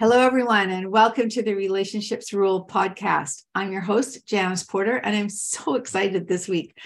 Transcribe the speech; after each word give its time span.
Hello, 0.00 0.18
everyone, 0.18 0.70
and 0.70 0.90
welcome 0.90 1.28
to 1.28 1.40
the 1.40 1.54
Relationships 1.54 2.32
Rule 2.32 2.66
podcast. 2.66 3.44
I'm 3.54 3.70
your 3.70 3.80
host, 3.80 4.26
Janice 4.26 4.64
Porter, 4.64 4.96
and 4.96 5.14
I'm 5.14 5.28
so 5.28 5.76
excited 5.76 6.26
this 6.26 6.48
week 6.48 6.76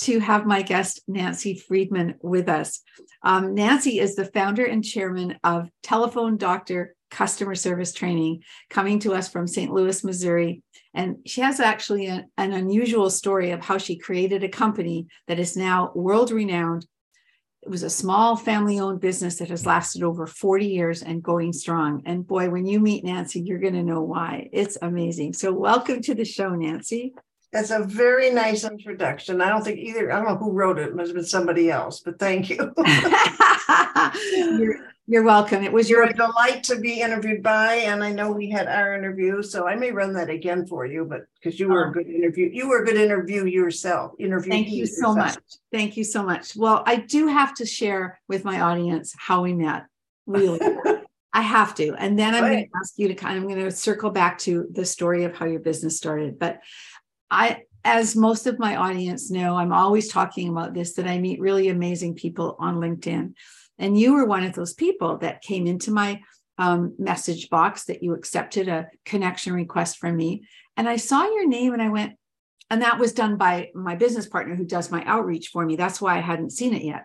to 0.00 0.18
have 0.20 0.44
my 0.44 0.60
guest, 0.60 1.00
Nancy 1.08 1.54
Friedman, 1.54 2.16
with 2.20 2.46
us. 2.46 2.82
Um, 3.22 3.54
Nancy 3.54 3.98
is 4.00 4.16
the 4.16 4.26
founder 4.26 4.66
and 4.66 4.84
chairman 4.84 5.38
of 5.42 5.70
Telephone 5.82 6.36
Doctor 6.36 6.94
Customer 7.10 7.54
Service 7.54 7.94
Training, 7.94 8.42
coming 8.68 8.98
to 9.00 9.14
us 9.14 9.30
from 9.30 9.46
St. 9.46 9.72
Louis, 9.72 10.04
Missouri. 10.04 10.62
And 10.92 11.16
she 11.24 11.40
has 11.40 11.60
actually 11.60 12.06
an 12.06 12.28
unusual 12.36 13.08
story 13.08 13.50
of 13.52 13.64
how 13.64 13.78
she 13.78 13.96
created 13.96 14.44
a 14.44 14.48
company 14.48 15.06
that 15.26 15.38
is 15.38 15.56
now 15.56 15.90
world 15.94 16.30
renowned. 16.30 16.86
It 17.62 17.70
was 17.70 17.82
a 17.82 17.90
small 17.90 18.36
family 18.36 18.78
owned 18.78 19.00
business 19.00 19.36
that 19.38 19.50
has 19.50 19.66
lasted 19.66 20.02
over 20.02 20.26
40 20.26 20.66
years 20.66 21.02
and 21.02 21.22
going 21.22 21.52
strong. 21.52 22.02
And 22.06 22.26
boy, 22.26 22.50
when 22.50 22.66
you 22.66 22.78
meet 22.78 23.04
Nancy, 23.04 23.40
you're 23.40 23.58
going 23.58 23.74
to 23.74 23.82
know 23.82 24.00
why. 24.00 24.48
It's 24.52 24.78
amazing. 24.80 25.32
So, 25.32 25.52
welcome 25.52 26.00
to 26.02 26.14
the 26.14 26.24
show, 26.24 26.54
Nancy. 26.54 27.14
That's 27.52 27.70
a 27.70 27.82
very 27.82 28.30
nice 28.30 28.64
introduction. 28.64 29.40
I 29.40 29.48
don't 29.48 29.64
think 29.64 29.78
either, 29.78 30.12
I 30.12 30.16
don't 30.16 30.28
know 30.28 30.36
who 30.36 30.52
wrote 30.52 30.78
it. 30.78 30.88
It 30.88 30.94
must 30.94 31.08
have 31.08 31.16
been 31.16 31.24
somebody 31.24 31.70
else, 31.70 32.00
but 32.00 32.18
thank 32.18 32.50
you. 32.50 32.58
you're, 34.58 34.87
you're, 35.08 35.24
welcome. 35.24 35.64
It 35.64 35.72
was 35.72 35.90
your 35.90 36.04
You're 36.04 36.10
a 36.10 36.14
delight 36.14 36.62
to 36.64 36.76
be 36.76 37.00
interviewed 37.00 37.42
by, 37.42 37.74
and 37.74 38.04
I 38.04 38.12
know 38.12 38.30
we 38.30 38.50
had 38.50 38.68
our 38.68 38.94
interview, 38.94 39.42
so 39.42 39.66
I 39.66 39.74
may 39.74 39.90
run 39.90 40.12
that 40.12 40.30
again 40.30 40.66
for 40.66 40.86
you, 40.86 41.04
but 41.04 41.22
because 41.34 41.58
you 41.58 41.68
were 41.68 41.86
a 41.86 41.88
oh. 41.88 41.92
good 41.92 42.08
interview, 42.08 42.50
you 42.52 42.68
were 42.68 42.82
a 42.82 42.84
good 42.84 42.96
interview 42.96 43.44
yourself. 43.46 44.12
Interview. 44.18 44.52
Thank 44.52 44.68
you 44.68 44.86
so 44.86 45.14
much. 45.14 45.38
Thank 45.72 45.96
you 45.96 46.04
so 46.04 46.22
much. 46.22 46.54
Well, 46.54 46.82
I 46.86 46.96
do 46.96 47.26
have 47.26 47.54
to 47.54 47.66
share 47.66 48.20
with 48.28 48.44
my 48.44 48.60
audience 48.60 49.14
how 49.18 49.42
we 49.42 49.54
met. 49.54 49.86
Really. 50.26 50.60
I 51.32 51.42
have 51.42 51.74
to. 51.76 51.94
And 51.94 52.18
then 52.18 52.34
I'm 52.34 52.42
right. 52.42 52.50
going 52.50 52.64
to 52.64 52.70
ask 52.80 52.94
you 52.96 53.08
to 53.08 53.14
kind 53.14 53.36
of, 53.36 53.44
I'm 53.44 53.48
going 53.48 53.64
to 53.64 53.70
circle 53.70 54.10
back 54.10 54.38
to 54.40 54.66
the 54.72 54.84
story 54.84 55.24
of 55.24 55.36
how 55.36 55.46
your 55.46 55.60
business 55.60 55.96
started. 55.96 56.38
But 56.38 56.60
I, 57.30 57.62
as 57.84 58.16
most 58.16 58.46
of 58.46 58.58
my 58.58 58.76
audience 58.76 59.30
know, 59.30 59.56
I'm 59.56 59.72
always 59.72 60.08
talking 60.08 60.48
about 60.48 60.74
this 60.74 60.94
that 60.94 61.06
I 61.06 61.18
meet 61.18 61.40
really 61.40 61.68
amazing 61.68 62.14
people 62.14 62.56
on 62.58 62.76
LinkedIn. 62.76 63.34
And 63.78 63.98
you 63.98 64.14
were 64.14 64.26
one 64.26 64.44
of 64.44 64.54
those 64.54 64.74
people 64.74 65.18
that 65.18 65.42
came 65.42 65.66
into 65.66 65.90
my 65.90 66.20
um, 66.58 66.94
message 66.98 67.50
box 67.50 67.84
that 67.84 68.02
you 68.02 68.14
accepted 68.14 68.68
a 68.68 68.88
connection 69.04 69.52
request 69.52 69.98
from 69.98 70.16
me. 70.16 70.42
And 70.76 70.88
I 70.88 70.96
saw 70.96 71.24
your 71.24 71.46
name 71.46 71.72
and 71.72 71.82
I 71.82 71.88
went, 71.88 72.14
and 72.70 72.82
that 72.82 72.98
was 72.98 73.12
done 73.12 73.36
by 73.36 73.70
my 73.74 73.94
business 73.94 74.28
partner 74.28 74.54
who 74.54 74.64
does 74.64 74.90
my 74.90 75.02
outreach 75.04 75.48
for 75.48 75.64
me. 75.64 75.76
That's 75.76 76.00
why 76.00 76.16
I 76.16 76.20
hadn't 76.20 76.50
seen 76.50 76.74
it 76.74 76.82
yet. 76.82 77.04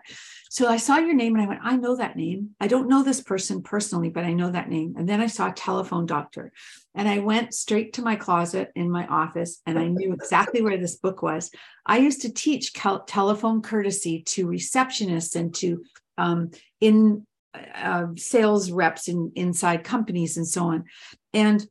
So 0.50 0.68
I 0.68 0.76
saw 0.76 0.98
your 0.98 1.14
name 1.14 1.34
and 1.34 1.42
I 1.42 1.48
went, 1.48 1.60
I 1.64 1.76
know 1.76 1.96
that 1.96 2.16
name. 2.16 2.50
I 2.60 2.68
don't 2.68 2.88
know 2.88 3.02
this 3.02 3.20
person 3.20 3.62
personally, 3.62 4.10
but 4.10 4.24
I 4.24 4.34
know 4.34 4.50
that 4.50 4.68
name. 4.68 4.94
And 4.96 5.08
then 5.08 5.20
I 5.20 5.26
saw 5.26 5.50
telephone 5.50 6.06
doctor. 6.06 6.52
And 6.94 7.08
I 7.08 7.18
went 7.18 7.54
straight 7.54 7.94
to 7.94 8.02
my 8.02 8.14
closet 8.14 8.70
in 8.76 8.88
my 8.88 9.06
office 9.06 9.60
and 9.66 9.78
I 9.78 9.88
knew 9.88 10.12
exactly 10.12 10.62
where 10.62 10.76
this 10.76 10.96
book 10.96 11.22
was. 11.22 11.50
I 11.86 11.98
used 11.98 12.22
to 12.22 12.32
teach 12.32 12.72
telephone 12.72 13.62
courtesy 13.62 14.22
to 14.26 14.46
receptionists 14.46 15.34
and 15.34 15.52
to 15.56 15.82
um, 16.18 16.50
in 16.84 17.26
uh, 17.74 18.08
sales 18.16 18.70
reps 18.70 19.08
in 19.08 19.32
inside 19.36 19.84
companies 19.84 20.36
and 20.36 20.46
so 20.46 20.64
on. 20.64 20.84
And 21.32 21.66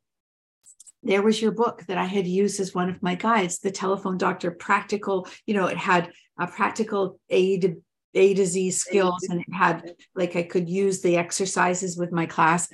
there 1.03 1.21
was 1.21 1.39
your 1.39 1.51
book 1.51 1.83
that 1.87 1.99
I 1.99 2.05
had 2.05 2.25
used 2.25 2.59
as 2.59 2.73
one 2.73 2.89
of 2.89 3.03
my 3.03 3.13
guides, 3.13 3.59
the 3.59 3.69
telephone 3.69 4.17
doctor 4.17 4.49
practical, 4.49 5.27
you 5.45 5.53
know, 5.53 5.67
it 5.67 5.77
had 5.77 6.11
a 6.39 6.47
practical 6.47 7.19
A 7.29 7.59
to 7.59 7.83
A 8.15 8.33
to 8.33 8.45
Z 8.45 8.71
skills 8.71 9.27
and 9.29 9.41
it 9.41 9.53
had 9.53 9.93
like 10.15 10.35
I 10.35 10.43
could 10.43 10.67
use 10.67 11.01
the 11.01 11.17
exercises 11.17 11.95
with 11.95 12.11
my 12.11 12.25
class. 12.25 12.69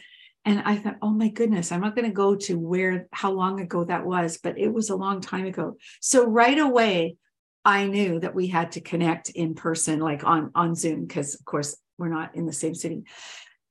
And 0.45 0.61
I 0.63 0.77
thought, 0.77 0.95
oh 1.01 1.09
my 1.09 1.27
goodness, 1.27 1.71
I'm 1.71 1.81
not 1.81 1.95
going 1.95 2.07
to 2.07 2.13
go 2.13 2.35
to 2.35 2.57
where 2.57 3.07
how 3.11 3.31
long 3.31 3.59
ago 3.59 3.83
that 3.83 4.05
was, 4.05 4.39
but 4.41 4.57
it 4.57 4.71
was 4.71 4.89
a 4.89 4.95
long 4.95 5.19
time 5.19 5.45
ago. 5.45 5.75
So 5.99 6.25
right 6.25 6.57
away, 6.57 7.17
I 7.65 7.87
knew 7.87 8.21
that 8.21 8.33
we 8.33 8.47
had 8.47 8.71
to 8.73 8.81
connect 8.81 9.29
in 9.31 9.53
person, 9.53 9.99
like 9.99 10.23
on 10.23 10.51
on 10.55 10.75
Zoom, 10.75 11.05
because 11.05 11.35
of 11.35 11.43
course 11.43 11.75
we're 11.99 12.09
not 12.09 12.35
in 12.35 12.45
the 12.45 12.53
same 12.53 12.73
city. 12.73 13.03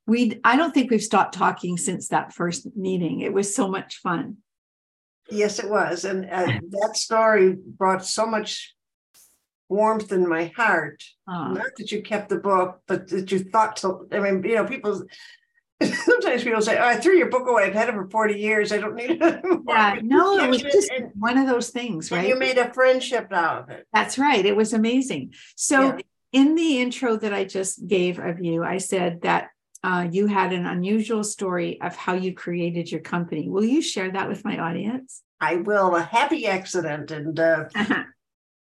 We 0.07 0.41
I 0.45 0.57
don't 0.57 0.73
think 0.73 0.91
we've 0.91 1.03
stopped 1.03 1.35
talking 1.35 1.77
since 1.77 2.09
that 2.09 2.33
first 2.33 2.67
meeting. 2.77 3.21
It 3.21 3.33
was 3.33 3.55
so 3.55 3.69
much 3.69 3.97
fun. 3.97 4.39
Yes, 5.31 5.59
it 5.59 5.69
was. 5.69 6.05
And 6.05 6.25
uh, 6.31 6.47
that 6.71 6.97
story 6.97 7.55
brought 7.55 8.05
so 8.05 8.27
much 8.27 8.75
warmth 9.69 10.13
in 10.13 10.29
my 10.29 10.47
heart. 10.57 11.03
Uh, 11.27 11.53
Not 11.53 11.77
that 11.77 11.93
you 11.93 12.03
kept 12.03 12.29
the 12.29 12.39
book, 12.39 12.81
but 12.87 13.09
that 13.09 13.31
you 13.31 13.41
thought 13.41 13.77
to, 13.79 14.09
I 14.13 14.21
mean, 14.21 14.43
you 14.43 14.55
know, 14.55 14.65
people, 14.65 15.03
sometimes 15.83 16.45
people 16.45 16.63
say, 16.63 16.79
oh, 16.79 16.87
I 16.87 16.97
threw 16.97 17.17
your 17.17 17.29
book 17.29 17.47
away. 17.47 17.65
I've 17.65 17.75
had 17.75 17.89
it 17.89 17.95
for 17.95 18.09
40 18.09 18.35
years. 18.35 18.73
I 18.73 18.79
don't 18.79 18.95
need 18.95 19.11
it 19.11 19.23
anymore. 19.23 19.63
Yeah, 19.69 19.99
no, 20.03 20.39
it 20.39 20.49
was 20.49 20.63
just 20.63 20.91
and, 20.91 21.13
one 21.15 21.37
of 21.37 21.47
those 21.47 21.71
things, 21.71 22.11
right? 22.11 22.27
you 22.27 22.39
made 22.39 22.59
a 22.59 22.73
friendship 22.73 23.33
out 23.33 23.63
of 23.63 23.71
it. 23.71 23.87
That's 23.93 24.19
right. 24.19 24.45
It 24.45 24.57
was 24.57 24.73
amazing. 24.73 25.35
So, 25.57 25.97
yeah. 25.97 25.99
In 26.33 26.55
the 26.55 26.81
intro 26.81 27.17
that 27.17 27.33
I 27.33 27.45
just 27.45 27.87
gave 27.87 28.19
of 28.19 28.41
you, 28.41 28.65
I 28.65 28.79
said 28.79 29.23
that 29.23 29.49
uh, 29.83 30.09
you 30.11 30.27
had 30.27 30.53
an 30.53 30.67
unusual 30.67 31.23
story 31.23 31.81
of 31.81 31.95
how 31.97 32.15
you 32.15 32.35
created 32.35 32.91
your 32.91 33.01
company. 33.01 33.49
Will 33.49 33.65
you 33.65 33.81
share 33.81 34.11
that 34.11 34.29
with 34.29 34.45
my 34.45 34.59
audience? 34.59 35.23
I 35.41 35.57
will. 35.57 35.95
A 35.95 36.03
happy 36.03 36.47
accident. 36.47 37.11
And 37.11 37.39
uh, 37.39 37.65
uh-huh. 37.75 38.03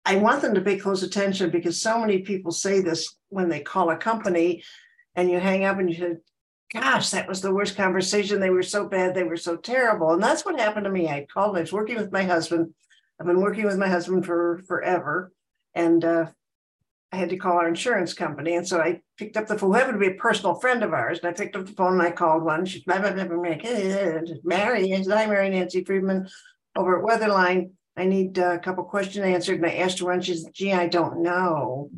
I 0.06 0.18
want 0.18 0.42
them 0.42 0.54
to 0.56 0.62
pay 0.62 0.78
close 0.78 1.04
attention 1.04 1.50
because 1.50 1.82
so 1.82 2.00
many 2.00 2.20
people 2.20 2.52
say 2.52 2.82
this 2.82 3.16
when 3.30 3.50
they 3.50 3.62
call 3.62 3.90
a 3.90 3.98
company 3.98 4.64
and 5.16 5.30
you 5.30 5.40
hang 5.40 5.64
up 5.64 5.80
and 5.80 5.90
you 5.90 5.96
say, 5.96 6.16
Gosh, 6.74 7.12
that 7.12 7.28
was 7.28 7.42
the 7.42 7.54
worst 7.54 7.78
conversation. 7.78 8.40
They 8.40 8.50
were 8.50 8.64
so 8.64 8.88
bad. 8.88 9.14
They 9.14 9.24
were 9.24 9.38
so 9.38 9.56
terrible. 9.56 10.12
And 10.12 10.22
that's 10.22 10.44
what 10.44 10.60
happened 10.60 10.86
to 10.86 10.92
me. 10.92 11.08
I 11.08 11.26
called, 11.32 11.56
I 11.56 11.62
was 11.62 11.72
working 11.72 11.96
with 11.96 12.12
my 12.12 12.24
husband. 12.24 12.74
I've 13.20 13.28
been 13.28 13.40
working 13.40 13.66
with 13.66 13.78
my 13.78 13.88
husband 13.88 14.26
for 14.26 14.62
forever. 14.68 15.32
And 15.76 16.04
uh, 16.04 16.26
I 17.16 17.18
had 17.18 17.30
to 17.30 17.38
call 17.38 17.54
our 17.54 17.68
insurance 17.70 18.14
company. 18.14 18.56
And 18.56 18.68
so 18.68 18.82
I 18.82 19.00
picked 19.18 19.38
up 19.38 19.48
the 19.48 19.58
phone, 19.58 19.74
happened 19.74 20.02
to 20.02 20.10
be 20.10 20.14
a 20.14 20.20
personal 20.20 20.56
friend 20.56 20.84
of 20.84 20.94
ours. 20.94 21.20
And 21.20 21.30
I 21.30 21.32
picked 21.32 21.56
up 21.56 21.66
the 21.66 21.72
phone 21.72 21.94
and 21.94 22.02
I 22.02 22.12
called 22.12 22.44
one. 22.44 22.66
She's 22.66 22.84
blah, 22.84 23.00
blah, 23.00 23.14
blah, 23.14 23.24
blah, 23.24 23.38
blah, 23.38 24.22
Mary, 24.44 24.94
I 24.94 25.02
said, 25.02 25.14
Hi, 25.14 25.26
Mary 25.26 25.50
Nancy 25.50 25.86
Friedman 25.86 26.28
over 26.76 27.00
at 27.00 27.06
Weatherline. 27.06 27.72
I 27.96 28.04
need 28.04 28.38
a 28.38 28.60
couple 28.60 28.84
questions 28.84 29.26
answered. 29.26 29.62
And 29.62 29.66
I 29.66 29.76
asked 29.76 30.00
her 30.00 30.06
one, 30.06 30.22
she 30.22 30.36
said, 30.36 30.54
gee, 30.54 30.74
I 30.74 30.88
don't 30.88 31.22
know. 31.22 31.90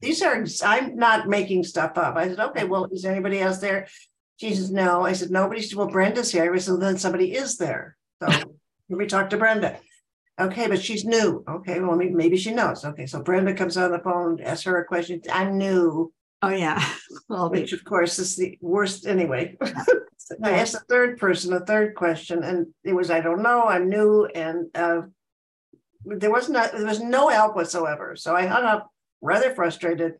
These 0.00 0.22
are, 0.22 0.44
I'm 0.64 0.96
not 0.96 1.28
making 1.28 1.62
stuff 1.62 1.96
up. 1.96 2.16
I 2.16 2.26
said, 2.26 2.40
okay, 2.40 2.64
well, 2.64 2.86
is 2.86 3.04
anybody 3.04 3.38
else 3.38 3.58
there? 3.58 3.86
She 4.38 4.56
says, 4.56 4.72
no. 4.72 5.04
I 5.04 5.12
said, 5.12 5.30
nobody. 5.30 5.60
She 5.60 5.76
well, 5.76 5.86
Brenda's 5.86 6.32
here. 6.32 6.52
I 6.52 6.58
said, 6.58 6.80
then 6.80 6.98
somebody 6.98 7.32
is 7.32 7.58
there. 7.58 7.96
So 8.20 8.28
can 8.28 8.48
we 8.88 9.06
talked 9.06 9.30
to 9.30 9.36
Brenda. 9.36 9.78
Okay, 10.42 10.66
but 10.66 10.82
she's 10.82 11.04
new. 11.04 11.44
Okay, 11.48 11.78
well, 11.78 11.96
maybe, 11.96 12.12
maybe 12.12 12.36
she 12.36 12.52
knows. 12.52 12.84
Okay, 12.84 13.06
so 13.06 13.22
Brenda 13.22 13.54
comes 13.54 13.76
on 13.76 13.92
the 13.92 14.00
phone, 14.00 14.40
asks 14.40 14.64
her 14.64 14.78
a 14.78 14.84
question. 14.84 15.20
I'm 15.32 15.56
new. 15.56 16.12
Oh, 16.42 16.48
yeah. 16.48 16.84
Well, 17.28 17.50
which 17.50 17.72
of 17.72 17.84
course 17.84 18.18
is 18.18 18.36
the 18.36 18.58
worst 18.60 19.06
anyway. 19.06 19.56
I 20.42 20.50
asked 20.52 20.72
the 20.72 20.80
third 20.88 21.18
person 21.18 21.52
a 21.52 21.60
third 21.60 21.94
question, 21.94 22.42
and 22.42 22.66
it 22.84 22.94
was, 22.94 23.10
I 23.10 23.20
don't 23.20 23.42
know, 23.42 23.64
I'm 23.64 23.88
new, 23.88 24.26
and 24.26 24.66
uh, 24.74 25.02
there 26.04 26.30
was 26.30 26.48
not 26.48 26.72
there 26.72 26.86
was 26.86 27.00
no 27.00 27.28
help 27.28 27.54
whatsoever. 27.54 28.16
So 28.16 28.34
I 28.34 28.46
hung 28.46 28.64
up 28.64 28.90
rather 29.20 29.54
frustrated, 29.54 30.14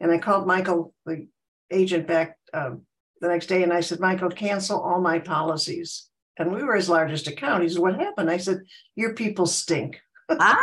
and 0.00 0.10
I 0.10 0.18
called 0.18 0.46
Michael, 0.46 0.92
the 1.06 1.28
agent, 1.70 2.06
back 2.06 2.36
um, 2.52 2.82
the 3.20 3.28
next 3.28 3.46
day, 3.46 3.62
and 3.62 3.72
I 3.72 3.80
said, 3.80 4.00
Michael, 4.00 4.30
cancel 4.30 4.80
all 4.80 5.00
my 5.00 5.18
policies 5.18 6.08
and 6.38 6.52
we 6.52 6.62
were 6.62 6.76
his 6.76 6.88
largest 6.88 7.26
account. 7.26 7.62
He 7.62 7.68
said, 7.68 7.80
What 7.80 7.98
happened? 7.98 8.30
I 8.30 8.36
said, 8.36 8.62
Your 8.94 9.14
people 9.14 9.46
stink. 9.46 10.00
Ah, 10.28 10.60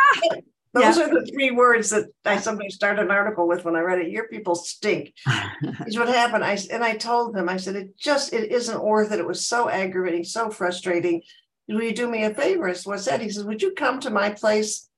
Those 0.74 0.98
yeah. 0.98 1.06
are 1.06 1.14
the 1.14 1.26
three 1.32 1.52
words 1.52 1.92
that 1.92 2.08
I 2.26 2.38
sometimes 2.38 2.76
start 2.76 3.00
an 3.00 3.12
article 3.12 3.48
with 3.48 3.64
when 3.64 3.76
I 3.76 3.80
read 3.80 4.00
it. 4.00 4.12
Your 4.12 4.28
people 4.28 4.56
stink. 4.56 5.14
is 5.86 5.98
what 5.98 6.10
happened. 6.10 6.44
I 6.44 6.58
and 6.72 6.84
I 6.84 6.98
told 6.98 7.38
him, 7.38 7.48
I 7.48 7.58
said, 7.58 7.76
it 7.76 7.98
just 7.98 8.34
it 8.34 8.52
isn't 8.52 8.84
worth 8.84 9.12
it. 9.12 9.20
It 9.20 9.28
was 9.28 9.46
so 9.46 9.70
aggravating, 9.70 10.24
so 10.24 10.50
frustrating. 10.50 11.22
Will 11.70 11.84
you 11.84 11.94
do 11.94 12.10
me 12.10 12.24
a 12.24 12.34
favor? 12.34 12.74
So 12.74 12.90
what's 12.90 13.06
that? 13.06 13.22
He 13.22 13.30
says, 13.30 13.46
Would 13.46 13.62
you 13.62 13.74
come 13.74 14.00
to 14.02 14.10
my 14.10 14.32
place 14.32 14.90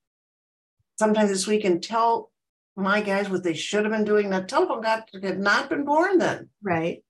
sometime 0.97 1.27
this 1.27 1.45
week 1.45 1.65
and 1.65 1.83
tell 1.83 2.31
my 2.75 3.01
guys 3.01 3.29
what 3.29 3.43
they 3.43 3.53
should 3.53 3.85
have 3.85 3.93
been 3.93 4.03
doing. 4.03 4.29
That 4.29 4.49
telephone 4.49 4.81
doctor 4.81 5.19
had 5.19 5.39
not 5.39 5.69
been 5.69 5.85
born 5.85 6.17
then. 6.17 6.49
Right. 6.61 7.03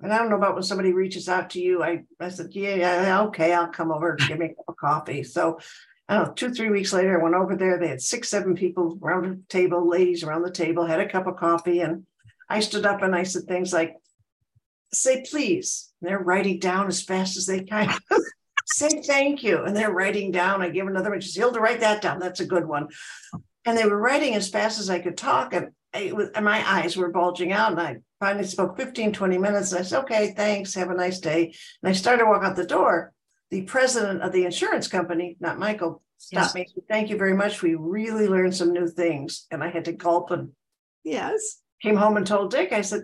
And 0.00 0.12
I 0.12 0.18
don't 0.18 0.28
know 0.28 0.36
about 0.36 0.54
when 0.54 0.62
somebody 0.62 0.92
reaches 0.92 1.28
out 1.28 1.50
to 1.50 1.60
you. 1.60 1.82
I, 1.82 2.04
I 2.20 2.28
said, 2.28 2.48
yeah, 2.50 2.74
yeah, 2.74 3.22
okay, 3.22 3.52
I'll 3.52 3.68
come 3.68 3.90
over, 3.90 4.10
and 4.10 4.28
give 4.28 4.38
me 4.38 4.46
a 4.46 4.54
cup 4.54 4.64
of 4.68 4.76
coffee. 4.76 5.22
So 5.22 5.58
I 6.08 6.16
don't 6.16 6.26
know, 6.26 6.32
two, 6.34 6.50
three 6.50 6.70
weeks 6.70 6.92
later, 6.92 7.18
I 7.18 7.22
went 7.22 7.34
over 7.34 7.56
there. 7.56 7.78
They 7.78 7.88
had 7.88 8.02
six, 8.02 8.28
seven 8.28 8.54
people 8.54 8.98
around 9.02 9.24
the 9.24 9.42
table, 9.48 9.88
ladies 9.88 10.22
around 10.22 10.42
the 10.42 10.50
table, 10.50 10.84
had 10.84 11.00
a 11.00 11.08
cup 11.08 11.26
of 11.26 11.36
coffee. 11.36 11.80
And 11.80 12.06
I 12.48 12.60
stood 12.60 12.84
up 12.84 13.02
and 13.02 13.14
I 13.14 13.22
said 13.22 13.44
things 13.44 13.72
like, 13.72 13.96
say 14.92 15.24
please. 15.28 15.92
And 16.00 16.10
they're 16.10 16.18
writing 16.18 16.58
down 16.58 16.88
as 16.88 17.02
fast 17.02 17.36
as 17.36 17.46
they 17.46 17.60
can. 17.60 17.90
say 18.66 19.02
thank 19.02 19.42
you. 19.42 19.62
And 19.62 19.76
they're 19.76 19.92
writing 19.92 20.30
down. 20.30 20.62
I 20.62 20.68
give 20.68 20.86
another 20.86 21.10
one. 21.10 21.20
She 21.20 21.30
said, 21.30 21.40
Hilda, 21.40 21.60
write 21.60 21.80
that 21.80 22.02
down. 22.02 22.18
That's 22.18 22.40
a 22.40 22.46
good 22.46 22.66
one. 22.66 22.88
And 23.64 23.78
they 23.78 23.86
were 23.86 23.98
writing 23.98 24.34
as 24.34 24.48
fast 24.48 24.78
as 24.78 24.90
I 24.90 24.98
could 24.98 25.16
talk. 25.16 25.54
And, 25.54 25.70
was, 26.14 26.28
and 26.34 26.44
my 26.44 26.68
eyes 26.68 26.96
were 26.96 27.10
bulging 27.10 27.52
out. 27.52 27.72
And 27.72 27.80
I 27.80 27.96
finally 28.24 28.46
spoke 28.46 28.78
15, 28.78 29.12
20 29.12 29.38
minutes. 29.38 29.72
And 29.72 29.80
I 29.80 29.82
said, 29.82 30.00
okay, 30.00 30.32
thanks. 30.34 30.74
Have 30.74 30.90
a 30.90 30.94
nice 30.94 31.20
day. 31.20 31.54
And 31.82 31.90
I 31.90 31.92
started 31.92 32.22
to 32.22 32.30
walk 32.30 32.42
out 32.42 32.56
the 32.56 32.66
door. 32.66 33.12
The 33.50 33.62
president 33.62 34.22
of 34.22 34.32
the 34.32 34.46
insurance 34.46 34.88
company, 34.88 35.36
not 35.40 35.58
Michael, 35.58 36.02
stopped 36.16 36.56
yes. 36.56 36.74
me. 36.74 36.82
Thank 36.88 37.10
you 37.10 37.18
very 37.18 37.34
much. 37.34 37.60
We 37.60 37.74
really 37.74 38.26
learned 38.26 38.56
some 38.56 38.72
new 38.72 38.88
things. 38.88 39.46
And 39.50 39.62
I 39.62 39.68
had 39.68 39.84
to 39.84 39.92
gulp 39.92 40.30
and 40.30 40.52
yes. 41.04 41.60
Came 41.82 41.96
home 41.96 42.16
and 42.16 42.26
told 42.26 42.50
Dick, 42.50 42.72
I 42.72 42.80
said, 42.80 43.02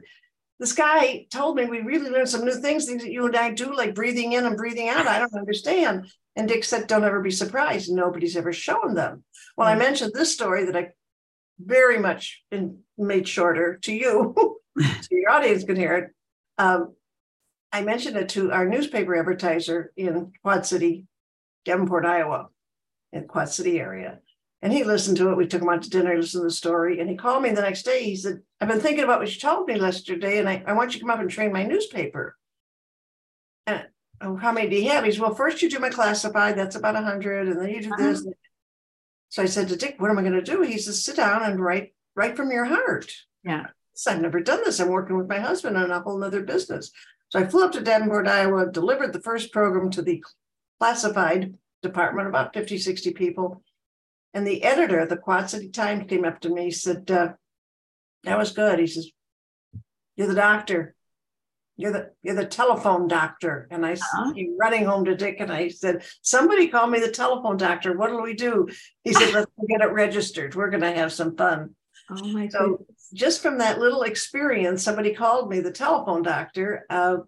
this 0.58 0.72
guy 0.72 1.26
told 1.30 1.56
me 1.56 1.66
we 1.66 1.80
really 1.80 2.08
learned 2.08 2.30
some 2.30 2.44
new 2.46 2.54
things, 2.54 2.86
things 2.86 3.02
that 3.02 3.12
you 3.12 3.26
and 3.26 3.36
I 3.36 3.50
do, 3.50 3.74
like 3.76 3.94
breathing 3.94 4.32
in 4.32 4.46
and 4.46 4.56
breathing 4.56 4.88
out. 4.88 5.06
I 5.06 5.18
don't 5.18 5.34
understand. 5.34 6.10
And 6.36 6.48
Dick 6.48 6.64
said, 6.64 6.86
Don't 6.86 7.04
ever 7.04 7.20
be 7.20 7.30
surprised. 7.30 7.90
Nobody's 7.90 8.36
ever 8.36 8.52
shown 8.52 8.94
them. 8.94 9.24
Well, 9.56 9.68
mm-hmm. 9.68 9.80
I 9.80 9.84
mentioned 9.84 10.12
this 10.14 10.32
story 10.32 10.64
that 10.66 10.76
I 10.76 10.88
very 11.58 11.98
much 11.98 12.42
in, 12.50 12.78
made 12.96 13.28
shorter 13.28 13.78
to 13.82 13.92
you, 13.92 14.58
so 14.78 15.08
your 15.10 15.30
audience 15.30 15.64
can 15.64 15.76
hear 15.76 15.96
it. 15.96 16.10
Um, 16.58 16.94
I 17.72 17.82
mentioned 17.82 18.16
it 18.16 18.30
to 18.30 18.52
our 18.52 18.68
newspaper 18.68 19.16
advertiser 19.16 19.92
in 19.96 20.32
Quad 20.42 20.66
City, 20.66 21.06
Davenport, 21.64 22.04
Iowa, 22.04 22.48
in 23.12 23.26
Quad 23.26 23.48
City 23.48 23.78
area. 23.78 24.18
And 24.62 24.72
he 24.72 24.84
listened 24.84 25.16
to 25.18 25.30
it. 25.30 25.36
We 25.36 25.46
took 25.46 25.62
him 25.62 25.68
out 25.68 25.82
to 25.82 25.90
dinner, 25.90 26.16
listened 26.16 26.42
to 26.42 26.48
the 26.48 26.50
story. 26.50 27.00
And 27.00 27.08
he 27.08 27.16
called 27.16 27.42
me 27.42 27.50
the 27.50 27.62
next 27.62 27.84
day. 27.84 28.04
He 28.04 28.16
said, 28.16 28.40
I've 28.60 28.68
been 28.68 28.80
thinking 28.80 29.04
about 29.04 29.20
what 29.20 29.32
you 29.32 29.40
told 29.40 29.68
me 29.68 29.78
yesterday, 29.78 30.38
and 30.38 30.48
I, 30.48 30.62
I 30.66 30.74
want 30.74 30.92
you 30.92 31.00
to 31.00 31.06
come 31.06 31.10
up 31.10 31.20
and 31.20 31.30
train 31.30 31.52
my 31.52 31.64
newspaper. 31.64 32.36
And 33.66 33.86
oh, 34.20 34.36
how 34.36 34.52
many 34.52 34.68
do 34.68 34.76
you 34.76 34.90
have? 34.90 35.04
He 35.04 35.12
said, 35.12 35.22
Well, 35.22 35.34
first 35.34 35.62
you 35.62 35.70
do 35.70 35.78
my 35.78 35.88
classified, 35.88 36.58
that's 36.58 36.76
about 36.76 36.94
100, 36.94 37.48
and 37.48 37.60
then 37.60 37.70
you 37.70 37.82
do 37.82 37.92
uh-huh. 37.92 38.02
this. 38.02 38.26
So 39.30 39.42
I 39.42 39.46
said 39.46 39.68
to 39.68 39.76
Dick, 39.76 39.94
What 39.98 40.10
am 40.10 40.18
I 40.18 40.22
going 40.22 40.34
to 40.34 40.42
do? 40.42 40.60
He 40.60 40.76
says, 40.76 41.02
Sit 41.02 41.16
down 41.16 41.42
and 41.42 41.58
write, 41.58 41.94
write 42.14 42.36
from 42.36 42.50
your 42.50 42.66
heart. 42.66 43.14
Yeah. 43.42 43.68
I've 44.06 44.20
never 44.20 44.40
done 44.40 44.60
this. 44.64 44.80
I'm 44.80 44.88
working 44.88 45.16
with 45.16 45.28
my 45.28 45.38
husband 45.38 45.76
on 45.76 45.90
a 45.90 46.00
whole 46.00 46.22
other 46.22 46.42
business. 46.42 46.90
So 47.28 47.38
I 47.38 47.46
flew 47.46 47.64
up 47.64 47.72
to 47.72 47.80
Davenport, 47.80 48.26
Iowa, 48.26 48.70
delivered 48.70 49.12
the 49.12 49.20
first 49.20 49.52
program 49.52 49.90
to 49.90 50.02
the 50.02 50.22
classified 50.78 51.54
department, 51.82 52.28
about 52.28 52.54
50, 52.54 52.78
60 52.78 53.12
people. 53.12 53.62
And 54.34 54.46
the 54.46 54.62
editor 54.62 55.00
of 55.00 55.08
the 55.08 55.16
Quad 55.16 55.50
City 55.50 55.68
Times 55.68 56.08
came 56.08 56.24
up 56.24 56.40
to 56.40 56.48
me, 56.48 56.64
he 56.64 56.70
said, 56.70 57.10
uh, 57.10 57.32
that 58.24 58.38
was 58.38 58.52
good. 58.52 58.78
He 58.78 58.86
says, 58.86 59.10
You're 60.16 60.28
the 60.28 60.34
doctor. 60.34 60.94
You're 61.76 61.92
the 61.92 62.10
you're 62.22 62.34
the 62.34 62.44
telephone 62.44 63.08
doctor. 63.08 63.66
And 63.70 63.86
I 63.86 63.92
uh-huh. 63.94 64.32
came 64.34 64.56
running 64.58 64.84
home 64.84 65.06
to 65.06 65.16
Dick 65.16 65.36
and 65.40 65.50
I 65.50 65.68
said, 65.68 66.04
Somebody 66.22 66.68
call 66.68 66.86
me 66.86 67.00
the 67.00 67.10
telephone 67.10 67.56
doctor. 67.56 67.96
What'll 67.96 68.22
we 68.22 68.34
do? 68.34 68.68
He 69.04 69.12
said, 69.12 69.32
Let's 69.34 69.50
get 69.68 69.80
it 69.80 69.92
registered. 69.92 70.54
We're 70.54 70.70
gonna 70.70 70.92
have 70.92 71.12
some 71.12 71.36
fun. 71.36 71.74
Oh 72.10 72.28
my 72.28 72.46
god. 72.46 72.52
so 72.52 72.66
goodness 72.76 73.00
just 73.12 73.42
from 73.42 73.58
that 73.58 73.78
little 73.78 74.02
experience, 74.02 74.82
somebody 74.82 75.14
called 75.14 75.50
me 75.50 75.60
the 75.60 75.72
telephone 75.72 76.22
doctor. 76.22 76.84
Uh, 76.88 77.18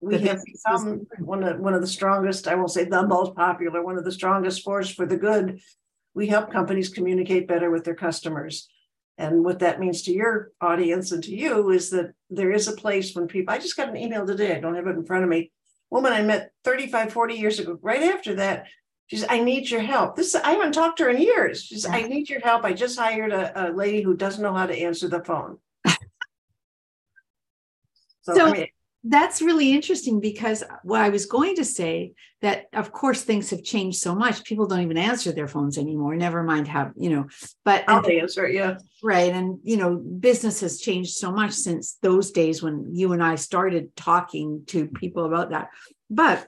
we 0.00 0.18
have 0.18 0.40
become 0.44 1.06
one 1.18 1.44
of 1.44 1.60
one 1.60 1.74
of 1.74 1.82
the 1.82 1.86
strongest, 1.86 2.48
I 2.48 2.54
won't 2.54 2.70
say 2.70 2.84
the 2.84 3.06
most 3.06 3.34
popular, 3.34 3.84
one 3.84 3.98
of 3.98 4.04
the 4.04 4.12
strongest 4.12 4.64
force 4.64 4.90
for 4.90 5.04
the 5.04 5.18
good. 5.18 5.60
We 6.14 6.26
help 6.26 6.50
companies 6.50 6.88
communicate 6.88 7.46
better 7.46 7.70
with 7.70 7.84
their 7.84 7.94
customers. 7.94 8.68
And 9.18 9.44
what 9.44 9.58
that 9.58 9.78
means 9.78 10.02
to 10.02 10.12
your 10.12 10.52
audience 10.62 11.12
and 11.12 11.22
to 11.24 11.36
you 11.36 11.70
is 11.70 11.90
that 11.90 12.14
there 12.30 12.50
is 12.50 12.66
a 12.66 12.72
place 12.72 13.14
when 13.14 13.26
people, 13.26 13.52
I 13.52 13.58
just 13.58 13.76
got 13.76 13.90
an 13.90 13.96
email 13.96 14.26
today, 14.26 14.56
I 14.56 14.60
don't 14.60 14.74
have 14.74 14.86
it 14.86 14.96
in 14.96 15.04
front 15.04 15.24
of 15.24 15.28
me. 15.28 15.52
Woman 15.90 16.14
I 16.14 16.22
met 16.22 16.52
35, 16.64 17.12
40 17.12 17.34
years 17.34 17.58
ago, 17.58 17.78
right 17.82 18.02
after 18.02 18.36
that, 18.36 18.64
she 19.10 19.16
says, 19.16 19.26
I 19.28 19.40
need 19.40 19.68
your 19.68 19.80
help. 19.80 20.14
This 20.14 20.36
I 20.36 20.52
haven't 20.52 20.70
talked 20.70 20.98
to 20.98 21.04
her 21.04 21.10
in 21.10 21.20
years. 21.20 21.64
She 21.64 21.74
says, 21.74 21.90
I 21.90 22.02
need 22.02 22.30
your 22.30 22.38
help. 22.38 22.64
I 22.64 22.72
just 22.72 22.96
hired 22.96 23.32
a, 23.32 23.70
a 23.70 23.72
lady 23.72 24.02
who 24.02 24.16
doesn't 24.16 24.40
know 24.40 24.54
how 24.54 24.66
to 24.66 24.78
answer 24.78 25.08
the 25.08 25.24
phone. 25.24 25.58
so, 28.22 28.34
so 28.34 28.46
I 28.46 28.52
mean, 28.52 28.66
that's 29.02 29.42
really 29.42 29.72
interesting 29.72 30.20
because 30.20 30.62
what 30.84 31.00
I 31.00 31.08
was 31.08 31.26
going 31.26 31.56
to 31.56 31.64
say 31.64 32.12
that 32.40 32.66
of 32.72 32.92
course 32.92 33.22
things 33.22 33.50
have 33.50 33.64
changed 33.64 33.98
so 33.98 34.14
much. 34.14 34.44
People 34.44 34.68
don't 34.68 34.82
even 34.82 34.96
answer 34.96 35.32
their 35.32 35.48
phones 35.48 35.76
anymore. 35.76 36.14
Never 36.14 36.44
mind 36.44 36.68
how, 36.68 36.92
you 36.96 37.10
know, 37.10 37.26
but 37.64 37.82
I'll 37.88 38.04
and, 38.04 38.12
answer, 38.12 38.48
yeah. 38.48 38.76
Right. 39.02 39.32
And 39.32 39.58
you 39.64 39.76
know, 39.76 39.96
business 39.96 40.60
has 40.60 40.78
changed 40.78 41.14
so 41.14 41.32
much 41.32 41.50
since 41.50 41.98
those 42.00 42.30
days 42.30 42.62
when 42.62 42.94
you 42.94 43.12
and 43.12 43.24
I 43.24 43.34
started 43.34 43.96
talking 43.96 44.62
to 44.68 44.86
people 44.86 45.24
about 45.24 45.50
that. 45.50 45.70
But 46.08 46.46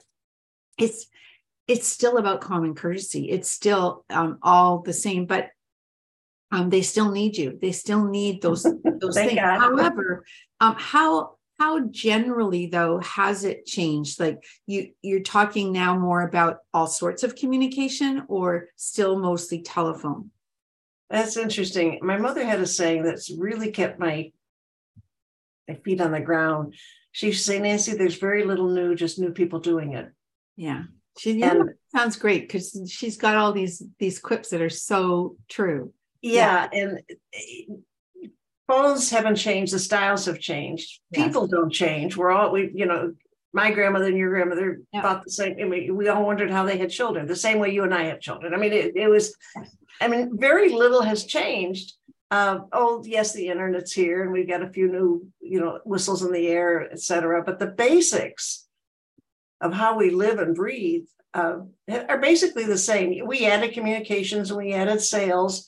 it's 0.79 1.07
it's 1.67 1.87
still 1.87 2.17
about 2.17 2.41
common 2.41 2.75
courtesy. 2.75 3.29
It's 3.29 3.49
still 3.49 4.05
um, 4.09 4.39
all 4.41 4.79
the 4.79 4.93
same, 4.93 5.25
but 5.25 5.49
um, 6.51 6.69
they 6.69 6.81
still 6.81 7.11
need 7.11 7.37
you. 7.37 7.57
They 7.61 7.71
still 7.71 8.05
need 8.05 8.41
those 8.41 8.63
those 8.99 9.15
things. 9.15 9.35
God. 9.35 9.59
However, 9.59 10.25
um, 10.59 10.75
how 10.77 11.35
how 11.59 11.79
generally 11.87 12.67
though 12.67 12.99
has 12.99 13.43
it 13.43 13.65
changed? 13.65 14.19
Like 14.19 14.43
you 14.67 14.91
you're 15.01 15.21
talking 15.21 15.71
now 15.71 15.97
more 15.97 16.21
about 16.21 16.57
all 16.73 16.87
sorts 16.87 17.23
of 17.23 17.35
communication, 17.35 18.23
or 18.27 18.67
still 18.75 19.17
mostly 19.17 19.61
telephone? 19.61 20.31
That's 21.09 21.37
interesting. 21.37 21.99
My 22.01 22.17
mother 22.17 22.43
had 22.45 22.59
a 22.59 22.67
saying 22.67 23.03
that's 23.03 23.31
really 23.31 23.71
kept 23.71 23.99
my 23.99 24.31
my 25.67 25.75
feet 25.75 26.01
on 26.01 26.11
the 26.11 26.19
ground. 26.19 26.75
She 27.11 27.27
used 27.27 27.45
to 27.45 27.51
say, 27.51 27.59
Nancy, 27.59 27.93
there's 27.93 28.17
very 28.17 28.43
little 28.43 28.69
new, 28.69 28.95
just 28.95 29.19
new 29.19 29.31
people 29.31 29.59
doing 29.59 29.93
it. 29.93 30.11
Yeah. 30.55 30.83
She 31.17 31.33
yeah, 31.33 31.61
sounds 31.95 32.15
great 32.15 32.41
because 32.41 32.91
she's 32.91 33.17
got 33.17 33.35
all 33.35 33.51
these 33.53 33.83
these 33.99 34.19
quips 34.19 34.49
that 34.49 34.61
are 34.61 34.69
so 34.69 35.35
true. 35.47 35.93
Yeah, 36.21 36.67
yeah. 36.71 36.81
and 36.81 37.01
eh, 37.33 38.27
phones 38.67 39.09
haven't 39.09 39.35
changed. 39.35 39.73
The 39.73 39.79
styles 39.79 40.25
have 40.25 40.39
changed. 40.39 40.99
People 41.13 41.47
don't 41.47 41.71
change. 41.71 42.17
We're 42.17 42.31
all 42.31 42.51
we, 42.51 42.71
you 42.73 42.85
know, 42.85 43.13
my 43.53 43.71
grandmother 43.71 44.07
and 44.07 44.17
your 44.17 44.31
grandmother 44.31 44.81
yeah. 44.91 45.01
thought 45.01 45.23
the 45.23 45.31
same. 45.31 45.57
I 45.61 45.65
mean, 45.65 45.95
we 45.95 46.07
all 46.07 46.25
wondered 46.25 46.49
how 46.49 46.65
they 46.65 46.77
had 46.77 46.89
children, 46.89 47.27
the 47.27 47.35
same 47.35 47.59
way 47.59 47.71
you 47.71 47.83
and 47.83 47.93
I 47.93 48.05
have 48.05 48.19
children. 48.19 48.53
I 48.53 48.57
mean, 48.57 48.73
it, 48.73 48.95
it 48.95 49.07
was. 49.07 49.35
I 50.01 50.07
mean, 50.07 50.37
very 50.37 50.69
little 50.69 51.03
has 51.03 51.25
changed. 51.25 51.93
Uh, 52.31 52.61
oh, 52.71 53.03
yes, 53.05 53.33
the 53.33 53.47
internet's 53.47 53.91
here, 53.91 54.23
and 54.23 54.31
we've 54.31 54.47
got 54.47 54.63
a 54.63 54.69
few 54.71 54.91
new, 54.91 55.27
you 55.39 55.59
know, 55.59 55.79
whistles 55.85 56.23
in 56.23 56.31
the 56.31 56.47
air, 56.47 56.91
et 56.91 56.99
cetera. 56.99 57.43
But 57.43 57.59
the 57.59 57.67
basics 57.67 58.62
of 59.63 59.73
how 59.73 59.97
we 59.97 60.11
live 60.11 60.37
and 60.39 60.53
breathe 60.53 61.05
uh, 61.33 61.59
are 62.09 62.19
basically 62.19 62.65
the 62.65 62.77
same. 62.77 63.25
We 63.25 63.47
added 63.47 63.73
communications 63.73 64.51
and 64.51 64.57
we 64.57 64.73
added 64.73 65.01
sales, 65.01 65.67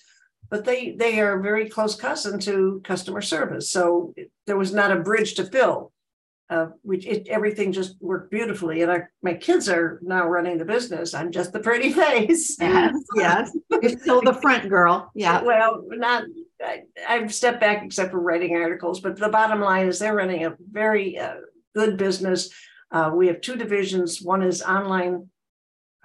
but 0.50 0.66
they 0.66 0.92
they 0.92 1.20
are 1.22 1.40
very 1.40 1.70
close 1.70 1.96
cousin 1.96 2.40
to 2.42 2.82
customer 2.84 3.22
service. 3.22 3.72
So 3.72 4.14
there 4.46 4.58
was 4.58 4.74
not 4.74 4.92
a 4.92 5.00
bridge 5.00 5.34
to 5.36 5.46
fill. 5.46 5.92
Uh, 6.48 6.68
which 6.84 7.08
it, 7.08 7.28
everything 7.28 7.72
just 7.72 7.96
worked 8.00 8.30
beautifully, 8.30 8.84
and 8.84 8.92
our, 8.92 9.10
my 9.24 9.34
kids 9.34 9.68
are 9.68 10.00
now 10.04 10.28
running 10.28 10.60
the 10.60 10.64
business. 10.64 11.16
I'm 11.16 11.32
just 11.32 11.52
the 11.52 11.60
pretty 11.60 11.92
face. 12.04 12.56
Yes, 12.60 12.94
yes. 13.16 13.58
You're 13.82 13.98
still 13.98 14.22
the 14.22 14.36
front 14.36 14.70
girl. 14.70 15.10
Yeah. 15.16 15.42
Well, 15.42 15.84
not. 15.88 16.25
I, 16.62 16.84
I've 17.10 17.34
stepped 17.34 17.62
back 17.62 17.84
except 17.84 18.12
for 18.12 18.20
writing 18.20 18.56
articles, 18.56 19.00
but 19.00 19.18
the 19.18 19.30
bottom 19.30 19.60
line 19.60 19.88
is 19.88 19.98
they're 19.98 20.14
running 20.14 20.46
a 20.46 20.56
very 20.72 21.18
uh, 21.18 21.38
good 21.74 21.98
business 21.98 22.52
uh, 22.96 23.12
we 23.14 23.28
have 23.28 23.42
two 23.42 23.58
divisions. 23.58 24.22
One 24.22 24.42
is 24.42 24.62
online. 24.62 25.30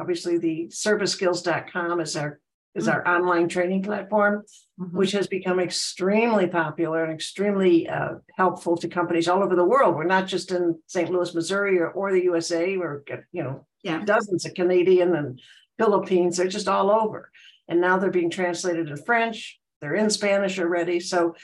Obviously, 0.00 0.38
the 0.38 0.66
serviceskills.com 0.70 2.00
is 2.00 2.16
our 2.16 2.40
is 2.74 2.88
our 2.88 3.02
mm-hmm. 3.02 3.22
online 3.22 3.48
training 3.48 3.82
platform, 3.82 4.44
mm-hmm. 4.80 4.96
which 4.96 5.12
has 5.12 5.28
become 5.28 5.60
extremely 5.60 6.48
popular 6.48 7.04
and 7.04 7.12
extremely 7.12 7.88
uh, 7.88 8.14
helpful 8.36 8.76
to 8.76 8.88
companies 8.88 9.28
all 9.28 9.42
over 9.42 9.54
the 9.54 9.64
world. 9.64 9.94
We're 9.94 10.04
not 10.04 10.26
just 10.26 10.50
in 10.50 10.80
St. 10.86 11.10
Louis, 11.10 11.34
Missouri, 11.34 11.78
or, 11.78 11.90
or 11.90 12.12
the 12.12 12.24
USA. 12.24 12.76
We're 12.76 13.02
you 13.30 13.44
know 13.44 13.66
yeah. 13.84 14.04
dozens 14.04 14.44
of 14.44 14.54
Canadian 14.54 15.14
and 15.14 15.40
Philippines. 15.78 16.36
They're 16.36 16.48
just 16.48 16.68
all 16.68 16.90
over, 16.90 17.30
and 17.68 17.80
now 17.80 17.98
they're 17.98 18.10
being 18.10 18.30
translated 18.30 18.88
in 18.88 18.96
French. 18.96 19.60
They're 19.80 19.94
in 19.94 20.10
Spanish 20.10 20.58
already. 20.58 20.98
So, 20.98 21.36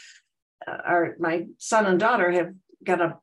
uh, 0.67 0.79
our 0.85 1.17
my 1.21 1.47
son 1.59 1.87
and 1.87 2.01
daughter 2.01 2.33
have 2.33 2.53
got 2.85 3.01
a 3.01 3.19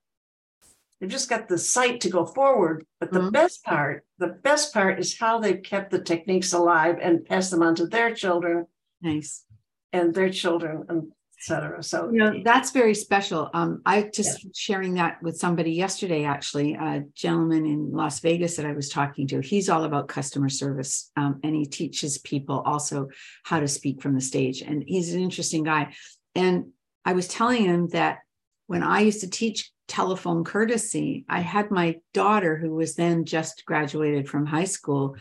They've 1.03 1.11
just 1.11 1.29
got 1.29 1.49
the 1.49 1.57
sight 1.57 1.99
to 2.01 2.09
go 2.09 2.25
forward. 2.25 2.85
But 3.01 3.11
the 3.11 3.19
mm-hmm. 3.19 3.31
best 3.31 3.61
part, 3.65 4.05
the 4.19 4.39
best 4.41 4.73
part 4.73 4.99
is 4.99 5.19
how 5.19 5.37
they've 5.37 5.61
kept 5.61 5.91
the 5.91 5.99
techniques 5.99 6.53
alive 6.53 6.97
and 7.01 7.25
passed 7.25 7.51
them 7.51 7.61
on 7.61 7.75
to 7.75 7.87
their 7.87 8.15
children. 8.15 8.67
Nice. 9.01 9.43
and 9.91 10.13
their 10.13 10.29
children 10.29 10.85
and 10.87 11.11
etc. 11.37 11.83
So 11.83 12.09
you 12.09 12.19
know 12.19 12.41
that's 12.41 12.71
very 12.71 12.95
special. 12.95 13.49
Um, 13.53 13.81
I 13.85 14.03
just 14.03 14.45
yeah. 14.45 14.51
sharing 14.55 14.93
that 14.93 15.21
with 15.21 15.37
somebody 15.37 15.73
yesterday, 15.73 16.23
actually, 16.23 16.75
a 16.75 17.03
gentleman 17.13 17.65
in 17.65 17.91
Las 17.91 18.21
Vegas 18.21 18.55
that 18.55 18.65
I 18.65 18.71
was 18.71 18.87
talking 18.87 19.27
to. 19.27 19.41
He's 19.41 19.67
all 19.67 19.83
about 19.83 20.07
customer 20.07 20.47
service, 20.47 21.11
um, 21.17 21.41
and 21.43 21.53
he 21.53 21.65
teaches 21.65 22.17
people 22.19 22.63
also 22.65 23.09
how 23.43 23.59
to 23.59 23.67
speak 23.67 24.01
from 24.01 24.15
the 24.15 24.21
stage. 24.21 24.61
And 24.61 24.85
he's 24.87 25.13
an 25.13 25.19
interesting 25.19 25.65
guy. 25.65 25.93
And 26.33 26.67
I 27.03 27.11
was 27.11 27.27
telling 27.27 27.65
him 27.65 27.89
that 27.89 28.19
when 28.67 28.83
I 28.83 29.01
used 29.01 29.19
to 29.19 29.29
teach 29.29 29.69
telephone 29.93 30.43
courtesy, 30.43 31.23
I 31.29 31.41
had 31.41 31.69
my 31.69 31.99
daughter, 32.15 32.57
who 32.57 32.71
was 32.73 32.95
then 32.95 33.25
just 33.25 33.63
graduated 33.63 34.27
from 34.27 34.47
high 34.47 34.63
school, 34.63 35.15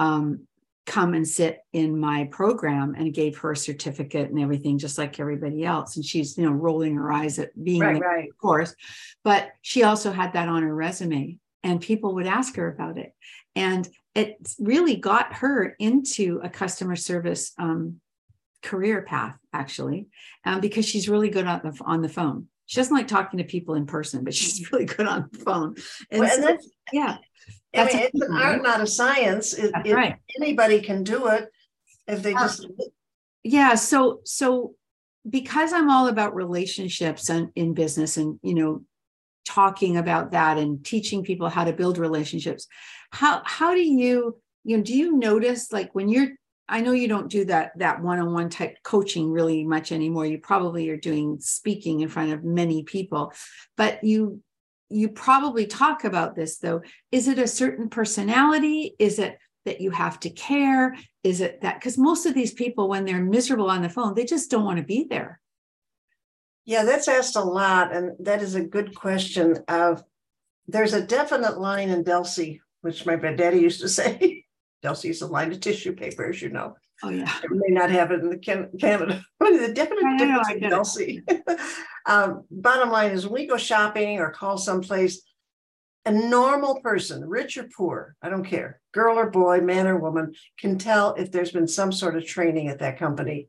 um, 0.00 0.48
come 0.84 1.14
and 1.14 1.26
sit 1.26 1.60
in 1.72 1.96
my 1.96 2.24
program 2.32 2.96
and 2.96 3.14
gave 3.14 3.38
her 3.38 3.52
a 3.52 3.56
certificate 3.56 4.28
and 4.28 4.40
everything 4.40 4.78
just 4.78 4.98
like 4.98 5.20
everybody 5.20 5.64
else. 5.64 5.94
And 5.94 6.04
she's 6.04 6.36
you 6.36 6.44
know 6.44 6.50
rolling 6.50 6.96
her 6.96 7.12
eyes 7.12 7.38
at 7.38 7.50
being 7.62 7.80
right, 7.80 8.00
there, 8.00 8.08
right. 8.08 8.28
of 8.28 8.36
course. 8.38 8.74
But 9.22 9.50
she 9.62 9.84
also 9.84 10.10
had 10.10 10.32
that 10.32 10.48
on 10.48 10.64
her 10.64 10.74
resume 10.74 11.38
and 11.62 11.80
people 11.80 12.14
would 12.14 12.26
ask 12.26 12.56
her 12.56 12.68
about 12.68 12.98
it. 12.98 13.14
And 13.54 13.88
it 14.16 14.38
really 14.58 14.96
got 14.96 15.34
her 15.34 15.76
into 15.78 16.40
a 16.42 16.48
customer 16.48 16.96
service 16.96 17.52
um, 17.58 18.00
career 18.62 19.02
path 19.02 19.38
actually 19.52 20.08
um, 20.44 20.60
because 20.60 20.84
she's 20.84 21.08
really 21.08 21.30
good 21.30 21.46
on 21.46 21.60
the, 21.62 21.80
on 21.84 22.02
the 22.02 22.08
phone 22.08 22.48
she 22.66 22.76
doesn't 22.76 22.96
like 22.96 23.08
talking 23.08 23.38
to 23.38 23.44
people 23.44 23.74
in 23.74 23.86
person 23.86 24.24
but 24.24 24.34
she's 24.34 24.70
really 24.72 24.84
good 24.84 25.06
on 25.06 25.28
the 25.32 25.38
phone 25.38 25.74
and, 26.10 26.20
well, 26.20 26.38
so, 26.40 26.58
yeah 26.92 27.18
I 27.74 27.84
mean, 27.84 27.96
it's 27.98 28.20
an 28.22 28.32
art, 28.32 28.62
not 28.62 28.80
a 28.80 28.86
science. 28.86 29.54
It, 29.54 29.72
it, 29.84 29.94
right. 29.94 30.16
Anybody 30.40 30.80
can 30.80 31.04
do 31.04 31.28
it 31.28 31.48
if 32.06 32.22
they 32.22 32.32
just. 32.32 32.66
Yeah. 33.42 33.74
So, 33.74 34.20
so 34.24 34.74
because 35.28 35.72
I'm 35.72 35.90
all 35.90 36.08
about 36.08 36.34
relationships 36.34 37.28
and 37.28 37.50
in 37.54 37.74
business 37.74 38.16
and, 38.16 38.38
you 38.42 38.54
know, 38.54 38.82
talking 39.44 39.96
about 39.96 40.32
that 40.32 40.58
and 40.58 40.84
teaching 40.84 41.22
people 41.22 41.48
how 41.48 41.64
to 41.64 41.72
build 41.72 41.98
relationships, 41.98 42.66
how, 43.10 43.42
how 43.44 43.74
do 43.74 43.80
you, 43.80 44.40
you 44.64 44.76
know, 44.76 44.82
do 44.82 44.96
you 44.96 45.16
notice 45.16 45.72
like 45.72 45.94
when 45.94 46.08
you're, 46.08 46.30
I 46.68 46.80
know 46.80 46.92
you 46.92 47.08
don't 47.08 47.30
do 47.30 47.44
that, 47.44 47.78
that 47.78 48.02
one-on-one 48.02 48.50
type 48.50 48.78
coaching 48.82 49.30
really 49.30 49.64
much 49.64 49.92
anymore. 49.92 50.26
You 50.26 50.38
probably 50.38 50.90
are 50.90 50.96
doing 50.96 51.38
speaking 51.40 52.00
in 52.00 52.08
front 52.08 52.32
of 52.32 52.44
many 52.44 52.82
people, 52.82 53.32
but 53.76 54.02
you 54.02 54.42
you 54.88 55.08
probably 55.08 55.66
talk 55.66 56.04
about 56.04 56.36
this 56.36 56.58
though. 56.58 56.82
Is 57.10 57.26
it 57.26 57.38
a 57.38 57.48
certain 57.48 57.88
personality? 57.88 58.94
Is 58.98 59.18
it 59.18 59.38
that 59.64 59.80
you 59.80 59.90
have 59.90 60.20
to 60.20 60.30
care? 60.30 60.96
Is 61.22 61.40
it 61.40 61.60
that 61.62 61.80
because 61.80 61.98
most 61.98 62.24
of 62.24 62.34
these 62.34 62.52
people, 62.52 62.88
when 62.88 63.04
they're 63.04 63.22
miserable 63.22 63.70
on 63.70 63.82
the 63.82 63.88
phone, 63.88 64.14
they 64.14 64.24
just 64.24 64.50
don't 64.50 64.64
want 64.64 64.78
to 64.78 64.84
be 64.84 65.06
there. 65.08 65.40
Yeah, 66.64 66.84
that's 66.84 67.08
asked 67.08 67.36
a 67.36 67.42
lot, 67.42 67.94
and 67.94 68.12
that 68.20 68.42
is 68.42 68.54
a 68.54 68.64
good 68.64 68.94
question. 68.94 69.58
Of 69.68 70.02
there's 70.66 70.94
a 70.94 71.06
definite 71.06 71.58
line 71.58 71.90
in 71.90 72.04
Delsey, 72.04 72.60
which 72.80 73.06
my 73.06 73.16
daddy 73.16 73.58
used 73.58 73.80
to 73.82 73.88
say. 73.88 74.45
Delsey 74.86 75.10
is 75.10 75.22
a 75.22 75.26
line 75.26 75.50
of 75.50 75.60
tissue 75.60 75.94
paper, 75.94 76.28
as 76.28 76.40
you 76.40 76.50
know. 76.50 76.76
Oh 77.02 77.10
yeah. 77.10 77.30
I 77.30 77.46
may 77.50 77.74
not 77.74 77.90
have 77.90 78.10
it 78.10 78.20
in 78.20 78.30
the 78.30 78.38
can- 78.38 78.70
Canada. 78.80 79.22
but 79.38 79.50
the 79.50 79.72
definite 79.72 80.18
difference 80.18 80.48
in 80.50 80.60
Delsey? 80.60 81.60
um, 82.06 82.44
bottom 82.50 82.90
line 82.90 83.10
is 83.10 83.26
when 83.26 83.42
we 83.42 83.46
go 83.46 83.56
shopping 83.56 84.18
or 84.18 84.30
call 84.30 84.56
someplace, 84.56 85.22
a 86.04 86.12
normal 86.12 86.80
person, 86.80 87.28
rich 87.28 87.58
or 87.58 87.64
poor, 87.76 88.14
I 88.22 88.28
don't 88.28 88.44
care, 88.44 88.80
girl 88.92 89.18
or 89.18 89.28
boy, 89.28 89.60
man 89.60 89.88
or 89.88 89.98
woman, 89.98 90.34
can 90.58 90.78
tell 90.78 91.14
if 91.14 91.32
there's 91.32 91.50
been 91.50 91.66
some 91.66 91.90
sort 91.90 92.16
of 92.16 92.24
training 92.24 92.68
at 92.68 92.78
that 92.78 92.98
company. 92.98 93.48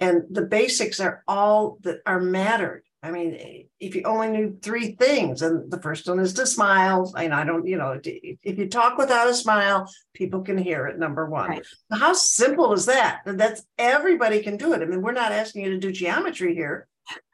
And 0.00 0.24
the 0.30 0.42
basics 0.42 1.00
are 1.00 1.22
all 1.26 1.78
that 1.82 2.00
are 2.04 2.20
mattered. 2.20 2.84
I 3.04 3.10
mean, 3.10 3.66
if 3.80 3.94
you 3.94 4.02
only 4.04 4.28
knew 4.28 4.56
three 4.62 4.92
things, 4.92 5.42
and 5.42 5.70
the 5.70 5.80
first 5.82 6.08
one 6.08 6.18
is 6.20 6.32
to 6.34 6.46
smile. 6.46 7.12
And 7.18 7.34
I 7.34 7.44
don't, 7.44 7.66
you 7.66 7.76
know, 7.76 8.00
if 8.02 8.58
you 8.58 8.66
talk 8.66 8.96
without 8.96 9.28
a 9.28 9.34
smile, 9.34 9.86
people 10.14 10.40
can 10.40 10.56
hear 10.56 10.86
it. 10.86 10.98
Number 10.98 11.28
one. 11.28 11.50
Right. 11.50 11.66
How 11.92 12.14
simple 12.14 12.72
is 12.72 12.86
that? 12.86 13.20
That's 13.26 13.62
everybody 13.76 14.42
can 14.42 14.56
do 14.56 14.72
it. 14.72 14.80
I 14.80 14.86
mean, 14.86 15.02
we're 15.02 15.12
not 15.12 15.32
asking 15.32 15.64
you 15.64 15.70
to 15.72 15.78
do 15.78 15.92
geometry 15.92 16.54
here, 16.54 16.88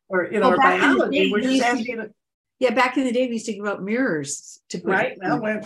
or 0.08 0.28
you 0.32 0.40
know, 0.40 0.48
well, 0.48 0.58
or 0.58 0.62
biology. 0.62 1.30
We're 1.30 1.40
just 1.40 1.62
asking 1.62 1.86
you 1.86 1.96
to. 1.96 2.10
Yeah, 2.58 2.74
back 2.74 2.96
in 2.98 3.04
the 3.04 3.12
day, 3.12 3.26
we 3.26 3.34
used 3.34 3.46
to 3.46 3.54
give 3.54 3.64
out 3.64 3.80
mirrors 3.80 4.60
to 4.70 4.78
put. 4.78 4.90
Right 4.90 5.16
well, 5.22 5.62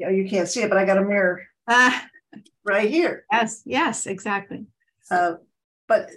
you 0.00 0.26
can't 0.30 0.48
see 0.48 0.62
it, 0.62 0.70
but 0.70 0.78
I 0.78 0.86
got 0.86 0.96
a 0.96 1.04
mirror 1.04 1.42
uh, 1.68 2.00
right 2.64 2.88
here. 2.88 3.26
Yes, 3.30 3.62
yes, 3.66 4.06
exactly. 4.06 4.64
Uh, 5.10 5.34
but 5.86 6.08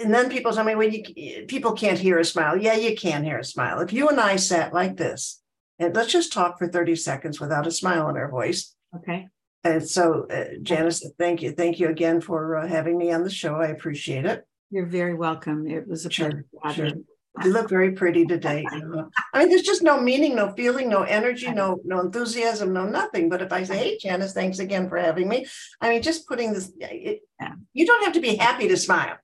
and 0.00 0.12
then 0.14 0.30
people 0.30 0.52
tell 0.52 0.64
me, 0.64 0.74
well, 0.74 0.88
you 0.88 1.46
people 1.46 1.72
can't 1.72 1.98
hear 1.98 2.18
a 2.18 2.24
smile. 2.24 2.56
Yeah, 2.56 2.74
you 2.74 2.96
can 2.96 3.24
hear 3.24 3.38
a 3.38 3.44
smile. 3.44 3.80
If 3.80 3.92
you 3.92 4.08
and 4.08 4.20
I 4.20 4.36
sat 4.36 4.72
like 4.72 4.96
this, 4.96 5.42
and 5.78 5.94
let's 5.94 6.12
just 6.12 6.32
talk 6.32 6.58
for 6.58 6.68
30 6.68 6.96
seconds 6.96 7.40
without 7.40 7.66
a 7.66 7.70
smile 7.70 8.08
in 8.08 8.16
our 8.16 8.30
voice. 8.30 8.74
Okay. 8.96 9.28
And 9.64 9.86
so, 9.86 10.26
uh, 10.30 10.56
Janice, 10.62 11.04
thank 11.18 11.42
you. 11.42 11.52
Thank 11.52 11.80
you 11.80 11.88
again 11.88 12.20
for 12.20 12.56
uh, 12.56 12.66
having 12.66 12.96
me 12.96 13.12
on 13.12 13.24
the 13.24 13.30
show. 13.30 13.56
I 13.56 13.66
appreciate 13.66 14.24
it. 14.24 14.44
You're 14.70 14.86
very 14.86 15.14
welcome. 15.14 15.66
It 15.66 15.86
was 15.86 16.06
a 16.06 16.10
sure, 16.10 16.44
pleasure. 16.60 16.90
Sure. 16.90 16.98
You 17.44 17.52
look 17.52 17.68
very 17.68 17.92
pretty 17.92 18.26
today. 18.26 18.66
I 19.32 19.38
mean, 19.38 19.48
there's 19.48 19.62
just 19.62 19.82
no 19.82 20.00
meaning, 20.00 20.34
no 20.34 20.52
feeling, 20.52 20.88
no 20.88 21.02
energy, 21.02 21.50
no 21.50 21.80
no 21.84 22.00
enthusiasm, 22.00 22.72
no 22.72 22.84
nothing. 22.84 23.28
But 23.28 23.40
if 23.40 23.52
I 23.52 23.62
say, 23.62 23.76
"Hey, 23.76 23.98
Janice, 23.98 24.32
thanks 24.32 24.58
again 24.58 24.88
for 24.88 24.98
having 24.98 25.28
me," 25.28 25.46
I 25.80 25.90
mean, 25.90 26.02
just 26.02 26.26
putting 26.26 26.52
this. 26.52 26.72
It, 26.78 27.20
yeah. 27.40 27.54
You 27.72 27.86
don't 27.86 28.04
have 28.04 28.14
to 28.14 28.20
be 28.20 28.34
happy 28.34 28.66
to 28.68 28.76
smile. 28.76 29.16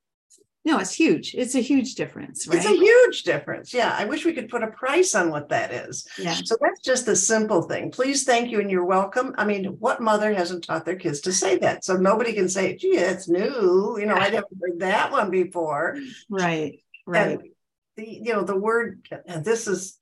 No, 0.66 0.80
it's 0.80 0.92
huge. 0.92 1.32
It's 1.36 1.54
a 1.54 1.60
huge 1.60 1.94
difference, 1.94 2.48
right? 2.48 2.56
It's 2.56 2.66
a 2.66 2.74
huge 2.74 3.22
difference. 3.22 3.72
Yeah. 3.72 3.94
I 3.96 4.04
wish 4.04 4.24
we 4.24 4.32
could 4.32 4.48
put 4.48 4.64
a 4.64 4.66
price 4.66 5.14
on 5.14 5.30
what 5.30 5.48
that 5.50 5.72
is. 5.72 6.08
Yeah. 6.18 6.34
So 6.34 6.56
that's 6.60 6.80
just 6.80 7.06
a 7.06 7.14
simple 7.14 7.62
thing. 7.62 7.92
Please, 7.92 8.24
thank 8.24 8.50
you, 8.50 8.58
and 8.58 8.68
you're 8.68 8.84
welcome. 8.84 9.32
I 9.38 9.44
mean, 9.44 9.66
what 9.78 10.02
mother 10.02 10.34
hasn't 10.34 10.64
taught 10.64 10.84
their 10.84 10.96
kids 10.96 11.20
to 11.20 11.32
say 11.32 11.56
that? 11.58 11.84
So 11.84 11.96
nobody 11.96 12.32
can 12.32 12.48
say, 12.48 12.74
gee, 12.74 12.96
it's 12.96 13.28
new. 13.28 13.96
You 13.96 14.06
know, 14.06 14.16
I 14.16 14.28
never 14.28 14.48
heard 14.60 14.80
that 14.80 15.12
one 15.12 15.30
before. 15.30 15.98
Right. 16.28 16.82
Right. 17.06 17.38
And 17.38 17.48
the, 17.96 18.04
you 18.04 18.32
know, 18.32 18.42
the 18.42 18.58
word, 18.58 19.06
and 19.24 19.44
this 19.44 19.68
is 19.68 19.96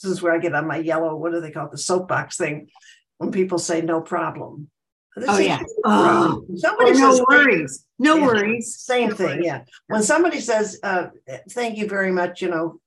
this 0.00 0.12
is 0.12 0.22
where 0.22 0.32
I 0.32 0.38
get 0.38 0.54
on 0.54 0.68
my 0.68 0.76
yellow, 0.76 1.16
what 1.16 1.32
do 1.32 1.40
they 1.40 1.50
call 1.50 1.66
it? 1.66 1.72
The 1.72 1.78
soapbox 1.78 2.36
thing. 2.36 2.68
When 3.16 3.32
people 3.32 3.58
say 3.58 3.80
no 3.80 4.00
problem. 4.00 4.70
This 5.16 5.28
oh 5.28 5.38
yeah. 5.38 5.62
Oh, 5.84 6.44
somebody 6.56 6.90
oh, 6.90 6.94
no 6.94 7.10
says, 7.10 7.22
worries. 7.28 7.86
No 7.98 8.16
yeah, 8.16 8.26
worries. 8.26 8.76
Same 8.78 9.14
thing. 9.14 9.42
Yeah. 9.42 9.64
When 9.88 10.02
somebody 10.02 10.40
says, 10.40 10.78
uh, 10.82 11.08
"Thank 11.50 11.78
you 11.78 11.88
very 11.88 12.12
much," 12.12 12.40
you 12.40 12.48
know, 12.48 12.80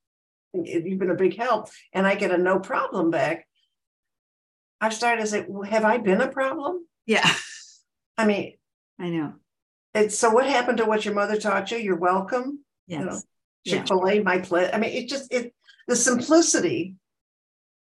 you've 0.54 1.00
been 1.00 1.12
a 1.12 1.16
big 1.16 1.38
help, 1.38 1.70
and 1.94 2.08
I 2.08 2.16
get 2.16 2.32
a 2.32 2.38
no 2.38 2.60
problem 2.60 3.12
back. 3.12 3.48
I 4.80 4.90
started 4.90 5.22
to 5.22 5.28
say, 5.28 5.46
well, 5.48 5.70
"Have 5.70 5.84
I 5.84 5.98
been 5.98 6.22
a 6.22 6.28
problem?" 6.28 6.86
Yeah. 7.06 7.30
I 8.18 8.25
mean, 8.25 8.54
I 9.00 9.10
know. 9.10 9.34
It's 9.94 10.18
so. 10.18 10.30
What 10.30 10.46
happened 10.46 10.78
to 10.78 10.86
what 10.86 11.04
your 11.04 11.13
mother 11.13 11.38
taught 11.38 11.72
you? 11.72 11.78
You're 11.78 11.98
welcome. 11.98 12.63
Yes. 12.88 13.00
You 13.00 13.06
know, 13.06 13.20
Chick 13.68 13.88
Fil 13.88 14.08
A, 14.08 14.20
my 14.22 14.40
plate. 14.40 14.70
I 14.74 14.78
mean, 14.78 14.92
it 14.92 15.10
just 15.10 15.34
it 15.34 15.54
the 15.88 15.96
simplicity 15.96 16.96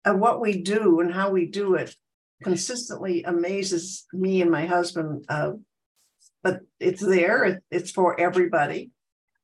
of 0.04 0.18
what 0.18 0.40
we 0.40 0.60
do 0.60 1.00
and 1.00 1.12
how 1.12 1.30
we 1.30 1.46
do 1.46 1.74
it 1.76 1.96
consistently 2.42 3.22
amazes 3.24 4.06
me 4.12 4.42
and 4.42 4.50
my 4.50 4.66
husband. 4.66 5.24
Uh, 5.28 5.52
but 6.42 6.60
it's 6.78 7.00
there. 7.00 7.62
it's 7.70 7.90
for 7.90 8.18
everybody. 8.20 8.90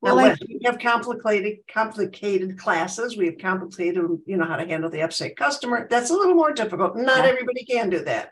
Well, 0.02 0.16
now, 0.16 0.34
we 0.48 0.60
have 0.64 0.78
complicated 0.78 1.58
complicated 1.70 2.58
classes. 2.58 3.18
We 3.18 3.26
have 3.26 3.38
complicated, 3.38 4.02
you 4.26 4.36
know, 4.38 4.46
how 4.46 4.56
to 4.56 4.66
handle 4.66 4.88
the 4.88 5.02
upset 5.02 5.36
customer. 5.36 5.86
That's 5.90 6.10
a 6.10 6.14
little 6.14 6.34
more 6.34 6.52
difficult. 6.52 6.96
Not 6.96 7.24
yeah. 7.24 7.30
everybody 7.30 7.64
can 7.64 7.90
do 7.90 8.02
that. 8.04 8.30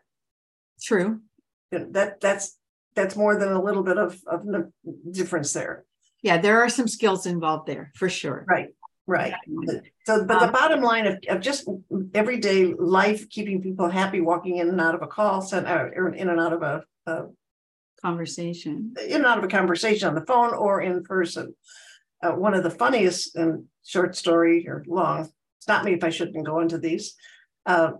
True. 0.82 1.20
That 1.70 2.20
that's 2.20 2.56
that's 2.94 3.16
more 3.16 3.36
than 3.36 3.52
a 3.52 3.62
little 3.62 3.82
bit 3.82 3.98
of, 3.98 4.18
of 4.26 4.44
the 4.46 4.72
difference 5.10 5.52
there. 5.52 5.84
Yeah, 6.22 6.38
there 6.38 6.62
are 6.62 6.70
some 6.70 6.88
skills 6.88 7.26
involved 7.26 7.68
there 7.68 7.92
for 7.94 8.08
sure. 8.08 8.44
Right. 8.48 8.68
Right. 9.08 9.32
So, 10.04 10.26
but 10.26 10.38
the 10.38 10.48
um, 10.48 10.52
bottom 10.52 10.82
line 10.82 11.06
of, 11.06 11.18
of 11.30 11.40
just 11.40 11.66
everyday 12.14 12.74
life, 12.74 13.30
keeping 13.30 13.62
people 13.62 13.88
happy, 13.88 14.20
walking 14.20 14.58
in 14.58 14.68
and 14.68 14.78
out 14.78 14.94
of 14.94 15.00
a 15.00 15.06
call 15.06 15.40
center, 15.40 15.90
or 15.96 16.10
in 16.10 16.28
and 16.28 16.38
out 16.38 16.52
of 16.52 16.60
a, 16.60 16.84
a 17.06 17.22
conversation, 18.02 18.94
in 19.02 19.16
and 19.16 19.24
out 19.24 19.38
of 19.38 19.44
a 19.44 19.48
conversation 19.48 20.08
on 20.08 20.14
the 20.14 20.26
phone 20.26 20.52
or 20.52 20.82
in 20.82 21.02
person. 21.04 21.54
Uh, 22.22 22.32
one 22.32 22.52
of 22.52 22.62
the 22.62 22.70
funniest 22.70 23.34
and 23.34 23.64
short 23.82 24.14
story 24.14 24.68
or 24.68 24.84
long. 24.86 25.30
Stop 25.60 25.84
me 25.84 25.94
if 25.94 26.04
I 26.04 26.10
shouldn't 26.10 26.44
go 26.44 26.60
into 26.60 26.76
these. 26.76 27.14
Uh, 27.64 27.92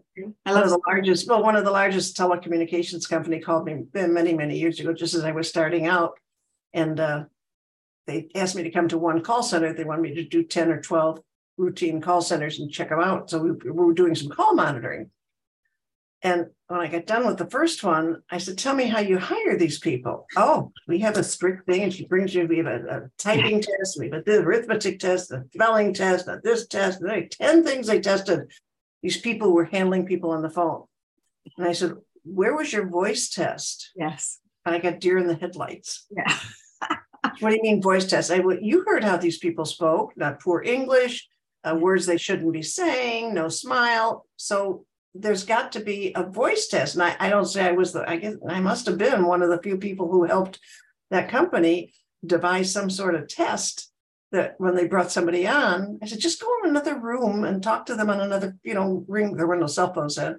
one 0.44 0.62
of 0.62 0.68
the 0.68 0.80
largest, 0.86 1.26
well, 1.26 1.42
one 1.42 1.56
of 1.56 1.64
the 1.64 1.70
largest 1.70 2.18
telecommunications 2.18 3.08
company 3.08 3.40
called 3.40 3.64
me 3.64 3.84
many, 3.94 4.34
many 4.34 4.58
years 4.58 4.78
ago, 4.78 4.92
just 4.92 5.14
as 5.14 5.24
I 5.24 5.32
was 5.32 5.48
starting 5.48 5.86
out, 5.86 6.18
and 6.74 7.00
uh, 7.00 7.24
they 8.08 8.28
asked 8.34 8.56
me 8.56 8.62
to 8.62 8.70
come 8.70 8.88
to 8.88 8.98
one 8.98 9.22
call 9.22 9.42
center. 9.42 9.72
They 9.72 9.84
wanted 9.84 10.02
me 10.02 10.14
to 10.14 10.24
do 10.24 10.42
10 10.42 10.70
or 10.70 10.80
12 10.80 11.20
routine 11.58 12.00
call 12.00 12.22
centers 12.22 12.58
and 12.58 12.72
check 12.72 12.88
them 12.88 13.00
out. 13.00 13.28
So 13.28 13.38
we, 13.38 13.52
we 13.52 13.70
were 13.70 13.92
doing 13.92 14.14
some 14.14 14.30
call 14.30 14.54
monitoring. 14.54 15.10
And 16.22 16.46
when 16.66 16.80
I 16.80 16.88
got 16.88 17.06
done 17.06 17.26
with 17.26 17.36
the 17.36 17.50
first 17.50 17.84
one, 17.84 18.22
I 18.30 18.38
said, 18.38 18.58
Tell 18.58 18.74
me 18.74 18.86
how 18.86 18.98
you 19.00 19.18
hire 19.18 19.56
these 19.56 19.78
people. 19.78 20.26
Oh, 20.36 20.72
we 20.88 20.98
have 21.00 21.16
a 21.16 21.22
strict 21.22 21.66
thing. 21.66 21.82
And 21.82 21.92
she 21.92 22.06
brings 22.06 22.34
you, 22.34 22.46
we 22.46 22.56
have 22.56 22.66
a, 22.66 22.84
a 22.86 23.10
typing 23.18 23.60
test, 23.60 23.98
we 24.00 24.10
have 24.10 24.26
a 24.26 24.38
arithmetic 24.40 24.98
test, 24.98 25.30
a 25.30 25.44
spelling 25.54 25.92
test, 25.92 26.26
a 26.26 26.40
this 26.42 26.66
test, 26.66 27.02
and 27.02 27.30
10 27.30 27.62
things 27.62 27.86
they 27.86 28.00
tested. 28.00 28.50
These 29.02 29.18
people 29.18 29.52
were 29.52 29.66
handling 29.66 30.06
people 30.06 30.30
on 30.30 30.42
the 30.42 30.50
phone. 30.50 30.84
And 31.56 31.68
I 31.68 31.72
said, 31.72 31.92
Where 32.24 32.56
was 32.56 32.72
your 32.72 32.88
voice 32.88 33.28
test? 33.28 33.92
Yes. 33.94 34.40
And 34.64 34.74
I 34.74 34.78
got 34.78 34.98
deer 34.98 35.18
in 35.18 35.28
the 35.28 35.36
headlights. 35.36 36.06
Yeah. 36.10 36.36
What 37.40 37.50
do 37.50 37.56
you 37.56 37.62
mean 37.62 37.82
voice 37.82 38.06
test? 38.06 38.30
I 38.30 38.42
you 38.60 38.84
heard 38.86 39.04
how 39.04 39.16
these 39.16 39.38
people 39.38 39.64
spoke, 39.64 40.12
not 40.16 40.40
poor 40.40 40.62
English, 40.62 41.28
uh, 41.64 41.74
words 41.74 42.06
they 42.06 42.16
shouldn't 42.16 42.52
be 42.52 42.62
saying, 42.62 43.34
no 43.34 43.48
smile. 43.48 44.26
So 44.36 44.84
there's 45.14 45.44
got 45.44 45.72
to 45.72 45.80
be 45.80 46.12
a 46.14 46.22
voice 46.22 46.68
test. 46.68 46.94
And 46.94 47.02
I, 47.02 47.16
I 47.18 47.30
don't 47.30 47.46
say 47.46 47.66
I 47.66 47.72
was 47.72 47.92
the, 47.92 48.08
I 48.08 48.16
guess 48.16 48.34
I 48.48 48.60
must 48.60 48.86
have 48.86 48.98
been 48.98 49.26
one 49.26 49.42
of 49.42 49.50
the 49.50 49.62
few 49.62 49.76
people 49.78 50.10
who 50.10 50.24
helped 50.24 50.60
that 51.10 51.28
company 51.28 51.92
devise 52.24 52.72
some 52.72 52.90
sort 52.90 53.14
of 53.14 53.28
test 53.28 53.90
that 54.30 54.54
when 54.58 54.74
they 54.74 54.86
brought 54.86 55.10
somebody 55.10 55.46
on, 55.46 55.98
I 56.02 56.06
said, 56.06 56.18
just 56.18 56.40
go 56.40 56.48
in 56.62 56.70
another 56.70 56.98
room 56.98 57.44
and 57.44 57.62
talk 57.62 57.86
to 57.86 57.94
them 57.94 58.10
on 58.10 58.20
another, 58.20 58.56
you 58.62 58.74
know, 58.74 59.04
ring. 59.08 59.34
There 59.34 59.46
were 59.46 59.56
no 59.56 59.66
cell 59.66 59.92
phones 59.92 60.16
then, 60.16 60.38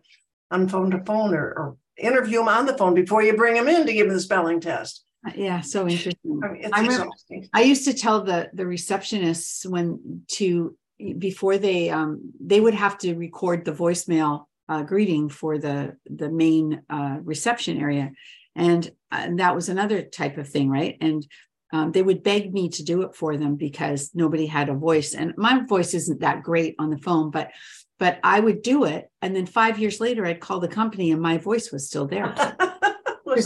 on 0.52 0.70
phone 0.70 0.92
to 0.92 1.04
phone 1.04 1.34
or, 1.34 1.46
or 1.46 1.78
interview 1.98 2.40
them 2.40 2.48
on 2.48 2.66
the 2.68 2.78
phone 2.78 2.94
before 2.94 3.24
you 3.24 3.36
bring 3.36 3.56
them 3.56 3.68
in 3.68 3.88
to 3.88 3.94
give 3.94 4.08
them 4.08 4.16
the 4.16 4.22
spelling 4.22 4.62
test. 4.62 5.04
Uh, 5.28 5.32
yeah, 5.36 5.62
so 5.62 5.88
interesting. 5.88 6.40
I, 6.44 6.48
mean, 6.48 6.70
I, 6.74 6.82
remember, 6.82 7.10
I 7.54 7.62
used 7.64 7.86
to 7.86 7.94
tell 7.94 8.24
the 8.24 8.50
the 8.54 8.64
receptionists 8.64 9.66
when 9.66 10.24
to 10.34 10.78
before 11.18 11.58
they 11.58 11.90
um, 11.90 12.32
they 12.40 12.60
would 12.60 12.74
have 12.74 12.98
to 13.00 13.16
record 13.16 13.66
the 13.66 13.74
voicemail 13.74 14.46
uh, 14.70 14.84
greeting 14.84 15.30
for 15.30 15.58
the 15.58 15.98
the 16.06 16.30
main 16.30 16.84
uh, 16.90 17.18
reception 17.24 17.78
area, 17.80 18.12
and, 18.56 18.90
and 19.12 19.40
that 19.40 19.56
was 19.56 19.68
another 19.68 20.04
type 20.04 20.38
of 20.38 20.48
thing, 20.48 20.70
right? 20.70 20.98
And 21.02 21.26
um, 21.72 21.92
they 21.92 22.02
would 22.02 22.24
beg 22.24 22.54
me 22.54 22.70
to 22.70 22.84
do 22.84 23.02
it 23.04 23.16
for 23.16 23.38
them 23.38 23.56
because 23.56 24.12
nobody 24.14 24.46
had 24.46 24.70
a 24.70 24.74
voice, 24.74 25.16
and 25.16 25.34
my 25.38 25.64
voice 25.66 25.94
isn't 25.94 26.22
that 26.22 26.44
great 26.44 26.76
on 26.80 26.92
the 26.92 26.98
phone, 26.98 27.30
but 27.32 27.50
but 27.98 28.20
I 28.24 28.40
would 28.40 28.62
do 28.62 28.86
it, 28.86 29.10
and 29.22 29.36
then 29.36 29.46
five 29.46 29.80
years 29.80 30.00
later, 30.00 30.26
I'd 30.26 30.40
call 30.40 30.60
the 30.60 30.68
company, 30.70 31.12
and 31.12 31.22
my 31.22 31.38
voice 31.38 31.72
was 31.72 31.88
still 31.88 32.08
there. 32.08 32.34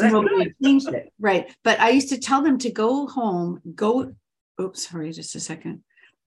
nobody 0.02 0.54
changed 0.64 0.88
it, 0.90 1.12
right? 1.20 1.54
But 1.64 1.80
I 1.80 1.90
used 1.90 2.10
to 2.10 2.18
tell 2.18 2.42
them 2.42 2.58
to 2.60 2.72
go 2.72 3.08
home, 3.08 3.62
go. 3.76 4.14
Oops, 4.62 4.88
sorry, 4.90 5.12
just 5.12 5.36
a 5.36 5.40
second. 5.40 5.84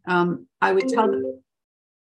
Um, 0.07 0.47
I 0.61 0.73
would 0.73 0.89
tell 0.89 1.11
them 1.11 1.41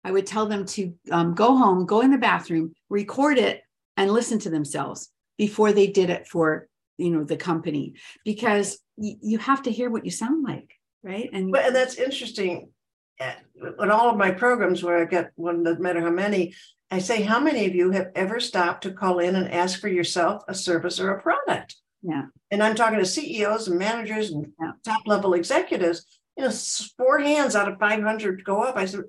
I 0.04 0.12
would 0.12 0.26
tell 0.26 0.46
them 0.46 0.66
to 0.66 0.94
um, 1.12 1.36
go 1.36 1.58
home, 1.58 1.86
go 1.86 2.02
in 2.02 2.12
the 2.12 2.18
bathroom, 2.18 2.74
record 2.90 3.38
it, 3.38 3.62
and 3.98 4.12
listen 4.12 4.40
to 4.40 4.50
themselves 4.50 5.12
before 5.38 5.74
they 5.74 5.88
did 5.88 6.10
it 6.10 6.28
for 6.28 6.68
you 6.98 7.10
know 7.10 7.24
the 7.24 7.38
company 7.38 7.96
because 8.26 8.80
y- 8.98 9.18
you 9.22 9.38
have 9.38 9.64
to 9.64 9.72
hear 9.72 9.90
what 9.90 10.06
you 10.06 10.12
sound 10.12 10.44
like, 10.44 10.72
right? 11.04 11.30
And 11.34 11.52
well, 11.52 11.68
and 11.68 11.76
that's 11.76 11.96
interesting. 11.96 12.72
In 13.20 13.92
all 13.92 14.10
of 14.10 14.18
my 14.18 14.32
programs 14.32 14.82
where 14.82 15.02
I 15.02 15.06
get 15.06 15.32
one, 15.36 15.64
no 15.64 15.76
matter 15.76 16.00
how 16.00 16.10
many, 16.10 16.54
I 16.92 17.00
say, 17.00 17.22
how 17.22 17.40
many 17.40 17.66
of 17.68 17.76
you 17.76 17.92
have 17.92 18.12
ever 18.16 18.40
stopped 18.40 18.84
to 18.84 18.92
call 18.92 19.20
in 19.20 19.36
and 19.36 19.52
ask 19.52 19.80
for 19.80 19.90
yourself 19.90 20.44
a 20.48 20.56
service 20.56 21.00
or 21.00 21.12
a 21.12 21.22
product? 21.22 21.76
Yeah. 22.02 22.24
And 22.50 22.64
I'm 22.64 22.76
talking 22.76 23.00
to 23.00 23.06
CEOs 23.06 23.68
and 23.68 23.78
managers 23.78 24.32
and 24.32 24.48
yeah. 24.60 24.72
top 24.84 25.02
level 25.06 25.34
executives. 25.34 26.06
You 26.38 26.46
know, 26.46 26.52
four 26.98 27.20
hands 27.20 27.56
out 27.56 27.72
of 27.72 27.80
500 27.80 28.44
go 28.44 28.64
up. 28.64 28.76
I 28.76 28.86
said, 28.86 29.02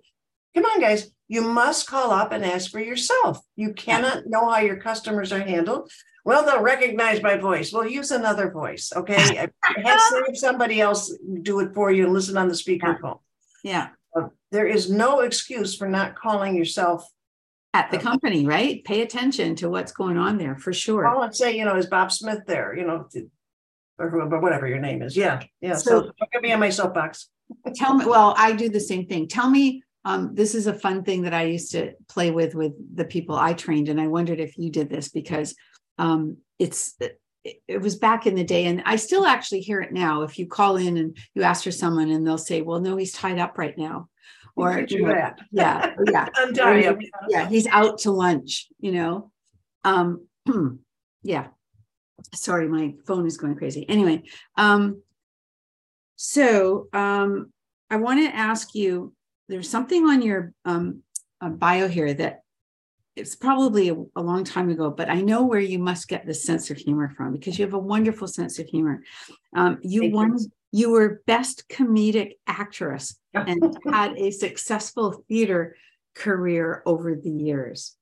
Come 0.55 0.65
on, 0.65 0.81
guys. 0.81 1.11
You 1.29 1.43
must 1.43 1.87
call 1.87 2.11
up 2.11 2.33
and 2.33 2.45
ask 2.45 2.73
for 2.73 2.81
yourself. 2.81 3.39
You 3.55 3.73
cannot 3.73 4.27
know 4.27 4.51
how 4.51 4.59
your 4.59 4.79
customers 4.79 5.33
are 5.33 5.39
handled. 5.39 5.91
Well, 6.25 6.45
they'll 6.45 6.61
recognize 6.61 7.23
my 7.23 7.37
voice. 7.37 7.73
Well, 7.73 7.87
use 7.87 8.11
another 8.11 8.51
voice. 8.51 8.93
Okay. 8.95 9.15
Have 9.63 10.01
somebody 10.35 10.81
else 10.81 11.17
do 11.43 11.61
it 11.61 11.73
for 11.73 11.93
you 11.93 12.05
and 12.05 12.13
listen 12.13 12.37
on 12.37 12.49
the 12.49 12.55
speakerphone. 12.55 13.21
Yeah. 13.63 13.91
Uh, 14.15 14.29
there 14.51 14.67
is 14.67 14.91
no 14.91 15.21
excuse 15.21 15.77
for 15.77 15.89
not 15.89 16.17
calling 16.17 16.57
yourself 16.57 17.09
at 17.73 17.91
the 17.91 17.99
company, 17.99 18.47
right? 18.47 18.83
Pay 18.85 19.03
attention 19.03 19.55
to 19.57 19.69
what's 19.69 19.93
going 19.93 20.17
on 20.17 20.39
there 20.39 20.57
for 20.57 20.73
sure. 20.73 21.05
Call 21.05 21.23
and 21.23 21.35
say, 21.35 21.57
you 21.57 21.65
know, 21.65 21.77
is 21.77 21.87
Bob 21.87 22.11
Smith 22.11 22.41
there? 22.47 22.77
You 22.77 22.87
know, 22.87 23.07
or 23.99 24.41
whatever 24.41 24.67
your 24.67 24.81
name 24.81 25.03
is. 25.03 25.17
Yeah. 25.17 25.43
Yeah. 25.61 25.77
So, 25.77 25.91
so 25.91 26.01
don't 26.03 26.33
get 26.33 26.43
me 26.43 26.53
on 26.53 26.61
my 26.61 26.71
soapbox. 26.71 27.29
tell 27.75 27.95
me, 27.95 28.07
well, 28.07 28.35
I 28.37 28.53
do 28.53 28.69
the 28.69 28.81
same 28.81 29.07
thing. 29.07 29.29
Tell 29.29 29.49
me 29.49 29.83
um, 30.05 30.35
this 30.35 30.55
is 30.55 30.67
a 30.67 30.75
fun 30.75 31.05
thing 31.05 31.23
that 31.23 31.35
I 31.35 31.45
used 31.45 31.73
to 31.73 31.93
play 32.09 32.31
with 32.31 32.55
with 32.55 32.73
the 32.97 33.05
people 33.05 33.37
I 33.37 33.53
trained, 33.53 33.89
and 33.89 34.01
I 34.01 34.07
wondered 34.07 34.41
if 34.41 34.57
you 34.57 34.71
did 34.71 34.89
this 34.89 35.11
because 35.11 35.55
um, 35.99 36.39
it's 36.59 36.97
it 37.45 37.81
was 37.81 37.97
back 37.97 38.27
in 38.27 38.35
the 38.35 38.45
day, 38.45 38.65
and 38.65 38.83
I 38.87 38.97
still 38.97 39.27
actually 39.27 39.61
hear 39.61 39.81
it 39.81 39.93
now. 39.93 40.23
If 40.23 40.39
you 40.39 40.47
call 40.47 40.77
in 40.77 40.97
and 40.97 41.17
you 41.35 41.43
ask 41.43 41.65
for 41.65 41.71
someone, 41.71 42.11
and 42.11 42.27
they'll 42.27 42.39
say, 42.39 42.63
"Well, 42.63 42.81
no, 42.81 42.97
he's 42.97 43.13
tied 43.13 43.39
up 43.39 43.59
right 43.59 43.77
now," 43.77 44.09
or 44.57 44.81
you 44.89 45.07
know, 45.07 45.33
yeah, 45.51 45.95
yeah, 46.05 46.29
I'm 46.35 46.53
dying. 46.53 47.11
yeah, 47.29 47.49
he's 47.49 47.67
out 47.67 47.99
to 48.01 48.11
lunch. 48.11 48.69
You 48.79 48.93
know, 48.93 49.33
um, 49.85 50.27
yeah. 51.23 51.49
Sorry, 52.35 52.69
my 52.69 52.95
phone 53.07 53.27
is 53.27 53.39
going 53.39 53.57
crazy. 53.57 53.89
Anyway, 53.89 54.25
um, 54.57 55.03
so 56.17 56.89
um, 56.93 57.51
I 57.89 57.97
want 57.97 58.21
to 58.21 58.37
ask 58.37 58.75
you 58.75 59.15
there's 59.49 59.71
something 59.71 60.05
on 60.07 60.23
your 60.23 60.53
um, 60.65 61.03
uh, 61.41 61.49
bio 61.49 61.89
here 61.89 62.13
that 62.13 62.43
it's 63.17 63.35
probably 63.35 63.89
a, 63.89 63.97
a, 64.17 64.23
long 64.23 64.45
time 64.45 64.71
ago, 64.71 64.91
but 64.91 65.11
I 65.11 65.21
know 65.21 65.45
where 65.45 65.61
you 65.61 65.79
must 65.79 66.09
get 66.09 66.27
the 66.27 66.35
sense 66.35 66.71
of 66.71 66.77
humor 66.77 67.13
from 67.17 67.33
because 67.33 67.59
you 67.59 67.65
have 67.65 67.75
a 67.75 67.79
wonderful 67.79 68.29
sense 68.29 68.59
of 68.59 68.67
humor. 68.67 69.03
Um, 69.57 69.79
you 69.83 70.03
Thank 70.03 70.15
won, 70.15 70.39
you. 70.39 70.53
You 70.73 70.91
were 70.91 71.23
best 71.27 71.69
comedic 71.69 72.35
actress 72.47 73.19
and 73.35 73.77
had 73.91 74.17
a 74.17 74.31
successful 74.31 75.25
theater 75.29 75.77
career 76.15 76.83
over 76.87 77.15
the 77.15 77.31
years. 77.31 77.97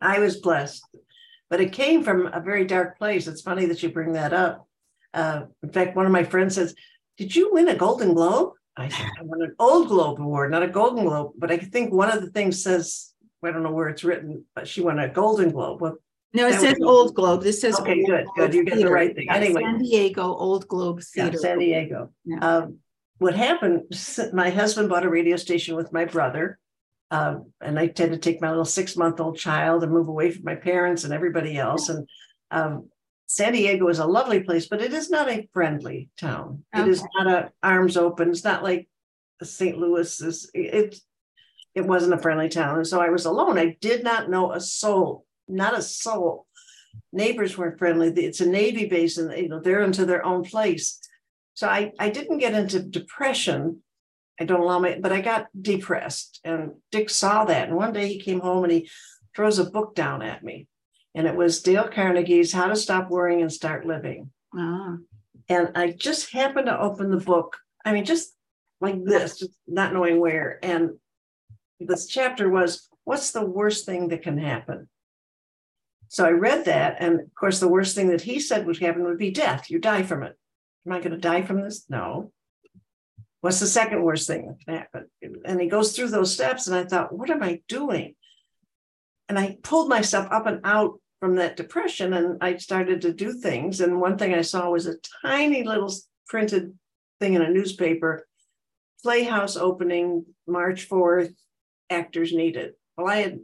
I 0.00 0.18
was 0.18 0.38
blessed, 0.38 0.84
but 1.50 1.60
it 1.60 1.72
came 1.72 2.02
from 2.02 2.26
a 2.26 2.40
very 2.40 2.64
dark 2.64 2.98
place. 2.98 3.26
It's 3.26 3.42
funny 3.42 3.66
that 3.66 3.82
you 3.82 3.90
bring 3.90 4.14
that 4.14 4.32
up. 4.32 4.66
Uh, 5.14 5.42
in 5.62 5.70
fact, 5.70 5.96
one 5.96 6.06
of 6.06 6.12
my 6.12 6.24
friends 6.24 6.54
says, 6.54 6.74
Did 7.18 7.36
you 7.36 7.52
win 7.52 7.68
a 7.68 7.76
Golden 7.76 8.14
Globe? 8.14 8.54
I, 8.76 8.86
I 8.86 9.22
won 9.22 9.42
an 9.42 9.54
Old 9.58 9.88
Globe 9.88 10.18
Award, 10.18 10.50
not 10.50 10.62
a 10.62 10.68
Golden 10.68 11.04
Globe, 11.04 11.32
but 11.36 11.50
I 11.50 11.58
think 11.58 11.92
one 11.92 12.10
of 12.10 12.22
the 12.22 12.30
things 12.30 12.62
says, 12.62 13.12
I 13.44 13.50
don't 13.50 13.62
know 13.62 13.72
where 13.72 13.88
it's 13.88 14.04
written, 14.04 14.44
but 14.54 14.66
she 14.66 14.80
won 14.80 14.98
a 14.98 15.08
Golden 15.08 15.50
Globe. 15.50 15.80
Well, 15.80 15.96
no, 16.34 16.48
it 16.48 16.60
says 16.60 16.76
Old 16.82 17.14
Globe. 17.14 17.42
This 17.42 17.60
says 17.60 17.78
okay, 17.80 18.04
good, 18.04 18.26
good. 18.36 18.54
You 18.54 18.64
get 18.64 18.76
the 18.76 18.90
right 18.90 19.14
thing. 19.14 19.30
Anyway, 19.30 19.62
San 19.62 19.78
Diego 19.78 20.22
Old 20.22 20.66
Globe 20.68 21.02
Theater. 21.02 21.32
Yeah, 21.34 21.38
San 21.38 21.58
Diego. 21.58 22.10
Yeah. 22.24 22.38
Um, 22.38 22.78
what 23.18 23.34
happened? 23.34 23.82
My 24.32 24.50
husband 24.50 24.88
bought 24.88 25.04
a 25.04 25.10
radio 25.10 25.36
station 25.36 25.76
with 25.76 25.92
my 25.92 26.04
brother, 26.04 26.58
um, 27.10 27.52
and 27.60 27.78
I 27.78 27.86
had 27.86 27.96
to 27.96 28.18
take 28.18 28.40
my 28.40 28.48
little 28.48 28.64
six-month-old 28.64 29.36
child 29.36 29.82
and 29.82 29.92
move 29.92 30.08
away 30.08 30.30
from 30.30 30.44
my 30.44 30.56
parents 30.56 31.04
and 31.04 31.12
everybody 31.12 31.56
else. 31.56 31.88
And 31.88 32.08
um, 32.50 32.88
San 33.26 33.52
Diego 33.52 33.88
is 33.88 33.98
a 33.98 34.06
lovely 34.06 34.40
place, 34.40 34.66
but 34.66 34.82
it 34.82 34.92
is 34.92 35.08
not 35.08 35.30
a 35.30 35.48
friendly 35.52 36.10
town. 36.18 36.64
It 36.74 36.88
is 36.88 37.02
not 37.16 37.26
a 37.26 37.52
arms 37.62 37.96
open. 37.96 38.30
It's 38.30 38.44
not 38.44 38.62
like 38.62 38.88
St. 39.42 39.76
Louis 39.78 40.20
is. 40.20 40.50
It 40.54 40.96
it 41.74 41.86
wasn't 41.86 42.14
a 42.14 42.18
friendly 42.18 42.48
town, 42.48 42.76
and 42.76 42.86
so 42.86 43.00
I 43.00 43.08
was 43.08 43.24
alone. 43.24 43.58
I 43.58 43.76
did 43.80 44.04
not 44.04 44.28
know 44.28 44.52
a 44.52 44.60
soul, 44.60 45.24
not 45.48 45.76
a 45.76 45.82
soul. 45.82 46.46
Neighbors 47.12 47.56
weren't 47.56 47.78
friendly. 47.78 48.08
It's 48.08 48.40
a 48.40 48.48
Navy 48.48 48.86
base, 48.86 49.18
and 49.18 49.32
you 49.36 49.48
know 49.48 49.60
they're 49.60 49.82
into 49.82 50.04
their 50.04 50.24
own 50.24 50.44
place. 50.44 50.98
So 51.54 51.68
I 51.68 51.92
I 51.98 52.10
didn't 52.10 52.38
get 52.38 52.54
into 52.54 52.80
depression. 52.80 53.82
I 54.40 54.44
don't 54.44 54.60
allow 54.60 54.78
my, 54.78 54.98
but 55.00 55.12
I 55.12 55.20
got 55.20 55.46
depressed, 55.60 56.40
and 56.44 56.72
Dick 56.90 57.10
saw 57.10 57.44
that. 57.44 57.68
And 57.68 57.76
one 57.76 57.92
day 57.92 58.08
he 58.08 58.20
came 58.20 58.40
home 58.40 58.64
and 58.64 58.72
he 58.72 58.90
throws 59.34 59.58
a 59.58 59.70
book 59.70 59.94
down 59.94 60.22
at 60.22 60.42
me 60.42 60.66
and 61.14 61.26
it 61.26 61.36
was 61.36 61.62
Dale 61.62 61.88
Carnegie's 61.88 62.52
How 62.52 62.68
to 62.68 62.76
Stop 62.76 63.10
Worrying 63.10 63.42
and 63.42 63.52
Start 63.52 63.86
Living. 63.86 64.30
Ah. 64.56 64.96
And 65.48 65.70
I 65.74 65.90
just 65.90 66.32
happened 66.32 66.66
to 66.66 66.78
open 66.78 67.10
the 67.10 67.18
book. 67.18 67.58
I 67.84 67.92
mean, 67.92 68.04
just 68.04 68.34
like 68.80 69.04
this, 69.04 69.38
just 69.38 69.52
not 69.66 69.92
knowing 69.92 70.20
where. 70.20 70.58
And 70.62 70.92
this 71.80 72.06
chapter 72.06 72.48
was, 72.48 72.88
What's 73.04 73.32
the 73.32 73.44
worst 73.44 73.84
thing 73.84 74.08
that 74.08 74.22
can 74.22 74.38
happen? 74.38 74.88
So 76.12 76.26
I 76.26 76.30
read 76.30 76.66
that. 76.66 76.96
And 77.00 77.20
of 77.20 77.34
course, 77.34 77.58
the 77.58 77.68
worst 77.68 77.94
thing 77.94 78.08
that 78.08 78.20
he 78.20 78.38
said 78.38 78.66
would 78.66 78.78
happen 78.78 79.04
would 79.04 79.16
be 79.16 79.30
death. 79.30 79.70
You 79.70 79.78
die 79.78 80.02
from 80.02 80.22
it. 80.22 80.36
Am 80.86 80.92
I 80.92 80.98
going 80.98 81.12
to 81.12 81.16
die 81.16 81.40
from 81.40 81.62
this? 81.62 81.86
No. 81.88 82.30
What's 83.40 83.60
the 83.60 83.66
second 83.66 84.02
worst 84.02 84.26
thing 84.26 84.46
that 84.46 84.58
can 84.62 84.74
happen? 84.74 85.06
And 85.46 85.58
he 85.58 85.68
goes 85.68 85.96
through 85.96 86.08
those 86.08 86.34
steps. 86.34 86.66
And 86.66 86.76
I 86.76 86.84
thought, 86.84 87.16
what 87.16 87.30
am 87.30 87.42
I 87.42 87.62
doing? 87.66 88.14
And 89.30 89.38
I 89.38 89.56
pulled 89.62 89.88
myself 89.88 90.28
up 90.30 90.46
and 90.46 90.60
out 90.64 91.00
from 91.18 91.36
that 91.36 91.56
depression 91.56 92.12
and 92.12 92.36
I 92.42 92.58
started 92.58 93.00
to 93.02 93.14
do 93.14 93.32
things. 93.32 93.80
And 93.80 93.98
one 93.98 94.18
thing 94.18 94.34
I 94.34 94.42
saw 94.42 94.68
was 94.68 94.86
a 94.86 94.96
tiny 95.24 95.62
little 95.62 95.94
printed 96.28 96.76
thing 97.20 97.34
in 97.34 97.42
a 97.42 97.48
newspaper 97.48 98.26
Playhouse 99.02 99.56
opening 99.56 100.26
March 100.46 100.90
4th, 100.90 101.34
actors 101.88 102.34
needed. 102.34 102.74
Well, 102.98 103.08
I 103.08 103.22
had 103.22 103.40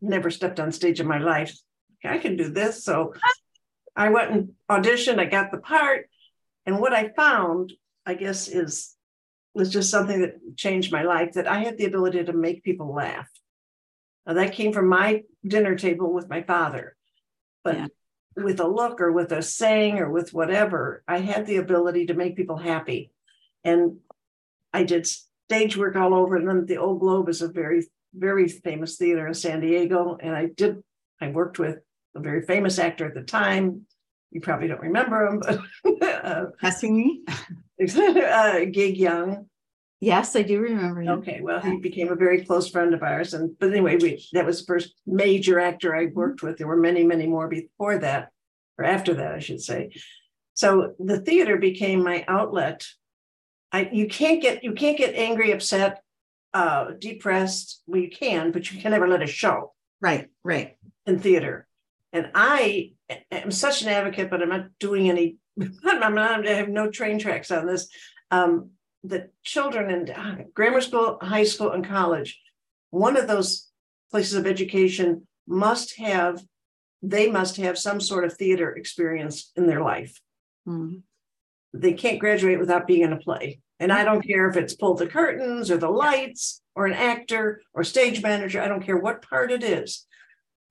never 0.00 0.30
stepped 0.30 0.58
on 0.58 0.72
stage 0.72 0.98
in 0.98 1.06
my 1.06 1.18
life. 1.18 1.56
I 2.04 2.18
can 2.18 2.36
do 2.36 2.48
this. 2.48 2.84
So 2.84 3.14
I 3.96 4.10
went 4.10 4.30
and 4.30 4.52
auditioned. 4.70 5.18
I 5.18 5.24
got 5.24 5.50
the 5.50 5.58
part, 5.58 6.08
and 6.66 6.80
what 6.80 6.92
I 6.92 7.08
found, 7.08 7.72
I 8.04 8.14
guess, 8.14 8.48
is 8.48 8.94
was 9.54 9.70
just 9.70 9.90
something 9.90 10.20
that 10.20 10.56
changed 10.56 10.92
my 10.92 11.02
life. 11.02 11.32
That 11.34 11.46
I 11.46 11.60
had 11.60 11.78
the 11.78 11.86
ability 11.86 12.24
to 12.24 12.32
make 12.32 12.64
people 12.64 12.94
laugh. 12.94 13.28
Now 14.26 14.34
that 14.34 14.54
came 14.54 14.72
from 14.72 14.88
my 14.88 15.22
dinner 15.46 15.76
table 15.76 16.12
with 16.12 16.28
my 16.28 16.42
father, 16.42 16.96
but. 17.62 17.76
Yeah. 17.76 17.86
With 18.36 18.58
a 18.58 18.66
look 18.66 19.00
or 19.00 19.12
with 19.12 19.30
a 19.30 19.42
saying 19.42 20.00
or 20.00 20.10
with 20.10 20.34
whatever, 20.34 21.04
I 21.06 21.18
had 21.18 21.46
the 21.46 21.58
ability 21.58 22.06
to 22.06 22.14
make 22.14 22.34
people 22.34 22.56
happy. 22.56 23.12
And 23.62 23.98
I 24.72 24.82
did 24.82 25.06
stage 25.06 25.76
work 25.76 25.94
all 25.94 26.12
over. 26.12 26.34
And 26.34 26.48
then 26.48 26.66
the 26.66 26.78
Old 26.78 26.98
Globe 26.98 27.28
is 27.28 27.42
a 27.42 27.48
very, 27.48 27.86
very 28.12 28.48
famous 28.48 28.96
theater 28.96 29.28
in 29.28 29.34
San 29.34 29.60
Diego. 29.60 30.18
And 30.20 30.34
I 30.34 30.46
did, 30.46 30.82
I 31.20 31.28
worked 31.28 31.60
with 31.60 31.78
a 32.14 32.20
very 32.20 32.42
famous 32.42 32.78
actor 32.78 33.06
at 33.06 33.14
the 33.14 33.22
time. 33.22 33.86
You 34.30 34.40
probably 34.40 34.68
don't 34.68 34.80
remember 34.80 35.26
him, 35.26 35.40
but 35.40 36.02
uh, 36.02 36.46
me, 36.82 37.24
uh, 37.96 38.60
Gig 38.70 38.96
Young. 38.96 39.46
Yes, 40.00 40.36
I 40.36 40.42
do 40.42 40.60
remember 40.60 41.02
him. 41.02 41.18
Okay, 41.20 41.40
well, 41.40 41.60
he 41.60 41.78
became 41.78 42.10
a 42.10 42.16
very 42.16 42.44
close 42.44 42.68
friend 42.68 42.92
of 42.92 43.02
ours, 43.02 43.32
and 43.32 43.56
but 43.58 43.70
anyway, 43.70 43.96
we 43.96 44.26
that 44.32 44.44
was 44.44 44.60
the 44.60 44.66
first 44.66 44.94
major 45.06 45.60
actor 45.60 45.94
I 45.94 46.06
worked 46.06 46.42
with. 46.42 46.58
There 46.58 46.66
were 46.66 46.76
many, 46.76 47.04
many 47.04 47.26
more 47.26 47.48
before 47.48 47.98
that, 47.98 48.30
or 48.76 48.84
after 48.84 49.14
that, 49.14 49.34
I 49.34 49.38
should 49.38 49.62
say. 49.62 49.92
So 50.54 50.94
the 50.98 51.20
theater 51.20 51.56
became 51.56 52.02
my 52.02 52.24
outlet 52.28 52.84
I 53.74 53.90
you 53.92 54.06
can't 54.06 54.40
get 54.40 54.62
you 54.62 54.72
can't 54.72 54.96
get 54.96 55.16
angry, 55.16 55.50
upset, 55.50 56.00
uh, 56.54 56.92
depressed. 56.96 57.82
Well, 57.88 58.00
you 58.00 58.08
can, 58.08 58.52
but 58.52 58.70
you 58.70 58.80
can 58.80 58.92
never 58.92 59.08
let 59.08 59.20
it 59.20 59.28
show. 59.28 59.72
Right, 60.00 60.28
right. 60.44 60.76
In 61.06 61.18
theater, 61.18 61.66
and 62.14 62.30
I 62.32 62.92
am 63.32 63.50
such 63.50 63.82
an 63.82 63.88
advocate, 63.88 64.30
but 64.30 64.40
I'm 64.40 64.48
not 64.48 64.68
doing 64.78 65.10
any. 65.10 65.36
I'm 65.84 66.14
not. 66.14 66.48
I 66.48 66.52
have 66.52 66.68
no 66.68 66.88
train 66.88 67.18
tracks 67.18 67.50
on 67.50 67.66
this. 67.66 67.88
Um, 68.30 68.70
the 69.02 69.30
children 69.42 69.90
in 69.90 70.10
uh, 70.10 70.44
grammar 70.54 70.80
school, 70.80 71.18
high 71.20 71.44
school, 71.44 71.72
and 71.72 71.84
college, 71.84 72.40
one 72.90 73.16
of 73.16 73.26
those 73.26 73.68
places 74.10 74.34
of 74.34 74.46
education 74.46 75.26
must 75.46 75.98
have. 75.98 76.40
They 77.02 77.30
must 77.30 77.58
have 77.58 77.76
some 77.76 78.00
sort 78.00 78.24
of 78.24 78.32
theater 78.32 78.70
experience 78.74 79.52
in 79.56 79.66
their 79.66 79.82
life. 79.82 80.18
Mm-hmm. 80.66 80.98
They 81.74 81.92
can't 81.92 82.20
graduate 82.20 82.60
without 82.60 82.86
being 82.86 83.02
in 83.02 83.12
a 83.12 83.18
play. 83.18 83.60
And 83.80 83.92
I 83.92 84.04
don't 84.04 84.26
care 84.26 84.48
if 84.48 84.56
it's 84.56 84.74
pull 84.74 84.94
the 84.94 85.06
curtains 85.06 85.70
or 85.70 85.76
the 85.76 85.90
lights 85.90 86.62
or 86.74 86.86
an 86.86 86.94
actor 86.94 87.60
or 87.74 87.84
stage 87.84 88.22
manager. 88.22 88.62
I 88.62 88.68
don't 88.68 88.86
care 88.86 88.96
what 88.96 89.28
part 89.28 89.50
it 89.50 89.62
is. 89.62 90.06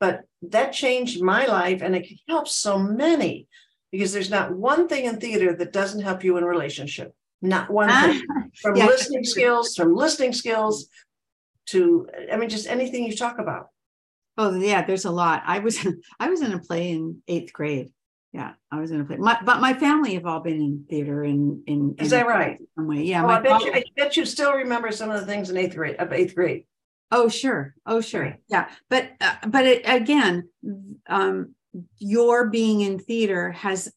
But 0.04 0.26
that 0.42 0.74
changed 0.74 1.22
my 1.22 1.46
life 1.46 1.82
and 1.82 1.96
it 1.96 2.06
helps 2.28 2.54
so 2.54 2.78
many 2.78 3.48
because 3.89 4.12
there's 4.12 4.30
not 4.30 4.52
one 4.52 4.89
thing 4.89 5.06
in 5.06 5.18
theater 5.18 5.56
that 5.56 5.72
doesn't 5.72 6.02
help 6.02 6.26
you 6.26 6.36
in 6.36 6.44
relationship. 6.44 7.16
Not 7.42 7.70
one 7.70 7.89
ah. 7.89 8.08
thing. 8.08 8.26
From 8.62 8.76
yeah. 8.76 8.88
listening 8.88 9.24
skills, 9.24 9.76
from 9.78 9.96
listening 9.96 10.34
skills 10.34 10.89
to 11.68 12.10
I 12.30 12.36
mean 12.36 12.50
just 12.50 12.68
anything 12.68 13.06
you 13.06 13.16
talk 13.16 13.39
about. 13.39 13.68
Oh 14.38 14.54
yeah, 14.54 14.86
there's 14.86 15.06
a 15.06 15.12
lot. 15.12 15.44
I 15.46 15.60
was 15.60 15.80
I 16.20 16.30
was 16.30 16.42
in 16.42 16.52
a 16.52 16.60
play 16.60 16.92
in 16.92 17.22
eighth 17.30 17.54
grade 17.54 17.94
yeah, 18.34 18.54
I 18.72 18.80
was 18.80 18.89
in 18.89 19.00
a 19.00 19.06
play. 19.06 19.18
My, 19.18 19.38
but 19.46 19.62
my 19.62 19.76
family 19.76 20.16
have 20.16 20.26
all 20.26 20.39
been 20.39 20.60
in 20.60 20.86
theater 20.89 21.24
in 21.24 21.63
in. 21.68 21.96
Is 22.00 22.12
in 22.12 22.20
that 22.20 22.28
right? 22.28 22.58
Some 22.76 22.88
way, 22.88 23.04
yeah. 23.04 23.24
Oh, 23.24 23.30
I 23.30 23.39
bet 23.39 23.62
you. 23.62 23.72
I 23.72 23.84
bet 23.96 24.18
you 24.18 24.26
still 24.26 24.54
remember 24.54 24.92
some 24.92 25.12
of 25.12 25.20
the 25.20 25.28
things 25.28 25.52
in 25.52 25.58
eighth 25.58 25.76
grade. 25.76 25.98
Of 25.98 26.12
eighth 26.12 26.34
grade. 26.34 26.66
Oh 27.15 27.30
sure, 27.30 27.76
oh 27.86 28.02
sure, 28.02 28.23
right. 28.23 28.39
yeah. 28.47 28.69
But 28.89 29.12
uh, 29.21 29.36
but 29.47 29.65
it, 29.65 29.82
again, 29.86 30.49
um, 31.08 31.54
your 31.97 32.49
being 32.49 32.82
in 32.82 32.97
theater 32.97 33.52
has 33.52 33.91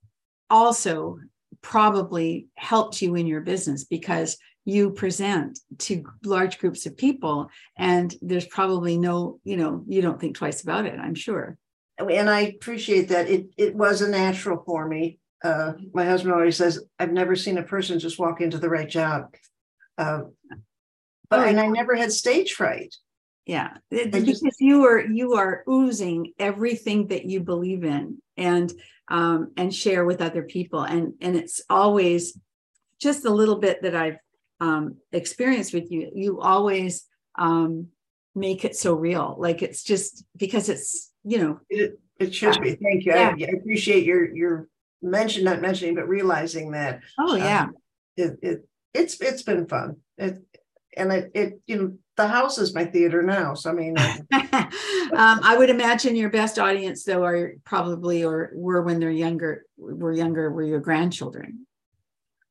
also 0.51 1.19
probably 1.63 2.49
helped 2.55 3.01
you 3.01 3.15
in 3.15 3.27
your 3.27 3.41
business 3.41 3.85
because 3.85 4.37
you 4.65 4.91
present 4.91 5.59
to 5.79 6.05
large 6.25 6.59
groups 6.59 6.87
of 6.87 6.97
people 6.97 7.49
and 7.79 8.15
there's 8.21 8.47
probably 8.47 8.99
no 8.99 9.41
you 9.45 9.57
know 9.57 9.83
you 9.89 10.03
don't 10.03 10.21
think 10.21 10.37
twice 10.37 10.63
about 10.63 10.87
it 10.87 10.99
i'm 11.01 11.15
sure 11.15 11.57
and 11.99 12.29
I 12.29 12.41
appreciate 12.41 13.09
that. 13.09 13.29
It 13.29 13.47
it 13.57 13.75
was 13.75 14.03
a 14.03 14.09
natural 14.09 14.63
for 14.65 14.87
me. 14.87 15.19
Uh, 15.43 15.73
my 15.93 16.05
husband 16.05 16.35
always 16.35 16.57
says, 16.57 16.81
"I've 16.99 17.13
never 17.13 17.37
seen 17.37 17.59
a 17.59 17.63
person 17.63 17.99
just 17.99 18.19
walk 18.19 18.41
into 18.41 18.59
the 18.59 18.69
right 18.69 18.89
job," 18.89 19.35
uh, 19.97 20.23
but 21.31 21.41
oh, 21.41 21.45
and 21.45 21.59
I 21.59 21.69
never 21.69 21.95
had 21.95 22.13
stage 22.13 22.53
fright. 22.53 22.95
Yeah, 23.47 23.77
because 23.91 24.43
you 24.59 24.85
are 24.87 25.01
you 25.01 25.35
are 25.35 25.63
oozing 25.69 26.33
everything 26.37 27.07
that 27.09 27.27
you 27.27 27.41
believe 27.41 27.85
in 27.85 28.21
and 28.37 28.73
um, 29.09 29.53
and 29.57 29.73
share 29.73 30.05
with 30.05 30.21
other 30.21 30.43
people, 30.43 30.83
and 30.83 31.15
and 31.21 31.37
it's 31.37 31.61
always 31.71 32.37
just 33.01 33.25
a 33.25 33.31
little 33.31 33.61
bit 33.61 33.83
that 33.83 33.95
I've 33.95 34.19
um, 34.59 34.97
experienced 35.13 35.73
with 35.73 35.93
you. 35.93 36.11
You 36.13 36.41
always 36.41 37.05
um, 37.39 37.89
make 38.35 38.65
it 38.65 38.75
so 38.75 38.95
real, 38.95 39.37
like 39.39 39.63
it's 39.63 39.85
just 39.85 40.25
because 40.37 40.69
it's 40.69 41.13
you 41.23 41.39
know 41.39 41.61
it, 41.69 42.01
it 42.19 42.35
should 42.35 42.61
be 42.61 42.75
thank 42.75 43.05
you 43.05 43.13
yeah. 43.13 43.35
I, 43.39 43.45
I, 43.45 43.57
appreciate 43.59 44.05
your 44.05 44.35
your 44.35 44.69
mention 45.03 45.45
not 45.45 45.61
mentioning 45.61 45.95
but 45.95 46.09
realizing 46.09 46.71
that 46.71 47.01
oh 47.19 47.35
yeah 47.35 47.65
um, 47.65 47.75
it, 48.17 48.39
it 48.43 48.69
it's 48.95 49.21
it's 49.21 49.43
been 49.43 49.67
fun 49.67 49.97
it 50.17 50.39
and 50.97 51.13
it, 51.13 51.31
it 51.35 51.61
you 51.67 51.77
know 51.77 51.99
the 52.17 52.27
house 52.27 52.59
is 52.59 52.75
my 52.75 52.85
theater 52.85 53.23
now 53.23 53.55
so 53.55 53.71
i 53.71 53.73
mean 53.73 53.97
um, 54.33 55.41
i 55.43 55.55
would 55.57 55.71
imagine 55.71 56.17
your 56.17 56.31
best 56.31 56.59
audience 56.59 57.05
though 57.05 57.25
are 57.25 57.55
probably 57.65 58.25
or 58.25 58.51
were 58.55 58.83
when 58.83 58.99
they're 59.01 59.11
younger 59.11 59.65
were 59.77 60.13
younger 60.13 60.51
were 60.51 60.65
your 60.65 60.81
grandchildren 60.81 61.67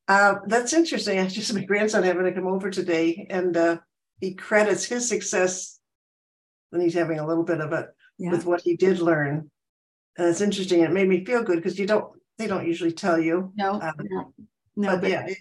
uh, 0.08 0.36
that's 0.46 0.72
interesting 0.72 1.18
i 1.18 1.26
just 1.26 1.52
my 1.52 1.64
grandson 1.64 2.02
having 2.02 2.24
to 2.24 2.32
come 2.32 2.46
over 2.46 2.70
today 2.70 3.26
and 3.30 3.56
uh, 3.56 3.76
he 4.20 4.34
credits 4.34 4.84
his 4.84 5.08
success 5.08 5.78
when 6.70 6.80
he's 6.80 6.94
having 6.94 7.18
a 7.18 7.26
little 7.26 7.44
bit 7.44 7.60
of 7.60 7.72
it 7.72 7.86
yeah. 8.18 8.30
with 8.30 8.44
what 8.44 8.60
he 8.60 8.76
did 8.76 8.98
learn. 8.98 9.50
And 10.16 10.28
it's 10.28 10.40
interesting. 10.40 10.80
It 10.80 10.92
made 10.92 11.08
me 11.08 11.24
feel 11.24 11.42
good 11.42 11.56
because 11.56 11.78
you 11.78 11.86
don't, 11.86 12.12
they 12.38 12.46
don't 12.46 12.66
usually 12.66 12.92
tell 12.92 13.18
you. 13.18 13.52
No, 13.56 13.74
um, 13.74 13.92
no, 13.98 14.32
no, 14.76 14.88
but, 14.92 15.02
but 15.02 15.10
yeah, 15.10 15.26
it, 15.26 15.38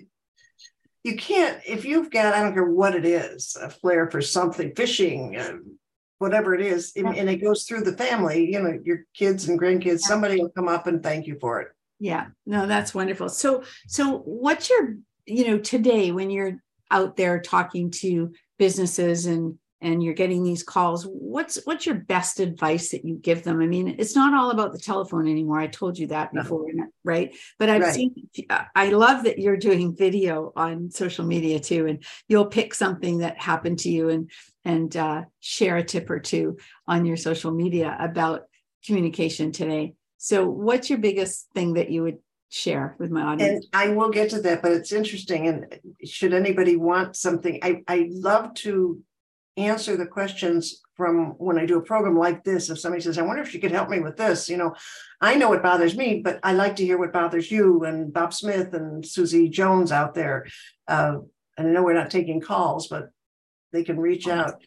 you 1.06 1.16
can't, 1.16 1.62
if 1.68 1.86
you've 1.86 2.10
got, 2.10 2.34
I 2.34 2.42
don't 2.42 2.56
care 2.56 2.66
what 2.66 2.96
it 2.96 3.06
is, 3.06 3.56
a 3.62 3.70
flair 3.70 4.10
for 4.10 4.22
something, 4.22 4.74
fishing, 4.76 5.38
uh, 5.38 5.58
whatever 6.18 6.56
it 6.56 6.62
is, 6.62 6.94
yeah. 6.96 7.06
and, 7.06 7.16
and, 7.16 7.30
it 7.30 7.44
goes 7.44 7.66
through 7.66 7.82
the 7.82 7.96
family, 7.96 8.52
you 8.52 8.60
know, 8.60 8.80
your 8.84 9.06
kids 9.14 9.48
and 9.48 9.62
grandkids, 9.62 10.02
yeah. 10.02 10.08
somebody 10.08 10.42
will 10.42 10.50
come 10.50 10.68
up 10.68 10.88
and 10.88 11.04
thank 11.04 11.28
you 11.28 11.38
for 11.40 11.62
it. 11.62 11.68
Yeah, 12.00 12.26
no, 12.48 12.66
that's 12.66 12.96
wonderful. 12.96 13.30
So, 13.30 13.64
so 13.88 14.18
what's 14.26 14.68
your, 14.68 14.96
you 15.28 15.48
know, 15.48 15.60
today 15.60 16.12
when 16.12 16.32
you're 16.32 16.58
out 16.90 17.16
there 17.18 17.40
talking 17.40 17.92
to 17.92 18.34
businesses 18.58 19.28
and 19.28 19.60
and 19.82 20.02
you're 20.04 20.14
getting 20.14 20.44
these 20.44 20.64
calls 20.64 21.04
what's 21.06 21.60
what's 21.66 21.86
your 21.86 21.96
best 21.96 22.40
advice 22.40 22.90
that 22.90 23.06
you 23.06 23.16
give 23.16 23.44
them 23.44 23.62
i 23.62 23.68
mean 23.68 23.96
it's 24.00 24.16
not 24.16 24.34
all 24.34 24.52
about 24.52 24.72
the 24.72 24.80
telephone 24.80 25.28
anymore 25.28 25.60
i 25.60 25.68
told 25.68 25.98
you 25.98 26.08
that 26.08 26.34
before 26.34 26.66
no. 26.74 26.86
right 27.04 27.36
but 27.60 27.70
i've 27.70 27.82
right. 27.82 27.94
seen 27.94 28.14
i 28.76 28.90
love 28.90 29.24
that 29.24 29.40
you're 29.40 29.58
doing 29.58 29.96
video 29.96 30.52
on 30.56 30.90
social 30.90 31.26
media 31.26 31.60
too 31.60 31.86
and 31.88 32.04
you'll 32.28 32.46
pick 32.46 32.74
something 32.74 33.20
that 33.20 33.38
happened 33.38 33.80
to 33.80 33.90
you 33.90 34.10
and 34.10 34.32
and 34.68 34.98
uh, 34.98 35.22
share 35.42 35.78
a 35.78 35.84
tip 35.84 36.10
or 36.10 36.20
two 36.20 36.58
on 36.88 37.06
your 37.06 37.18
social 37.18 37.52
media 37.52 37.96
about 38.00 38.44
communication 38.86 39.52
today 39.52 39.94
so 40.18 40.48
what's 40.48 40.90
your 40.90 41.00
biggest 41.00 41.48
thing 41.54 41.74
that 41.74 41.92
you 41.92 42.02
would 42.02 42.18
share 42.50 42.96
with 43.00 43.12
my 43.12 43.22
audience. 43.22 43.68
And 43.74 43.92
I 43.92 43.94
will 43.94 44.10
get 44.10 44.30
to 44.30 44.42
that, 44.42 44.62
but 44.62 44.72
it's 44.72 44.94
interesting. 44.94 45.48
And 45.48 45.80
should 46.06 46.34
anybody 46.34 46.78
want 46.78 47.18
something, 47.18 47.60
I, 47.62 47.84
I 47.88 48.08
love 48.10 48.54
to 48.56 49.04
answer 49.58 49.96
the 49.96 50.06
questions 50.06 50.82
from 50.96 51.32
when 51.38 51.58
I 51.58 51.66
do 51.66 51.78
a 51.78 51.82
program 51.82 52.18
like 52.18 52.44
this. 52.44 52.70
If 52.70 52.80
somebody 52.80 53.02
says, 53.02 53.18
I 53.18 53.24
wonder 53.24 53.42
if 53.42 53.54
you 53.54 53.60
could 53.60 53.72
help 53.72 53.90
me 53.90 54.00
with 54.00 54.18
this, 54.18 54.50
you 54.50 54.58
know, 54.58 54.76
I 55.22 55.36
know 55.36 55.50
what 55.50 55.64
bothers 55.64 55.96
me, 55.96 56.22
but 56.24 56.40
I 56.44 56.54
like 56.54 56.76
to 56.78 56.86
hear 56.86 56.98
what 56.98 57.14
bothers 57.14 57.52
you 57.52 57.84
and 57.84 58.14
Bob 58.14 58.34
Smith 58.34 58.74
and 58.74 59.06
Susie 59.06 59.50
Jones 59.50 59.92
out 59.92 60.14
there. 60.14 60.46
Uh, 60.88 61.20
and 61.58 61.68
I 61.68 61.72
know 61.72 61.84
we're 61.84 61.94
not 61.94 62.12
taking 62.12 62.42
calls, 62.42 62.88
but 62.88 63.10
they 63.72 63.84
can 63.84 64.00
reach 64.00 64.28
out. 64.28 64.64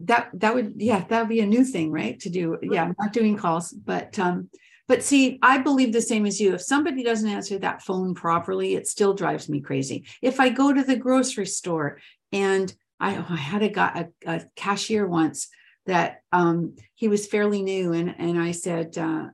That 0.00 0.30
that 0.34 0.54
would 0.54 0.74
yeah, 0.78 1.04
that 1.08 1.20
would 1.20 1.28
be 1.28 1.40
a 1.40 1.46
new 1.46 1.64
thing, 1.64 1.92
right? 1.92 2.18
To 2.20 2.30
do 2.30 2.58
yeah, 2.62 2.82
I'm 2.82 2.96
not 2.98 3.12
doing 3.12 3.36
calls, 3.36 3.70
but 3.70 4.18
um, 4.18 4.50
but 4.88 5.04
see, 5.04 5.38
I 5.42 5.58
believe 5.58 5.92
the 5.92 6.02
same 6.02 6.26
as 6.26 6.40
you. 6.40 6.54
If 6.54 6.62
somebody 6.62 7.04
doesn't 7.04 7.28
answer 7.28 7.58
that 7.60 7.82
phone 7.82 8.14
properly, 8.14 8.74
it 8.74 8.88
still 8.88 9.14
drives 9.14 9.48
me 9.48 9.60
crazy. 9.60 10.04
If 10.20 10.40
I 10.40 10.48
go 10.48 10.72
to 10.72 10.82
the 10.82 10.96
grocery 10.96 11.46
store 11.46 12.00
and 12.32 12.74
I, 13.02 13.16
I 13.16 13.36
had 13.36 13.62
a, 13.62 13.68
guy, 13.68 14.08
a, 14.24 14.30
a 14.36 14.44
cashier 14.54 15.06
once 15.06 15.48
that 15.86 16.20
um, 16.30 16.76
he 16.94 17.08
was 17.08 17.26
fairly 17.26 17.60
new, 17.60 17.92
and 17.92 18.14
and 18.16 18.40
I 18.40 18.52
said, 18.52 18.96
uh, 18.96 19.26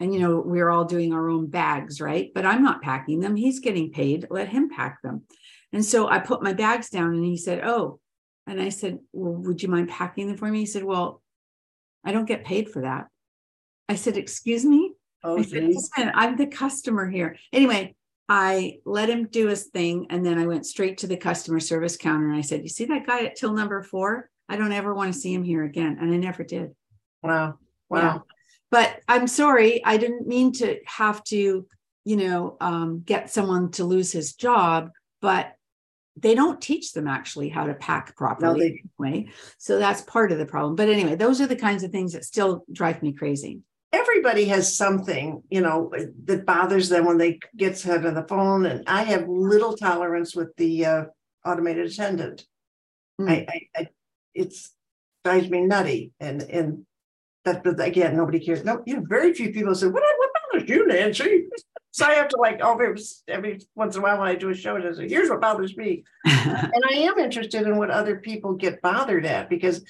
and 0.00 0.12
you 0.12 0.18
know 0.18 0.42
we're 0.44 0.68
all 0.68 0.84
doing 0.84 1.12
our 1.12 1.28
own 1.28 1.46
bags, 1.46 2.00
right? 2.00 2.32
But 2.34 2.44
I'm 2.44 2.64
not 2.64 2.82
packing 2.82 3.20
them. 3.20 3.36
He's 3.36 3.60
getting 3.60 3.92
paid. 3.92 4.26
Let 4.28 4.48
him 4.48 4.68
pack 4.68 5.00
them. 5.02 5.22
And 5.72 5.84
so 5.84 6.08
I 6.08 6.18
put 6.18 6.42
my 6.42 6.52
bags 6.52 6.90
down, 6.90 7.14
and 7.14 7.24
he 7.24 7.36
said, 7.36 7.64
"Oh," 7.64 8.00
and 8.48 8.60
I 8.60 8.70
said, 8.70 8.98
"Well, 9.12 9.34
would 9.34 9.62
you 9.62 9.68
mind 9.68 9.88
packing 9.88 10.26
them 10.26 10.36
for 10.36 10.48
me?" 10.48 10.58
He 10.60 10.66
said, 10.66 10.82
"Well, 10.82 11.22
I 12.04 12.10
don't 12.10 12.26
get 12.26 12.44
paid 12.44 12.68
for 12.68 12.82
that." 12.82 13.06
I 13.88 13.94
said, 13.94 14.16
Excuse 14.16 14.64
me? 14.64 14.94
Oh, 15.22 15.38
I 15.38 15.42
said, 15.42 15.66
geez. 15.66 15.76
"Just 15.76 15.92
a 15.96 16.00
minute, 16.00 16.14
I'm 16.16 16.36
the 16.36 16.46
customer 16.46 17.08
here. 17.08 17.36
Anyway, 17.52 17.94
I 18.28 18.78
let 18.84 19.10
him 19.10 19.26
do 19.26 19.48
his 19.48 19.64
thing. 19.64 20.06
And 20.10 20.24
then 20.24 20.38
I 20.38 20.46
went 20.46 20.66
straight 20.66 20.98
to 20.98 21.06
the 21.06 21.16
customer 21.16 21.60
service 21.60 21.96
counter 21.96 22.28
and 22.28 22.36
I 22.36 22.40
said, 22.40 22.62
You 22.62 22.68
see 22.68 22.84
that 22.86 23.06
guy 23.06 23.24
at 23.26 23.36
till 23.36 23.52
number 23.52 23.82
four? 23.82 24.30
I 24.48 24.56
don't 24.56 24.72
ever 24.72 24.94
want 24.94 25.12
to 25.12 25.18
see 25.18 25.32
him 25.32 25.44
here 25.44 25.64
again. 25.64 25.98
And 26.00 26.12
I 26.12 26.16
never 26.16 26.44
did. 26.44 26.70
Wow. 27.22 27.58
Yeah. 27.90 28.14
Wow. 28.14 28.22
But 28.70 29.00
I'm 29.06 29.26
sorry, 29.26 29.84
I 29.84 29.98
didn't 29.98 30.26
mean 30.26 30.52
to 30.54 30.78
have 30.86 31.22
to, 31.24 31.66
you 32.04 32.16
know, 32.16 32.56
um, 32.60 33.02
get 33.04 33.30
someone 33.30 33.70
to 33.72 33.84
lose 33.84 34.12
his 34.12 34.34
job, 34.34 34.90
but 35.20 35.54
they 36.16 36.34
don't 36.34 36.60
teach 36.60 36.92
them 36.92 37.06
actually 37.06 37.48
how 37.48 37.66
to 37.66 37.74
pack 37.74 38.16
properly 38.16 38.82
they- 38.98 39.08
anyway. 39.08 39.28
So 39.58 39.78
that's 39.78 40.02
part 40.02 40.32
of 40.32 40.38
the 40.38 40.46
problem. 40.46 40.74
But 40.74 40.88
anyway, 40.88 41.16
those 41.16 41.40
are 41.40 41.46
the 41.46 41.56
kinds 41.56 41.82
of 41.82 41.90
things 41.90 42.12
that 42.12 42.24
still 42.24 42.64
drive 42.72 43.02
me 43.02 43.12
crazy. 43.12 43.60
Everybody 43.92 44.46
has 44.46 44.76
something, 44.76 45.42
you 45.50 45.60
know, 45.60 45.92
that 46.24 46.46
bothers 46.46 46.88
them 46.88 47.04
when 47.04 47.18
they 47.18 47.38
get 47.56 47.76
to 47.76 47.98
the 47.98 48.24
phone. 48.28 48.66
And 48.66 48.84
I 48.86 49.02
have 49.04 49.28
little 49.28 49.76
tolerance 49.76 50.34
with 50.34 50.56
the 50.56 50.86
uh, 50.86 51.04
automated 51.44 51.90
attendant. 51.90 52.46
Mm. 53.20 53.30
I, 53.30 53.46
I, 53.48 53.80
I, 53.80 53.88
it's 54.34 54.72
drives 55.24 55.50
me 55.50 55.62
nutty. 55.62 56.12
And 56.20 56.42
and 56.42 56.86
that, 57.44 57.64
but 57.64 57.80
again, 57.80 58.16
nobody 58.16 58.40
cares. 58.40 58.64
No, 58.64 58.82
you 58.86 58.96
know, 58.96 59.04
very 59.08 59.34
few 59.34 59.52
people 59.52 59.74
say, 59.74 59.86
"What 59.86 60.02
what 60.02 60.30
bothers 60.52 60.68
you, 60.68 60.86
Nancy?" 60.86 61.46
So 61.94 62.06
I 62.06 62.14
have 62.14 62.28
to 62.28 62.38
like, 62.38 62.60
oh, 62.62 62.72
every, 62.72 62.96
every 63.28 63.60
once 63.74 63.96
in 63.96 64.00
a 64.00 64.02
while 64.02 64.18
when 64.18 64.26
I 64.26 64.34
do 64.34 64.48
a 64.48 64.54
show, 64.54 64.76
and 64.76 64.88
I 64.88 64.92
say, 64.92 65.06
"Here's 65.06 65.28
what 65.28 65.42
bothers 65.42 65.76
me." 65.76 66.04
and 66.24 66.82
I 66.90 66.94
am 66.94 67.18
interested 67.18 67.66
in 67.66 67.76
what 67.76 67.90
other 67.90 68.16
people 68.16 68.54
get 68.54 68.80
bothered 68.80 69.26
at 69.26 69.50
because 69.50 69.84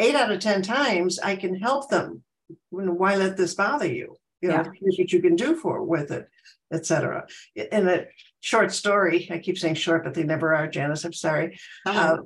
eight 0.00 0.14
out 0.14 0.32
of 0.32 0.40
10 0.40 0.62
times 0.62 1.18
I 1.18 1.36
can 1.36 1.54
help 1.54 1.90
them. 1.90 2.22
Why 2.70 3.16
let 3.16 3.36
this 3.36 3.54
bother 3.54 3.86
you? 3.86 4.16
You 4.40 4.48
know, 4.48 4.54
Yeah. 4.56 4.70
here's 4.80 4.96
what 4.98 5.12
you 5.12 5.20
can 5.22 5.36
do 5.36 5.54
for 5.54 5.82
with 5.84 6.10
it, 6.10 6.28
etc. 6.72 7.26
In 7.54 7.88
a 7.88 8.06
short 8.40 8.72
story, 8.72 9.28
I 9.30 9.38
keep 9.38 9.56
saying 9.58 9.76
short, 9.76 10.02
but 10.04 10.14
they 10.14 10.24
never 10.24 10.54
are, 10.54 10.66
Janice. 10.66 11.04
I'm 11.04 11.12
sorry. 11.12 11.58
Uh, 11.86 12.18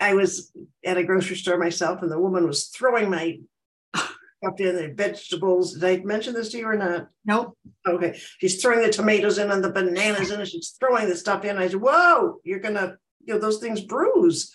I 0.00 0.14
was 0.14 0.50
at 0.84 0.96
a 0.96 1.04
grocery 1.04 1.36
store 1.36 1.58
myself, 1.58 2.02
and 2.02 2.10
the 2.10 2.18
woman 2.18 2.46
was 2.46 2.66
throwing 2.68 3.08
my 3.10 3.38
up 3.94 4.58
in 4.58 4.74
the 4.74 4.88
vegetables. 4.94 5.74
Did 5.74 5.84
I 5.84 6.04
mention 6.04 6.34
this 6.34 6.48
to 6.50 6.58
you 6.58 6.66
or 6.66 6.76
not? 6.76 7.08
nope. 7.24 7.56
Okay, 7.86 8.18
she's 8.38 8.60
throwing 8.60 8.80
the 8.82 8.90
tomatoes 8.90 9.38
in 9.38 9.50
and 9.50 9.62
the 9.62 9.70
bananas 9.70 10.30
in, 10.32 10.40
and 10.40 10.48
she's 10.48 10.74
throwing 10.80 11.08
the 11.08 11.16
stuff 11.16 11.44
in. 11.44 11.56
I 11.58 11.68
said, 11.68 11.80
"Whoa, 11.80 12.40
you're 12.44 12.58
gonna, 12.60 12.96
you 13.24 13.34
know, 13.34 13.38
those 13.40 13.58
things 13.58 13.80
bruise. 13.80 14.52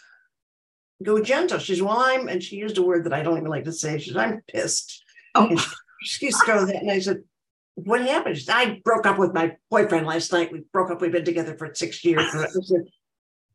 Go 1.04 1.22
gentle." 1.22 1.60
She's, 1.60 1.82
"Well, 1.82 1.98
I'm," 1.98 2.28
and 2.28 2.44
she 2.44 2.58
used 2.58 2.78
a 2.78 2.82
word 2.84 3.06
that 3.06 3.14
I 3.14 3.22
don't 3.24 3.38
even 3.38 3.50
like 3.50 3.66
to 3.66 3.72
say. 3.72 4.00
She's, 4.00 4.18
"I'm 4.18 4.42
pissed." 4.48 5.04
Oh, 5.36 5.66
she's 6.02 6.38
throwing 6.44 6.68
that, 6.68 6.82
and 6.82 6.92
I 6.92 7.00
said, 7.00 7.24
"What 7.76 8.02
happened?" 8.02 8.38
Said, 8.38 8.56
"I 8.56 8.82
broke 8.84 9.06
up 9.06 9.18
with 9.20 9.34
my 9.34 9.58
boyfriend 9.70 10.08
last 10.08 10.32
night. 10.32 10.52
We 10.52 10.64
broke 10.72 10.92
up. 10.92 11.02
We've 11.02 11.12
been 11.12 11.26
together 11.26 11.56
for 11.58 11.74
six 11.74 12.04
years." 12.04 12.24
Uh-huh. 12.24 12.48
I 12.48 12.62
said, 12.62 12.86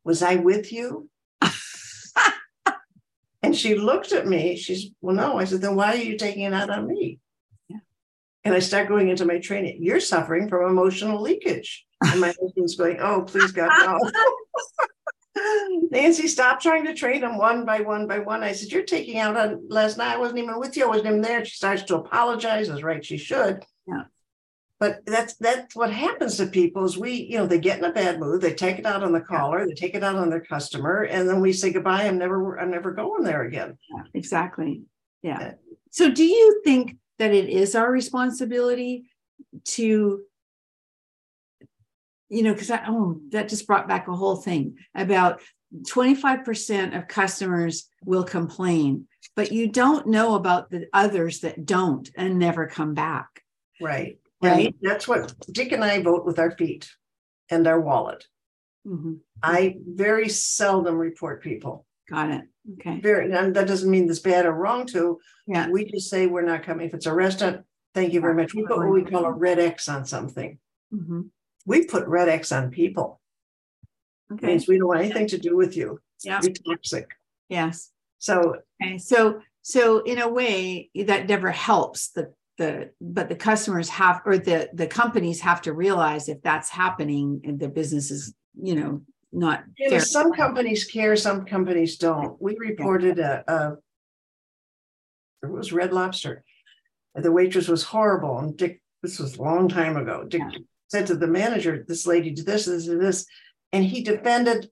"Was 0.03 0.21
I 0.21 0.35
with 0.35 0.71
you?" 0.71 1.09
And 3.43 3.55
she 3.55 3.75
looked 3.75 4.11
at 4.11 4.27
me. 4.27 4.55
She's, 4.55 4.91
well, 5.01 5.15
no. 5.15 5.37
I 5.37 5.45
said, 5.45 5.61
then 5.61 5.75
why 5.75 5.93
are 5.93 5.97
you 5.97 6.17
taking 6.17 6.43
it 6.43 6.53
out 6.53 6.69
on 6.69 6.87
me? 6.87 7.19
Yeah. 7.67 7.77
And 8.43 8.53
I 8.53 8.59
start 8.59 8.87
going 8.87 9.09
into 9.09 9.25
my 9.25 9.39
training. 9.39 9.83
You're 9.83 9.99
suffering 9.99 10.47
from 10.47 10.69
emotional 10.69 11.21
leakage. 11.21 11.85
And 12.03 12.21
my 12.21 12.33
husband's 12.39 12.75
going, 12.75 12.99
oh, 12.99 13.23
please 13.23 13.51
God, 13.51 13.69
no. 13.79 13.97
Nancy, 15.91 16.27
stop 16.27 16.59
trying 16.59 16.85
to 16.85 16.93
train 16.93 17.21
them 17.21 17.37
one 17.37 17.65
by 17.65 17.81
one 17.81 18.07
by 18.07 18.19
one. 18.19 18.43
I 18.43 18.51
said, 18.51 18.71
You're 18.71 18.83
taking 18.83 19.17
out 19.19 19.37
on 19.37 19.67
last 19.69 19.97
night. 19.97 20.15
I 20.15 20.19
wasn't 20.19 20.39
even 20.39 20.59
with 20.59 20.77
you. 20.77 20.85
I 20.85 20.87
wasn't 20.87 21.07
even 21.07 21.21
there. 21.21 21.43
She 21.45 21.55
starts 21.55 21.83
to 21.83 21.97
apologize, 21.97 22.69
as 22.69 22.83
right 22.83 23.03
she 23.03 23.17
should. 23.17 23.63
Yeah. 23.87 24.03
But 24.79 25.05
that's 25.05 25.35
that's 25.35 25.75
what 25.75 25.93
happens 25.93 26.37
to 26.37 26.47
people 26.47 26.85
is 26.85 26.97
we, 26.97 27.11
you 27.11 27.37
know, 27.37 27.45
they 27.45 27.59
get 27.59 27.77
in 27.77 27.85
a 27.85 27.93
bad 27.93 28.19
mood, 28.19 28.41
they 28.41 28.53
take 28.53 28.79
it 28.79 28.85
out 28.85 29.03
on 29.03 29.11
the 29.11 29.21
caller, 29.21 29.67
they 29.67 29.75
take 29.75 29.93
it 29.93 30.03
out 30.03 30.15
on 30.15 30.31
their 30.31 30.41
customer, 30.41 31.03
and 31.03 31.29
then 31.29 31.39
we 31.39 31.53
say 31.53 31.71
goodbye. 31.71 32.07
I'm 32.07 32.17
never, 32.17 32.57
I'm 32.57 32.71
never 32.71 32.91
going 32.91 33.23
there 33.23 33.43
again. 33.43 33.77
Yeah, 33.93 34.03
exactly. 34.15 34.81
Yeah. 35.21 35.39
Yeah. 35.39 35.53
So 35.91 36.09
do 36.09 36.23
you 36.23 36.61
think 36.63 36.97
that 37.19 37.31
it 37.31 37.47
is 37.47 37.75
our 37.75 37.91
responsibility 37.91 39.05
to, 39.65 40.21
you 42.31 42.43
know, 42.43 42.53
because 42.53 42.71
I 42.71 42.81
oh, 42.87 43.19
that 43.31 43.49
just 43.49 43.67
brought 43.67 43.89
back 43.89 44.07
a 44.07 44.15
whole 44.15 44.37
thing 44.37 44.77
about 44.95 45.41
25% 45.83 46.97
of 46.97 47.07
customers 47.07 47.89
will 48.05 48.23
complain, 48.23 49.07
but 49.35 49.51
you 49.51 49.67
don't 49.67 50.07
know 50.07 50.35
about 50.35 50.69
the 50.69 50.87
others 50.93 51.41
that 51.41 51.65
don't 51.65 52.09
and 52.15 52.39
never 52.39 52.67
come 52.67 52.93
back. 52.93 53.27
Right. 53.81 54.17
Right. 54.41 54.67
And 54.67 54.75
that's 54.81 55.07
what 55.07 55.33
Dick 55.51 55.73
and 55.73 55.83
I 55.83 56.01
vote 56.01 56.25
with 56.25 56.39
our 56.39 56.51
feet 56.51 56.89
and 57.49 57.67
our 57.67 57.79
wallet. 57.79 58.25
Mhm. 58.87 59.19
I 59.43 59.75
very 59.85 60.29
seldom 60.29 60.97
report 60.97 61.43
people. 61.43 61.85
Got 62.09 62.31
it. 62.31 62.41
Okay. 62.73 63.01
Very, 63.01 63.31
and 63.31 63.55
that 63.55 63.67
doesn't 63.67 63.91
mean 63.91 64.05
there's 64.05 64.19
bad 64.19 64.45
or 64.45 64.53
wrong 64.53 64.85
to. 64.87 65.19
Yeah. 65.47 65.69
We 65.69 65.85
just 65.85 66.09
say 66.09 66.27
we're 66.27 66.41
not 66.43 66.63
coming. 66.63 66.87
If 66.87 66.93
it's 66.93 67.05
a 67.05 67.13
restaurant, 67.13 67.65
thank 67.93 68.13
you 68.13 68.21
very 68.21 68.35
much. 68.35 68.53
We 68.53 68.65
put 68.65 68.77
what 68.77 68.89
we 68.89 69.03
call 69.03 69.25
a 69.25 69.31
red 69.31 69.59
X 69.59 69.89
on 69.89 70.05
something. 70.05 70.57
Mhm. 70.93 71.29
We 71.65 71.85
put 71.85 72.07
red 72.07 72.29
X 72.29 72.51
on 72.51 72.71
people. 72.71 73.19
Okay. 74.33 74.47
Means 74.47 74.67
we 74.67 74.77
don't 74.77 74.87
want 74.87 75.01
anything 75.01 75.27
to 75.27 75.37
do 75.37 75.55
with 75.55 75.75
you. 75.75 75.99
Yeah. 76.23 76.39
Toxic. 76.65 77.09
Yes. 77.49 77.91
So 78.19 78.57
Okay. 78.81 78.97
So 78.97 79.41
so 79.61 80.01
in 80.03 80.19
a 80.19 80.29
way 80.29 80.89
that 80.95 81.27
never 81.27 81.51
helps 81.51 82.09
the 82.09 82.33
the 82.57 82.91
but 82.99 83.29
the 83.29 83.35
customers 83.35 83.89
have 83.89 84.21
or 84.25 84.37
the 84.37 84.69
the 84.73 84.87
companies 84.87 85.41
have 85.41 85.61
to 85.63 85.73
realize 85.73 86.29
if 86.29 86.41
that's 86.41 86.69
happening 86.69 87.41
and 87.43 87.59
the 87.59 87.69
business 87.69 88.11
is 88.11 88.33
you 88.61 88.75
know 88.75 89.01
not 89.31 89.63
you 89.77 89.91
know, 89.91 89.99
some 89.99 90.33
companies 90.33 90.85
care, 90.85 91.15
some 91.15 91.45
companies 91.45 91.97
don't. 91.97 92.41
We 92.41 92.57
reported 92.57 93.19
a, 93.19 93.43
a 93.47 93.77
it 95.43 95.49
was 95.49 95.73
Red 95.73 95.93
Lobster. 95.93 96.43
The 97.15 97.31
waitress 97.31 97.67
was 97.67 97.83
horrible. 97.83 98.39
And 98.39 98.55
Dick, 98.55 98.81
this 99.01 99.19
was 99.19 99.37
a 99.37 99.41
long 99.41 99.67
time 99.67 99.97
ago. 99.97 100.23
Dick 100.27 100.41
Yeah. 100.41 100.59
Said 100.91 101.07
to 101.07 101.15
the 101.15 101.27
manager, 101.27 101.85
This 101.87 102.05
lady 102.05 102.31
did 102.31 102.45
this, 102.45 102.65
this, 102.65 102.87
and 102.87 103.01
this. 103.01 103.25
And 103.71 103.85
he 103.85 104.03
defended 104.03 104.69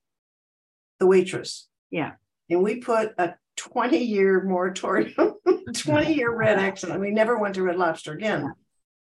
the 0.99 1.08
waitress. 1.08 1.67
Yeah. 1.89 2.12
And 2.49 2.62
we 2.62 2.77
put 2.82 3.13
a 3.17 3.36
20 3.55 3.97
year 3.97 4.43
moratorium, 4.43 5.36
20 5.73 6.13
year 6.13 6.36
red 6.36 6.60
X, 6.71 6.84
and 6.84 6.99
we 6.99 7.12
never 7.12 7.38
went 7.38 7.55
to 7.55 7.63
Red 7.63 7.77
Lobster 7.77 8.12
again. 8.13 8.41
Yeah. 8.41 8.51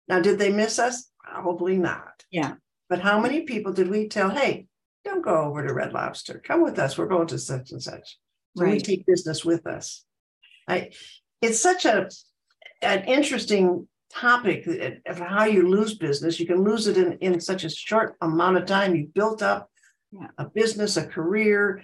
Now, 0.08 0.20
did 0.20 0.38
they 0.40 0.50
miss 0.52 0.78
us? 0.80 1.08
Probably 1.22 1.76
not. 1.76 2.24
Yeah. 2.30 2.54
But 2.88 3.00
how 3.00 3.20
many 3.20 3.42
people 3.42 3.72
did 3.72 3.88
we 3.88 4.08
tell, 4.08 4.30
hey, 4.30 4.66
don't 5.04 5.22
go 5.24 5.36
over 5.42 5.64
to 5.66 5.72
Red 5.72 5.92
Lobster. 5.92 6.42
Come 6.44 6.62
with 6.62 6.78
us. 6.78 6.98
We're 6.98 7.06
going 7.06 7.28
to 7.28 7.38
such 7.38 7.70
and 7.70 7.82
such. 7.82 8.18
So 8.56 8.64
we 8.64 8.72
Right. 8.72 8.84
take 8.84 9.06
business 9.06 9.44
with 9.44 9.66
us. 9.66 10.04
I 10.68 10.90
it's 11.40 11.60
such 11.60 11.84
a 11.84 12.08
an 12.82 13.04
interesting 13.04 13.86
topic 14.12 14.66
of 15.06 15.18
how 15.18 15.44
you 15.44 15.68
lose 15.68 15.94
business. 15.98 16.38
You 16.38 16.46
can 16.46 16.62
lose 16.62 16.86
it 16.86 16.96
in, 16.96 17.12
in 17.18 17.40
such 17.40 17.64
a 17.64 17.68
short 17.70 18.16
amount 18.20 18.56
of 18.56 18.66
time. 18.66 18.94
You 18.94 19.06
built 19.06 19.42
up 19.42 19.70
Yeah. 20.12 20.28
a 20.38 20.44
business, 20.46 20.96
a 20.96 21.06
career, 21.06 21.82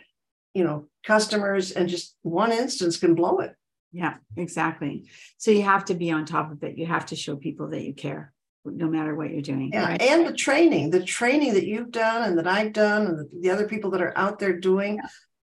you 0.54 0.64
know, 0.64 0.86
customers, 1.04 1.72
and 1.72 1.88
just 1.88 2.16
one 2.22 2.52
instance 2.52 2.96
can 2.98 3.14
blow 3.14 3.38
it. 3.40 3.54
Yeah, 3.92 4.14
exactly. 4.36 5.08
So 5.38 5.50
you 5.50 5.62
have 5.62 5.84
to 5.86 5.94
be 5.94 6.10
on 6.12 6.24
top 6.24 6.52
of 6.52 6.62
it. 6.62 6.78
You 6.78 6.86
have 6.86 7.06
to 7.06 7.16
show 7.16 7.34
people 7.36 7.68
that 7.70 7.82
you 7.82 7.92
care, 7.92 8.32
no 8.64 8.86
matter 8.88 9.14
what 9.16 9.30
you're 9.30 9.42
doing. 9.42 9.70
Yeah, 9.72 9.86
right? 9.88 10.00
and 10.02 10.26
the 10.26 10.32
training, 10.32 10.90
the 10.90 11.02
training 11.04 11.54
that 11.54 11.66
you've 11.66 11.90
done 11.90 12.28
and 12.28 12.38
that 12.38 12.46
I've 12.46 12.72
done, 12.72 13.06
and 13.08 13.18
the, 13.18 13.28
the 13.40 13.50
other 13.50 13.66
people 13.66 13.90
that 13.90 14.02
are 14.02 14.16
out 14.16 14.38
there 14.38 14.58
doing, 14.60 15.00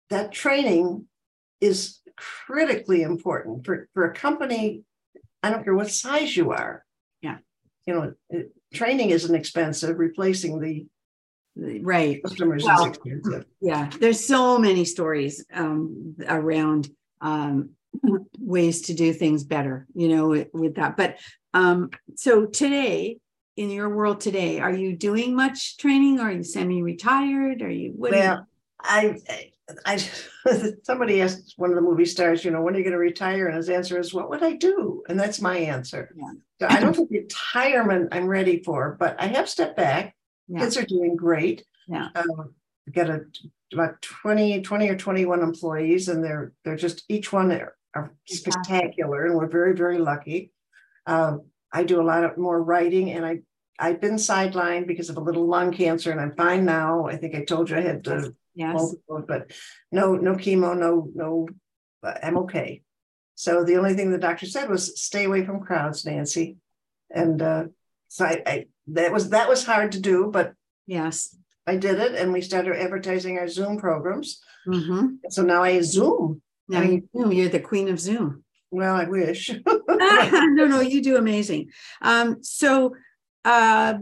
that 0.09 0.33
training 0.33 1.05
is 1.61 2.01
critically 2.17 3.01
important 3.03 3.65
for, 3.65 3.87
for 3.93 4.05
a 4.05 4.13
company. 4.13 4.83
I 5.45 5.49
don't 5.51 5.63
care 5.63 5.75
what 5.75 5.91
size 5.91 6.35
you 6.35 6.51
are. 6.51 6.83
Yeah. 7.21 7.37
You 7.85 7.93
know, 7.93 8.13
it- 8.31 8.51
training 8.73 9.11
isn't 9.11 9.33
expensive. 9.35 9.97
Replacing 9.99 10.59
the 10.59 10.85
Right. 11.81 12.21
customers 12.21 12.63
Well, 12.65 12.81
is 12.91 12.97
expensive. 12.97 13.45
yeah 13.61 13.89
there's 14.01 14.19
so 14.25 14.57
many 14.59 14.83
stories 14.83 15.45
um, 15.53 16.13
around 16.27 16.89
um, 17.21 17.69
ways 18.41 18.81
to 18.87 18.93
do 18.93 19.13
things 19.13 19.45
better 19.45 19.87
you 19.95 20.09
know 20.09 20.27
with, 20.27 20.49
with 20.53 20.75
that 20.75 20.97
but 20.97 21.17
um, 21.53 21.91
so 22.15 22.45
today 22.45 23.19
in 23.55 23.69
your 23.69 23.87
world 23.87 24.19
today 24.19 24.59
are 24.59 24.73
you 24.73 24.97
doing 24.97 25.33
much 25.33 25.77
training 25.77 26.19
are 26.19 26.29
you 26.33 26.43
semi-retired 26.43 27.61
are 27.61 27.71
you 27.71 27.93
what 27.95 28.11
Well, 28.11 28.45
I, 28.87 29.17
I, 29.85 29.97
somebody 30.83 31.21
asked 31.21 31.53
one 31.57 31.69
of 31.69 31.75
the 31.75 31.81
movie 31.81 32.05
stars, 32.05 32.45
you 32.45 32.51
know, 32.51 32.61
when 32.61 32.75
are 32.75 32.77
you 32.77 32.83
going 32.83 32.93
to 32.93 32.99
retire? 32.99 33.47
And 33.47 33.57
his 33.57 33.69
answer 33.69 33.99
is, 33.99 34.13
what 34.13 34.29
would 34.29 34.43
I 34.43 34.53
do? 34.53 35.03
And 35.09 35.19
that's 35.19 35.41
my 35.41 35.57
answer. 35.57 36.13
Yeah. 36.15 36.31
So 36.61 36.67
I 36.69 36.79
don't 36.79 36.95
think 36.95 37.11
retirement 37.11 38.09
I'm 38.11 38.27
ready 38.27 38.63
for, 38.63 38.95
but 38.99 39.15
I 39.19 39.27
have 39.27 39.49
stepped 39.49 39.77
back. 39.77 40.15
Yeah. 40.47 40.59
Kids 40.59 40.77
are 40.77 40.85
doing 40.85 41.15
great. 41.15 41.65
Yeah. 41.87 42.09
Um, 42.15 42.53
got 42.91 43.09
a, 43.09 43.21
about 43.73 44.01
20, 44.01 44.61
20 44.61 44.89
or 44.89 44.95
21 44.95 45.41
employees 45.41 46.07
and 46.07 46.23
they're, 46.23 46.53
they're 46.63 46.75
just, 46.75 47.03
each 47.09 47.33
one 47.33 47.51
are, 47.51 47.75
are 47.95 48.13
spectacular 48.25 49.25
and 49.25 49.35
we're 49.35 49.47
very, 49.47 49.75
very 49.75 49.97
lucky. 49.97 50.51
Uh, 51.07 51.37
I 51.75 51.83
do 51.83 52.01
a 52.01 52.03
lot 52.03 52.23
of 52.23 52.37
more 52.37 52.63
writing, 52.63 53.11
and 53.11 53.25
I 53.25 53.41
I've 53.77 53.99
been 53.99 54.15
sidelined 54.15 54.87
because 54.87 55.09
of 55.09 55.17
a 55.17 55.21
little 55.21 55.45
lung 55.45 55.73
cancer, 55.73 56.11
and 56.11 56.21
I'm 56.21 56.35
fine 56.35 56.63
now. 56.63 57.07
I 57.07 57.17
think 57.17 57.35
I 57.35 57.43
told 57.43 57.69
you 57.69 57.75
I 57.75 57.81
had 57.81 58.05
to, 58.05 58.33
yes, 58.55 58.95
but 59.27 59.51
no, 59.91 60.15
no 60.15 60.33
chemo, 60.33 60.77
no, 60.77 61.09
no. 61.13 61.47
I'm 62.03 62.37
okay. 62.39 62.83
So 63.35 63.63
the 63.63 63.77
only 63.77 63.93
thing 63.93 64.11
the 64.11 64.17
doctor 64.17 64.45
said 64.45 64.69
was 64.69 64.99
stay 65.01 65.25
away 65.25 65.45
from 65.45 65.61
crowds, 65.61 66.05
Nancy. 66.05 66.57
And 67.09 67.41
uh, 67.41 67.65
so 68.07 68.25
I, 68.25 68.41
I 68.45 68.65
that 68.87 69.11
was 69.11 69.29
that 69.29 69.49
was 69.49 69.65
hard 69.65 69.91
to 69.93 69.99
do, 69.99 70.29
but 70.31 70.53
yes, 70.87 71.35
I 71.67 71.75
did 71.75 71.99
it, 71.99 72.15
and 72.15 72.31
we 72.31 72.41
started 72.41 72.75
advertising 72.75 73.37
our 73.39 73.47
Zoom 73.47 73.77
programs. 73.77 74.41
Mm-hmm. 74.67 75.15
So 75.29 75.41
now 75.43 75.63
I 75.63 75.81
Zoom. 75.81 76.41
Now 76.67 76.81
you 76.81 77.07
Zoom. 77.15 77.31
You're 77.31 77.49
the 77.49 77.59
queen 77.59 77.89
of 77.89 77.99
Zoom. 77.99 78.43
Well, 78.71 78.95
I 78.95 79.05
wish. 79.05 79.51
no, 79.65 80.65
no, 80.65 80.81
you 80.81 81.01
do 81.01 81.17
amazing. 81.17 81.69
Um, 82.01 82.43
so, 82.43 82.95
uh, 83.43 83.95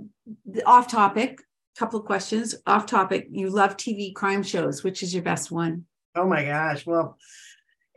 off 0.66 0.88
topic, 0.88 1.42
couple 1.78 2.00
of 2.00 2.06
questions. 2.06 2.56
Off 2.66 2.86
topic. 2.86 3.28
You 3.32 3.50
love 3.50 3.78
TV 3.78 4.14
crime 4.14 4.44
shows. 4.44 4.84
Which 4.84 5.04
is 5.04 5.14
your 5.14 5.24
best 5.24 5.52
one? 5.52 5.86
Oh 6.16 6.28
my 6.28 6.44
gosh! 6.44 6.86
Well, 6.86 7.18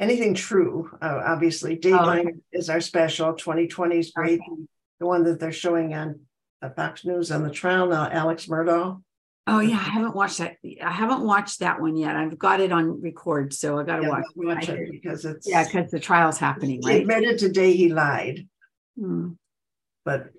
anything 0.00 0.34
true. 0.34 0.90
Uh, 1.00 1.22
obviously, 1.24 1.76
Dateline 1.76 2.36
oh. 2.36 2.40
is 2.52 2.70
our 2.70 2.80
special. 2.80 3.34
2020 3.34 3.98
is 3.98 4.10
great. 4.10 4.40
Okay. 4.40 4.62
The 5.00 5.06
one 5.06 5.24
that 5.24 5.38
they're 5.38 5.52
showing 5.52 5.94
on 5.94 6.20
uh, 6.62 6.70
Fox 6.70 7.04
News 7.04 7.30
on 7.30 7.42
the 7.42 7.50
trial 7.50 7.86
now, 7.86 8.08
Alex 8.10 8.46
Murdaugh. 8.46 9.02
Oh 9.48 9.60
yeah, 9.60 9.76
I 9.76 9.90
haven't 9.90 10.16
watched 10.16 10.38
that. 10.38 10.56
I 10.82 10.90
haven't 10.90 11.22
watched 11.22 11.60
that 11.60 11.80
one 11.80 11.96
yet. 11.96 12.16
I've 12.16 12.36
got 12.36 12.60
it 12.60 12.72
on 12.72 13.00
record, 13.00 13.54
so 13.54 13.78
I 13.78 13.84
got 13.84 13.96
to 13.96 14.02
yeah, 14.02 14.08
watch, 14.08 14.24
watch 14.34 14.68
it 14.68 14.90
because 14.90 15.24
it's 15.24 15.48
yeah, 15.48 15.64
because 15.64 15.90
the 15.92 16.00
trial's 16.00 16.38
happening. 16.38 16.82
He 16.82 16.98
admitted 16.98 17.38
today 17.38 17.72
he 17.74 17.92
lied, 17.92 18.48
mm. 18.98 19.36
but 20.04 20.30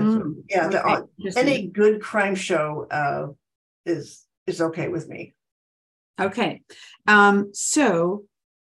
mm. 0.00 0.34
yeah, 0.48 0.68
the, 0.68 0.84
uh, 0.84 1.02
any 1.36 1.66
good 1.66 2.00
crime 2.00 2.34
show 2.34 2.86
uh, 2.90 3.26
is 3.84 4.24
is 4.46 4.60
okay 4.60 4.88
with 4.88 5.08
me. 5.08 5.34
Okay, 6.20 6.62
um, 7.06 7.50
so 7.52 8.24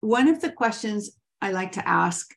one 0.02 0.28
of 0.28 0.42
the 0.42 0.52
questions 0.52 1.12
I 1.42 1.52
like 1.52 1.74
to 1.74 1.88
ask 1.88 2.34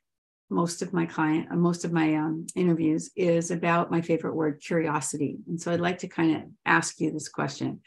most 0.51 0.83
of 0.83 0.93
my 0.93 1.07
client, 1.07 1.49
uh, 1.51 1.57
most 1.57 1.85
of 1.85 1.93
my 1.93 2.17
um, 2.17 2.47
interviews 2.57 3.11
is 3.17 3.51
about 3.51 3.91
my 3.91 4.01
favorite 4.01 4.35
word, 4.35 4.61
curiosity. 4.61 5.39
And 5.47 5.61
so 5.61 5.73
I'd 5.73 5.81
like 5.81 5.99
to 5.99 6.09
kind 6.09 6.37
of 6.37 6.43
ask 6.67 7.01
you 7.01 7.13
this 7.13 7.29
question. 7.29 7.81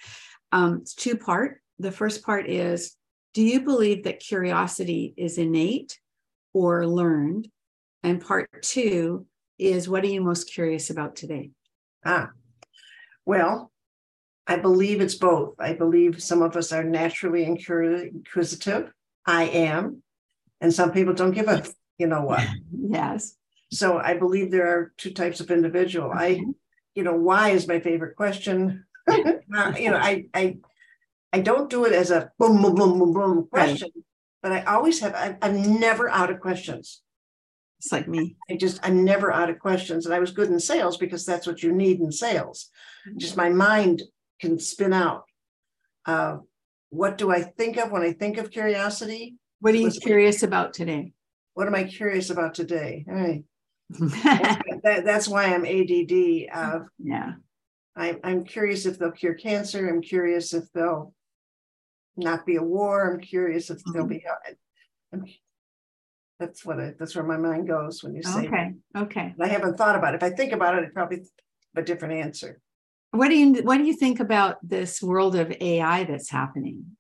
Um, 0.52 0.80
it's 0.82 0.96
two 0.96 1.18
part. 1.18 1.62
The 1.80 1.92
first 1.92 2.24
part 2.24 2.50
is, 2.50 2.96
do 3.34 3.42
you 3.42 3.62
believe 3.62 4.04
that 4.04 4.20
curiosity 4.20 5.14
is 5.18 5.38
innate 5.38 6.00
or 6.54 6.88
learned? 6.88 7.50
And 8.04 8.24
part 8.24 8.50
two 8.62 9.26
is, 9.64 9.90
what 9.90 10.04
are 10.04 10.08
you 10.08 10.22
most 10.22 10.52
curious 10.52 10.90
about 10.90 11.16
today? 11.16 11.52
Ah, 12.06 12.32
well, 13.26 13.72
I 14.46 14.58
believe 14.58 15.02
it's 15.02 15.16
both. 15.16 15.56
I 15.60 15.74
believe 15.74 16.22
some 16.22 16.42
of 16.42 16.56
us 16.58 16.72
are 16.72 16.84
naturally 16.84 17.46
inquisitive. 17.46 18.92
I 19.26 19.46
am. 19.46 20.04
And 20.60 20.74
some 20.74 20.92
people 20.92 21.14
don't 21.14 21.32
give 21.32 21.48
a 21.48 21.64
you 21.98 22.08
know 22.08 22.22
what. 22.22 22.46
yes. 22.72 23.36
So 23.72 23.98
I 23.98 24.16
believe 24.18 24.52
there 24.52 24.68
are 24.68 24.94
two 24.98 25.12
types 25.12 25.40
of 25.40 25.52
individual. 25.52 26.12
I, 26.14 26.44
you 26.96 27.04
know, 27.04 27.16
why 27.16 27.50
is 27.50 27.68
my 27.68 27.80
favorite 27.80 28.16
question. 28.16 28.86
you 29.10 29.42
know, 29.92 29.98
I 29.98 30.26
I 30.34 30.58
I 31.32 31.40
don't 31.40 31.70
do 31.70 31.86
it 31.86 31.94
as 31.94 32.12
a 32.12 32.32
boom 32.38 32.62
boom 32.62 32.76
boom 32.76 33.00
boom 33.00 33.14
boom 33.14 33.48
question, 33.48 33.90
right. 33.96 34.06
but 34.42 34.52
I 34.52 34.62
always 34.64 35.00
have. 35.00 35.14
I, 35.16 35.38
I'm 35.42 35.80
never 35.80 36.10
out 36.10 36.30
of 36.30 36.40
questions. 36.40 37.02
It's 37.84 37.92
like 37.92 38.08
me. 38.08 38.38
I 38.50 38.56
just 38.56 38.80
I'm 38.84 39.04
never 39.04 39.32
out 39.32 39.50
of 39.50 39.60
questions, 39.60 40.06
and 40.06 40.16
I 40.16 40.20
was 40.20 40.32
good 40.32 40.50
in 40.50 40.60
sales 40.60 40.98
because 40.98 41.26
that's 41.26 41.46
what 41.46 41.62
you 41.64 41.72
need 41.72 42.00
in 42.00 42.12
sales. 42.12 42.70
Mm-hmm. 43.08 43.18
Just 43.18 43.38
my 43.38 43.50
mind 43.50 44.04
can 44.40 44.58
spin 44.60 44.94
out. 44.94 45.26
Uh, 46.06 46.38
what 46.90 47.18
do 47.18 47.32
I 47.32 47.42
think 47.42 47.78
of 47.78 47.92
when 47.92 48.02
I 48.02 48.14
think 48.14 48.38
of 48.38 48.52
curiosity? 48.52 49.36
What 49.60 49.74
are 49.74 49.78
you 49.78 49.92
curious 49.92 50.44
about 50.44 50.74
today? 50.74 51.14
what 51.54 51.68
am 51.68 51.76
I 51.76 51.84
curious 51.84 52.30
about 52.30 52.54
today? 52.54 53.06
Hey, 53.08 53.44
that, 53.90 55.04
that's 55.06 55.28
why 55.28 55.46
I'm 55.46 55.66
ADD. 55.66 56.48
Uh, 56.54 56.86
yeah. 57.00 57.34
I, 57.96 58.18
I'm 58.24 58.44
curious 58.44 58.86
if 58.86 58.98
they'll 58.98 59.12
cure 59.12 59.36
cancer. 59.36 59.88
I'm 59.88 60.02
curious 60.02 60.54
if 60.54 60.72
they'll 60.74 61.14
not 62.18 62.46
be 62.46 62.56
a 62.56 62.64
war. 62.64 63.12
I'm 63.12 63.20
curious 63.20 63.70
if 63.70 63.80
mm-hmm. 63.80 63.94
they'll 63.94 64.08
be. 64.08 64.26
I'm, 65.12 65.26
that's 66.40 66.66
what 66.66 66.80
I, 66.80 66.94
that's 66.98 67.16
where 67.16 67.24
my 67.24 67.38
mind 67.38 67.68
goes 67.68 68.04
when 68.04 68.16
you 68.16 68.24
say. 68.24 68.48
Okay. 68.48 68.74
Okay. 68.96 69.36
I 69.40 69.48
haven't 69.48 69.78
thought 69.78 69.96
about 69.96 70.14
it. 70.14 70.18
If 70.18 70.24
I 70.24 70.36
think 70.36 70.52
about 70.52 70.78
it, 70.78 70.84
I 70.86 70.88
probably 70.94 71.24
a 71.76 71.82
different 71.82 72.16
answer. 72.16 72.60
What 73.12 73.30
do 73.30 73.36
you 73.36 73.62
What 73.64 73.78
do 73.78 73.84
you 73.84 73.96
think 73.96 74.20
about 74.20 74.58
this 74.68 75.02
world 75.02 75.36
of 75.36 75.54
AI 75.62 76.04
that's 76.04 76.30
happening? 76.30 76.96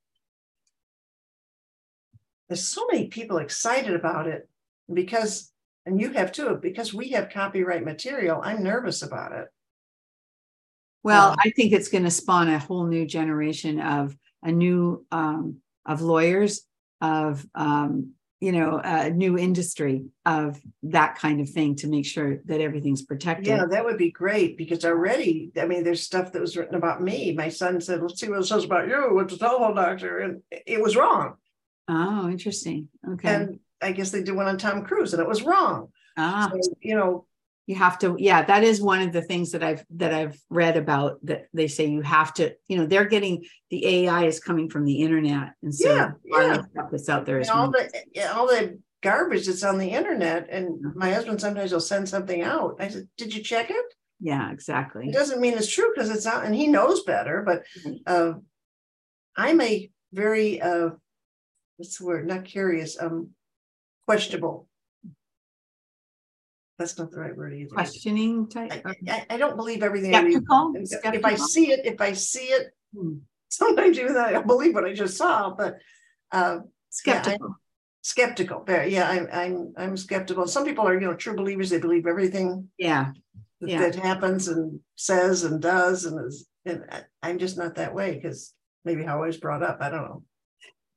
there's 2.53 2.67
so 2.67 2.85
many 2.91 3.07
people 3.07 3.37
excited 3.37 3.95
about 3.95 4.27
it 4.27 4.47
because 4.93 5.51
and 5.85 5.99
you 5.99 6.11
have 6.11 6.31
too 6.31 6.59
because 6.61 6.93
we 6.93 7.09
have 7.09 7.31
copyright 7.31 7.83
material 7.83 8.41
i'm 8.43 8.61
nervous 8.61 9.01
about 9.01 9.31
it 9.31 9.47
well 11.01 11.31
um, 11.31 11.35
i 11.43 11.49
think 11.55 11.73
it's 11.73 11.89
going 11.89 12.03
to 12.03 12.11
spawn 12.11 12.49
a 12.49 12.59
whole 12.59 12.85
new 12.85 13.07
generation 13.07 13.79
of 13.79 14.15
a 14.43 14.51
new 14.51 15.03
um, 15.11 15.57
of 15.85 16.01
lawyers 16.01 16.61
of 17.01 17.45
um, 17.55 18.11
you 18.43 18.51
know 18.51 18.81
a 18.83 19.09
new 19.09 19.37
industry 19.37 20.05
of 20.25 20.59
that 20.83 21.17
kind 21.17 21.39
of 21.39 21.49
thing 21.49 21.75
to 21.75 21.87
make 21.87 22.05
sure 22.05 22.37
that 22.45 22.61
everything's 22.61 23.01
protected 23.01 23.47
yeah 23.47 23.65
that 23.65 23.85
would 23.85 23.97
be 23.97 24.11
great 24.11 24.57
because 24.57 24.83
already 24.83 25.51
i 25.61 25.65
mean 25.65 25.83
there's 25.83 26.03
stuff 26.03 26.31
that 26.31 26.41
was 26.41 26.57
written 26.57 26.75
about 26.75 27.01
me 27.01 27.33
my 27.33 27.49
son 27.49 27.79
said 27.79 28.01
let's 28.01 28.19
see 28.19 28.29
what 28.29 28.39
it 28.39 28.45
says 28.45 28.65
about 28.65 28.87
you 28.87 29.13
with 29.13 29.29
the 29.29 29.37
telephone 29.37 29.75
doctor 29.75 30.19
and 30.19 30.41
it 30.51 30.81
was 30.81 30.95
wrong 30.95 31.35
Oh, 31.87 32.29
interesting. 32.29 32.89
Okay. 33.07 33.27
And 33.27 33.59
I 33.81 33.91
guess 33.91 34.11
they 34.11 34.23
did 34.23 34.35
one 34.35 34.47
on 34.47 34.57
Tom 34.57 34.83
Cruise 34.83 35.13
and 35.13 35.21
it 35.21 35.27
was 35.27 35.43
wrong. 35.43 35.89
Ah. 36.17 36.49
So, 36.51 36.59
you 36.81 36.95
know, 36.95 37.25
you 37.67 37.75
have 37.75 37.97
to 37.99 38.15
yeah 38.19 38.43
that 38.43 38.63
is 38.63 38.81
one 38.81 39.01
of 39.01 39.13
the 39.13 39.21
things 39.21 39.51
that 39.51 39.63
i've 39.63 39.83
that 39.89 40.13
i've 40.13 40.37
read 40.49 40.77
about 40.77 41.17
that 41.23 41.45
they 41.53 41.67
say 41.67 41.85
you 41.85 42.01
have 42.01 42.33
to 42.33 42.53
you 42.67 42.77
know 42.77 42.85
they're 42.85 43.05
getting 43.05 43.43
the 43.69 43.85
ai 43.85 44.25
is 44.25 44.39
coming 44.39 44.69
from 44.69 44.85
the 44.85 45.01
internet 45.01 45.53
and 45.61 45.73
so 45.73 45.93
yeah, 45.93 46.11
yeah. 46.25 46.61
that's 46.91 47.09
out 47.09 47.25
there 47.25 47.39
is 47.39 47.49
all 47.49 47.69
the 47.69 47.89
all 48.33 48.47
the 48.47 48.79
garbage 49.01 49.47
that's 49.47 49.63
on 49.63 49.77
the 49.77 49.89
internet 49.89 50.47
and 50.49 50.79
my 50.95 51.11
husband 51.11 51.39
sometimes 51.39 51.71
will 51.71 51.79
send 51.79 52.07
something 52.07 52.41
out 52.41 52.75
i 52.79 52.87
said 52.87 53.07
did 53.17 53.33
you 53.33 53.43
check 53.43 53.69
it 53.69 53.85
yeah 54.19 54.51
exactly 54.51 55.07
it 55.07 55.13
doesn't 55.13 55.41
mean 55.41 55.53
it's 55.53 55.71
true 55.71 55.91
because 55.93 56.09
it's 56.09 56.25
not 56.25 56.45
and 56.45 56.55
he 56.55 56.67
knows 56.67 57.03
better 57.03 57.43
but 57.45 57.63
uh, 58.07 58.33
i'm 59.35 59.59
a 59.59 59.89
very 60.13 60.61
uh, 60.61 60.91
what's 61.77 61.97
the 61.97 62.05
word? 62.05 62.27
Not 62.27 62.45
curious, 62.45 62.99
um, 63.01 63.31
questionable. 64.05 64.67
That's 66.83 66.99
not 66.99 67.11
the 67.11 67.19
right 67.21 67.35
word 67.35 67.53
either. 67.53 67.69
Questioning 67.69 68.49
type. 68.49 68.85
I, 68.85 69.25
I, 69.29 69.37
don't 69.37 69.55
believe 69.55 69.83
everything 69.83 70.11
Skeptical? 70.11 70.73
I 70.75 70.79
read. 70.79 70.87
Skeptical? 70.89 71.17
If 71.17 71.25
I 71.25 71.35
see 71.35 71.71
it, 71.71 71.85
if 71.85 72.01
I 72.01 72.11
see 72.11 72.43
it, 72.43 72.73
hmm. 72.93 73.19
sometimes 73.47 73.97
even 73.97 74.17
I 74.17 74.33
don't 74.33 74.45
believe 74.45 74.73
what 74.73 74.83
I 74.83 74.93
just 74.93 75.15
saw, 75.15 75.51
but 75.51 75.77
uh, 76.33 76.57
skeptical. 76.89 77.47
Yeah, 77.47 77.55
skeptical. 78.01 78.65
Very, 78.65 78.93
yeah, 78.93 79.09
I'm 79.09 79.29
I'm 79.31 79.73
I'm 79.77 79.95
skeptical. 79.95 80.45
Some 80.45 80.65
people 80.65 80.85
are, 80.85 80.93
you 80.93 81.07
know, 81.07 81.13
true 81.13 81.37
believers. 81.37 81.69
They 81.69 81.79
believe 81.79 82.05
everything. 82.05 82.67
Yeah. 82.77 83.13
That, 83.61 83.69
yeah. 83.69 83.79
that 83.79 83.95
happens 83.95 84.49
and 84.49 84.81
says 84.97 85.45
and 85.45 85.61
does 85.61 86.03
and 86.03 86.19
is. 86.27 86.49
And 86.65 86.83
I'm 87.21 87.39
just 87.39 87.57
not 87.57 87.75
that 87.75 87.95
way 87.95 88.15
because 88.15 88.53
maybe 88.83 89.05
how 89.05 89.23
I 89.23 89.27
was 89.27 89.37
brought 89.37 89.63
up. 89.63 89.77
I 89.79 89.89
don't 89.89 90.03
know. 90.03 90.23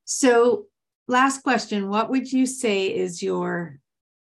So, 0.04 0.66
last 1.06 1.44
question 1.44 1.88
What 1.88 2.10
would 2.10 2.32
you 2.32 2.44
say 2.44 2.86
is 2.86 3.22
your 3.22 3.78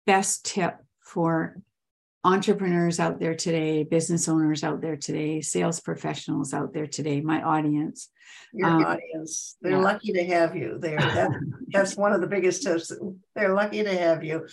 best 0.06 0.46
tip 0.46 0.78
for 1.12 1.60
entrepreneurs 2.24 3.00
out 3.00 3.18
there 3.18 3.34
today, 3.34 3.84
business 3.84 4.28
owners 4.28 4.64
out 4.64 4.80
there 4.80 4.96
today, 4.96 5.40
sales 5.40 5.80
professionals 5.80 6.54
out 6.54 6.72
there 6.72 6.86
today, 6.86 7.20
my 7.20 7.42
audience? 7.42 8.08
Your 8.52 8.68
um, 8.68 8.84
audience, 8.84 9.56
they're 9.60 9.72
yeah. 9.72 9.78
lucky 9.78 10.12
to 10.12 10.24
have 10.24 10.56
you 10.56 10.78
there. 10.78 10.98
That, 11.14 11.30
that's 11.68 11.96
one 11.96 12.12
of 12.12 12.20
the 12.20 12.26
biggest 12.26 12.62
tips. 12.62 12.92
They're 13.34 13.54
lucky 13.54 13.82
to 13.82 13.94
have 13.96 14.24
you. 14.24 14.46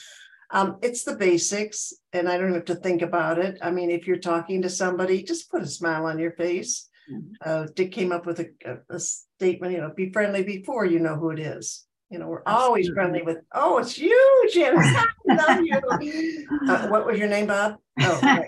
Um, 0.51 0.78
it's 0.82 1.03
the 1.03 1.16
basics, 1.16 1.93
and 2.12 2.28
I 2.28 2.38
don't 2.38 2.53
have 2.53 2.66
to 2.66 2.76
think 2.76 3.01
about 3.03 3.38
it. 3.38 3.60
I 3.62 3.72
mean, 3.72 3.91
if 3.91 4.07
you're 4.07 4.18
talking 4.18 4.64
to 4.64 4.70
somebody, 4.70 5.24
just 5.24 5.51
put 5.51 5.62
a 5.62 5.68
smile 5.68 6.07
on 6.07 6.18
your 6.18 6.32
face. 6.32 6.89
Mm-hmm. 7.12 7.34
Uh, 7.45 7.68
Dick 7.76 7.91
came 7.91 8.12
up 8.12 8.26
with 8.26 8.39
a, 8.39 8.49
a, 8.66 8.95
a, 8.95 8.99
statement, 8.99 9.74
you 9.74 9.80
know, 9.80 9.91
be 9.95 10.12
friendly 10.12 10.43
before 10.43 10.86
you 10.86 10.99
know 10.99 11.16
who 11.16 11.30
it 11.30 11.39
is. 11.39 11.86
You 12.10 12.18
know, 12.18 12.28
we're 12.28 12.43
always 12.47 12.89
friendly 12.89 13.22
with, 13.22 13.38
oh, 13.53 13.78
it's 13.78 13.97
you, 13.97 14.49
Janice. 14.51 14.88
I 15.30 15.36
love 15.36 15.62
you. 15.62 16.47
Uh, 16.68 16.88
what 16.88 17.05
was 17.05 17.20
your 17.20 17.28
name, 17.28 17.47
Bob? 17.47 17.78
Oh, 18.01 18.20
right. 18.24 18.45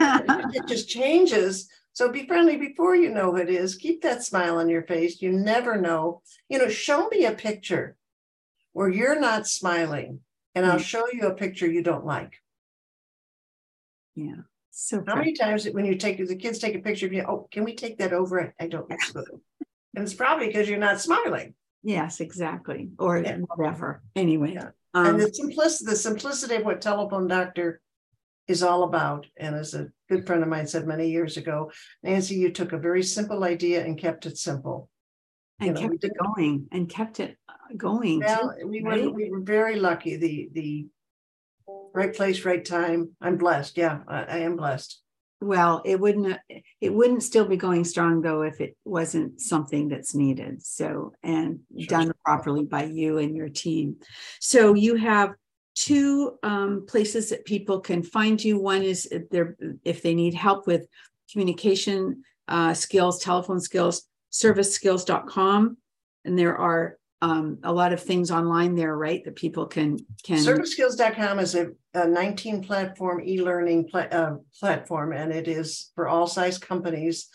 it 0.54 0.66
just 0.68 0.90
changes. 0.90 1.70
So 1.94 2.12
be 2.12 2.26
friendly 2.26 2.58
before 2.58 2.96
you 2.96 3.10
know 3.10 3.32
who 3.32 3.38
it 3.38 3.50
is. 3.50 3.76
Keep 3.76 4.02
that 4.02 4.24
smile 4.24 4.58
on 4.58 4.70
your 4.70 4.84
face. 4.84 5.22
You 5.22 5.32
never 5.32 5.80
know. 5.80 6.22
You 6.50 6.58
know, 6.58 6.70
show 6.70 7.08
me 7.10 7.26
a 7.26 7.34
picture 7.34 7.98
where 8.74 8.90
you're 8.90 9.20
not 9.20 9.48
smiling, 9.48 10.22
and 10.56 10.66
I'll 10.66 10.80
mm. 10.80 10.84
show 10.84 11.06
you 11.12 11.28
a 11.28 11.36
picture 11.36 11.70
you 11.70 11.84
don't 11.84 12.06
like. 12.06 12.34
Yeah. 14.16 14.42
So 14.72 15.04
how 15.06 15.16
many 15.16 15.34
times 15.34 15.68
when 15.70 15.86
you 15.86 15.96
take 15.96 16.26
the 16.26 16.36
kids 16.36 16.58
take 16.58 16.76
a 16.76 16.80
picture 16.80 17.06
of 17.06 17.14
you, 17.14 17.24
oh, 17.28 17.48
can 17.52 17.64
we 17.64 17.76
take 17.76 17.98
that 18.00 18.14
over? 18.14 18.54
I 18.60 18.68
don't 18.68 18.90
know. 18.90 19.26
and 19.96 20.04
it's 20.04 20.14
probably 20.14 20.48
because 20.48 20.70
you're 20.70 20.80
not 20.80 21.02
smiling. 21.02 21.54
Yes, 21.84 22.20
exactly. 22.20 22.90
Or 23.00 23.18
yeah. 23.18 23.38
whatever. 23.38 24.04
Anyway. 24.16 24.54
Yeah. 24.54 24.70
Um, 24.94 25.08
and 25.08 25.22
the 25.22 25.34
simplicity, 25.34 25.90
the 25.90 25.96
simplicity 25.96 26.56
of 26.56 26.66
what 26.66 26.82
telephone 26.82 27.28
doctor 27.28 27.82
is 28.48 28.62
all 28.62 28.84
about. 28.84 29.26
And 29.38 29.56
as 29.56 29.74
a 29.74 29.88
good 30.10 30.28
friend 30.28 30.44
of 30.44 30.50
mine 30.50 30.68
said 30.68 30.86
many 30.86 31.10
years 31.10 31.38
ago, 31.38 31.72
Nancy, 32.04 32.36
you 32.36 32.52
took 32.52 32.74
a 32.74 32.78
very 32.78 33.04
simple 33.04 33.44
idea 33.44 33.84
and 33.84 33.98
kept 33.98 34.26
it 34.26 34.38
simple. 34.38 34.90
And 35.60 35.78
you 35.78 35.88
know, 35.88 35.90
kept 35.90 36.04
it 36.04 36.12
going 36.18 36.68
and 36.72 36.90
kept 36.90 37.20
it 37.20 37.38
uh, 37.48 37.54
going. 37.78 38.20
Well, 38.20 38.56
too, 38.60 38.68
we 38.68 38.82
right? 38.82 39.06
were 39.06 39.12
we 39.12 39.30
were 39.30 39.42
very 39.42 39.80
lucky. 39.80 40.18
The 40.18 40.50
the 40.54 40.88
right 41.94 42.14
place, 42.16 42.46
right 42.46 42.66
time. 42.66 43.16
I'm 43.22 43.38
blessed. 43.38 43.78
Yeah, 43.78 44.00
I, 44.08 44.24
I 44.24 44.38
am 44.38 44.56
blessed. 44.56 45.01
Well, 45.42 45.82
it 45.86 46.00
wouldn't 46.00 46.38
it 46.80 46.94
wouldn't 46.94 47.24
still 47.24 47.46
be 47.46 47.58
going 47.58 47.84
strong 47.84 48.22
though 48.22 48.44
if 48.44 48.62
it 48.62 48.78
wasn't 48.86 49.42
something 49.42 49.90
that's 49.90 50.14
needed. 50.14 50.64
So 50.64 51.14
and 51.24 51.62
sure. 51.76 51.88
done 51.88 52.12
properly 52.24 52.64
by 52.64 52.84
you 52.84 53.18
and 53.18 53.36
your 53.36 53.50
team. 53.50 53.98
So 54.40 54.76
you 54.76 54.96
have 54.96 55.34
two 55.74 56.38
um, 56.44 56.86
places 56.88 57.30
that 57.32 57.46
people 57.46 57.80
can 57.80 58.04
find 58.04 58.44
you. 58.44 58.60
One 58.60 58.84
is 58.84 59.08
if, 59.08 59.24
if 59.84 60.04
they 60.04 60.14
need 60.14 60.36
help 60.36 60.68
with 60.68 60.86
communication 61.32 62.24
uh, 62.48 62.76
skills, 62.76 63.24
telephone 63.24 63.62
skills, 63.62 64.04
serviceskills.com. 64.32 65.78
And 66.24 66.38
there 66.38 66.56
are 66.56 66.98
um, 67.22 67.60
a 67.64 67.72
lot 67.72 67.94
of 67.94 68.02
things 68.02 68.32
online 68.32 68.76
there, 68.76 68.98
right? 68.98 69.24
That 69.24 69.36
people 69.36 69.68
can 69.68 70.00
can. 70.24 70.38
Serviceskills.com 70.38 71.40
is 71.40 71.56
a, 71.56 71.68
a 71.94 72.08
19 72.08 72.64
platform 72.64 73.22
e-learning 73.24 73.90
pla- 73.90 74.10
uh, 74.12 74.36
platform, 74.60 75.14
and 75.14 75.32
it 75.32 75.48
is 75.48 75.92
for 75.96 76.08
all 76.08 76.28
size 76.28 76.58
companies. 76.58 77.28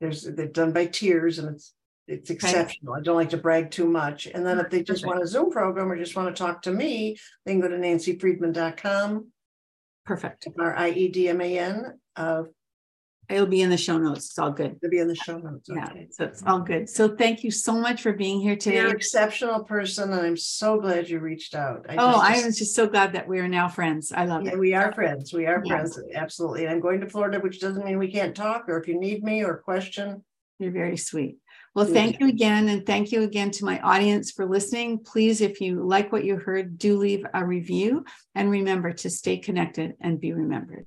There's 0.00 0.22
they're 0.22 0.46
done 0.46 0.72
by 0.72 0.86
tiers, 0.86 1.38
and 1.38 1.54
it's 1.56 1.74
it's 2.06 2.30
exceptional. 2.30 2.94
Okay. 2.94 3.00
I 3.00 3.02
don't 3.02 3.16
like 3.16 3.30
to 3.30 3.36
brag 3.36 3.70
too 3.70 3.86
much. 3.86 4.26
And 4.26 4.46
then 4.46 4.58
if 4.60 4.70
they 4.70 4.82
just 4.82 5.06
want 5.06 5.22
a 5.22 5.26
Zoom 5.26 5.50
program 5.50 5.90
or 5.90 5.96
just 5.96 6.16
want 6.16 6.34
to 6.34 6.42
talk 6.42 6.62
to 6.62 6.72
me, 6.72 7.16
they 7.44 7.52
can 7.52 7.60
go 7.60 7.68
to 7.68 7.76
nancyfriedman.com. 7.76 9.28
Perfect. 10.04 10.48
R 10.58 10.76
I 10.76 10.90
E 10.90 11.08
D 11.08 11.28
M 11.28 11.40
A 11.40 11.58
N. 11.58 11.98
Uh, 12.16 12.44
It'll 13.28 13.46
be 13.46 13.62
in 13.62 13.70
the 13.70 13.78
show 13.78 13.98
notes. 13.98 14.26
It's 14.26 14.38
all 14.38 14.50
good. 14.50 14.76
It'll 14.82 14.90
be 14.90 14.98
in 14.98 15.08
the 15.08 15.14
show 15.14 15.38
notes. 15.38 15.70
Okay. 15.70 15.80
Yeah, 15.80 16.04
so 16.10 16.24
it's 16.24 16.42
all 16.44 16.60
good. 16.60 16.88
So 16.88 17.16
thank 17.16 17.44
you 17.44 17.50
so 17.50 17.72
much 17.72 18.02
for 18.02 18.12
being 18.12 18.40
here 18.40 18.56
today. 18.56 18.76
You're 18.76 18.88
an 18.88 18.96
exceptional 18.96 19.64
person, 19.64 20.12
and 20.12 20.20
I'm 20.20 20.36
so 20.36 20.80
glad 20.80 21.08
you 21.08 21.18
reached 21.20 21.54
out. 21.54 21.86
I 21.88 21.96
oh, 21.96 22.20
I 22.20 22.34
am 22.34 22.52
just 22.52 22.74
so 22.74 22.86
glad 22.86 23.12
that 23.14 23.26
we 23.26 23.38
are 23.38 23.48
now 23.48 23.68
friends. 23.68 24.12
I 24.12 24.26
love 24.26 24.44
yeah, 24.44 24.52
it. 24.52 24.58
We 24.58 24.74
are 24.74 24.92
friends. 24.92 25.32
We 25.32 25.46
are 25.46 25.64
friends. 25.64 25.98
Absolutely. 26.14 26.64
And 26.64 26.74
I'm 26.74 26.80
going 26.80 27.00
to 27.00 27.08
Florida, 27.08 27.40
which 27.40 27.60
doesn't 27.60 27.84
mean 27.84 27.98
we 27.98 28.12
can't 28.12 28.34
talk. 28.34 28.68
Or 28.68 28.78
if 28.78 28.86
you 28.86 28.98
need 28.98 29.22
me 29.22 29.44
or 29.44 29.56
question, 29.56 30.24
you're 30.58 30.72
very 30.72 30.96
sweet. 30.96 31.38
Well, 31.74 31.86
thank 31.86 32.20
you 32.20 32.28
again. 32.28 32.68
And 32.68 32.84
thank 32.84 33.12
you 33.12 33.22
again 33.22 33.50
to 33.52 33.64
my 33.64 33.80
audience 33.80 34.30
for 34.30 34.46
listening. 34.46 34.98
Please, 34.98 35.40
if 35.40 35.60
you 35.60 35.82
like 35.82 36.12
what 36.12 36.24
you 36.24 36.36
heard, 36.36 36.76
do 36.76 36.98
leave 36.98 37.24
a 37.32 37.46
review. 37.46 38.04
And 38.34 38.50
remember 38.50 38.92
to 38.92 39.08
stay 39.08 39.38
connected 39.38 39.94
and 40.00 40.20
be 40.20 40.34
remembered. 40.34 40.86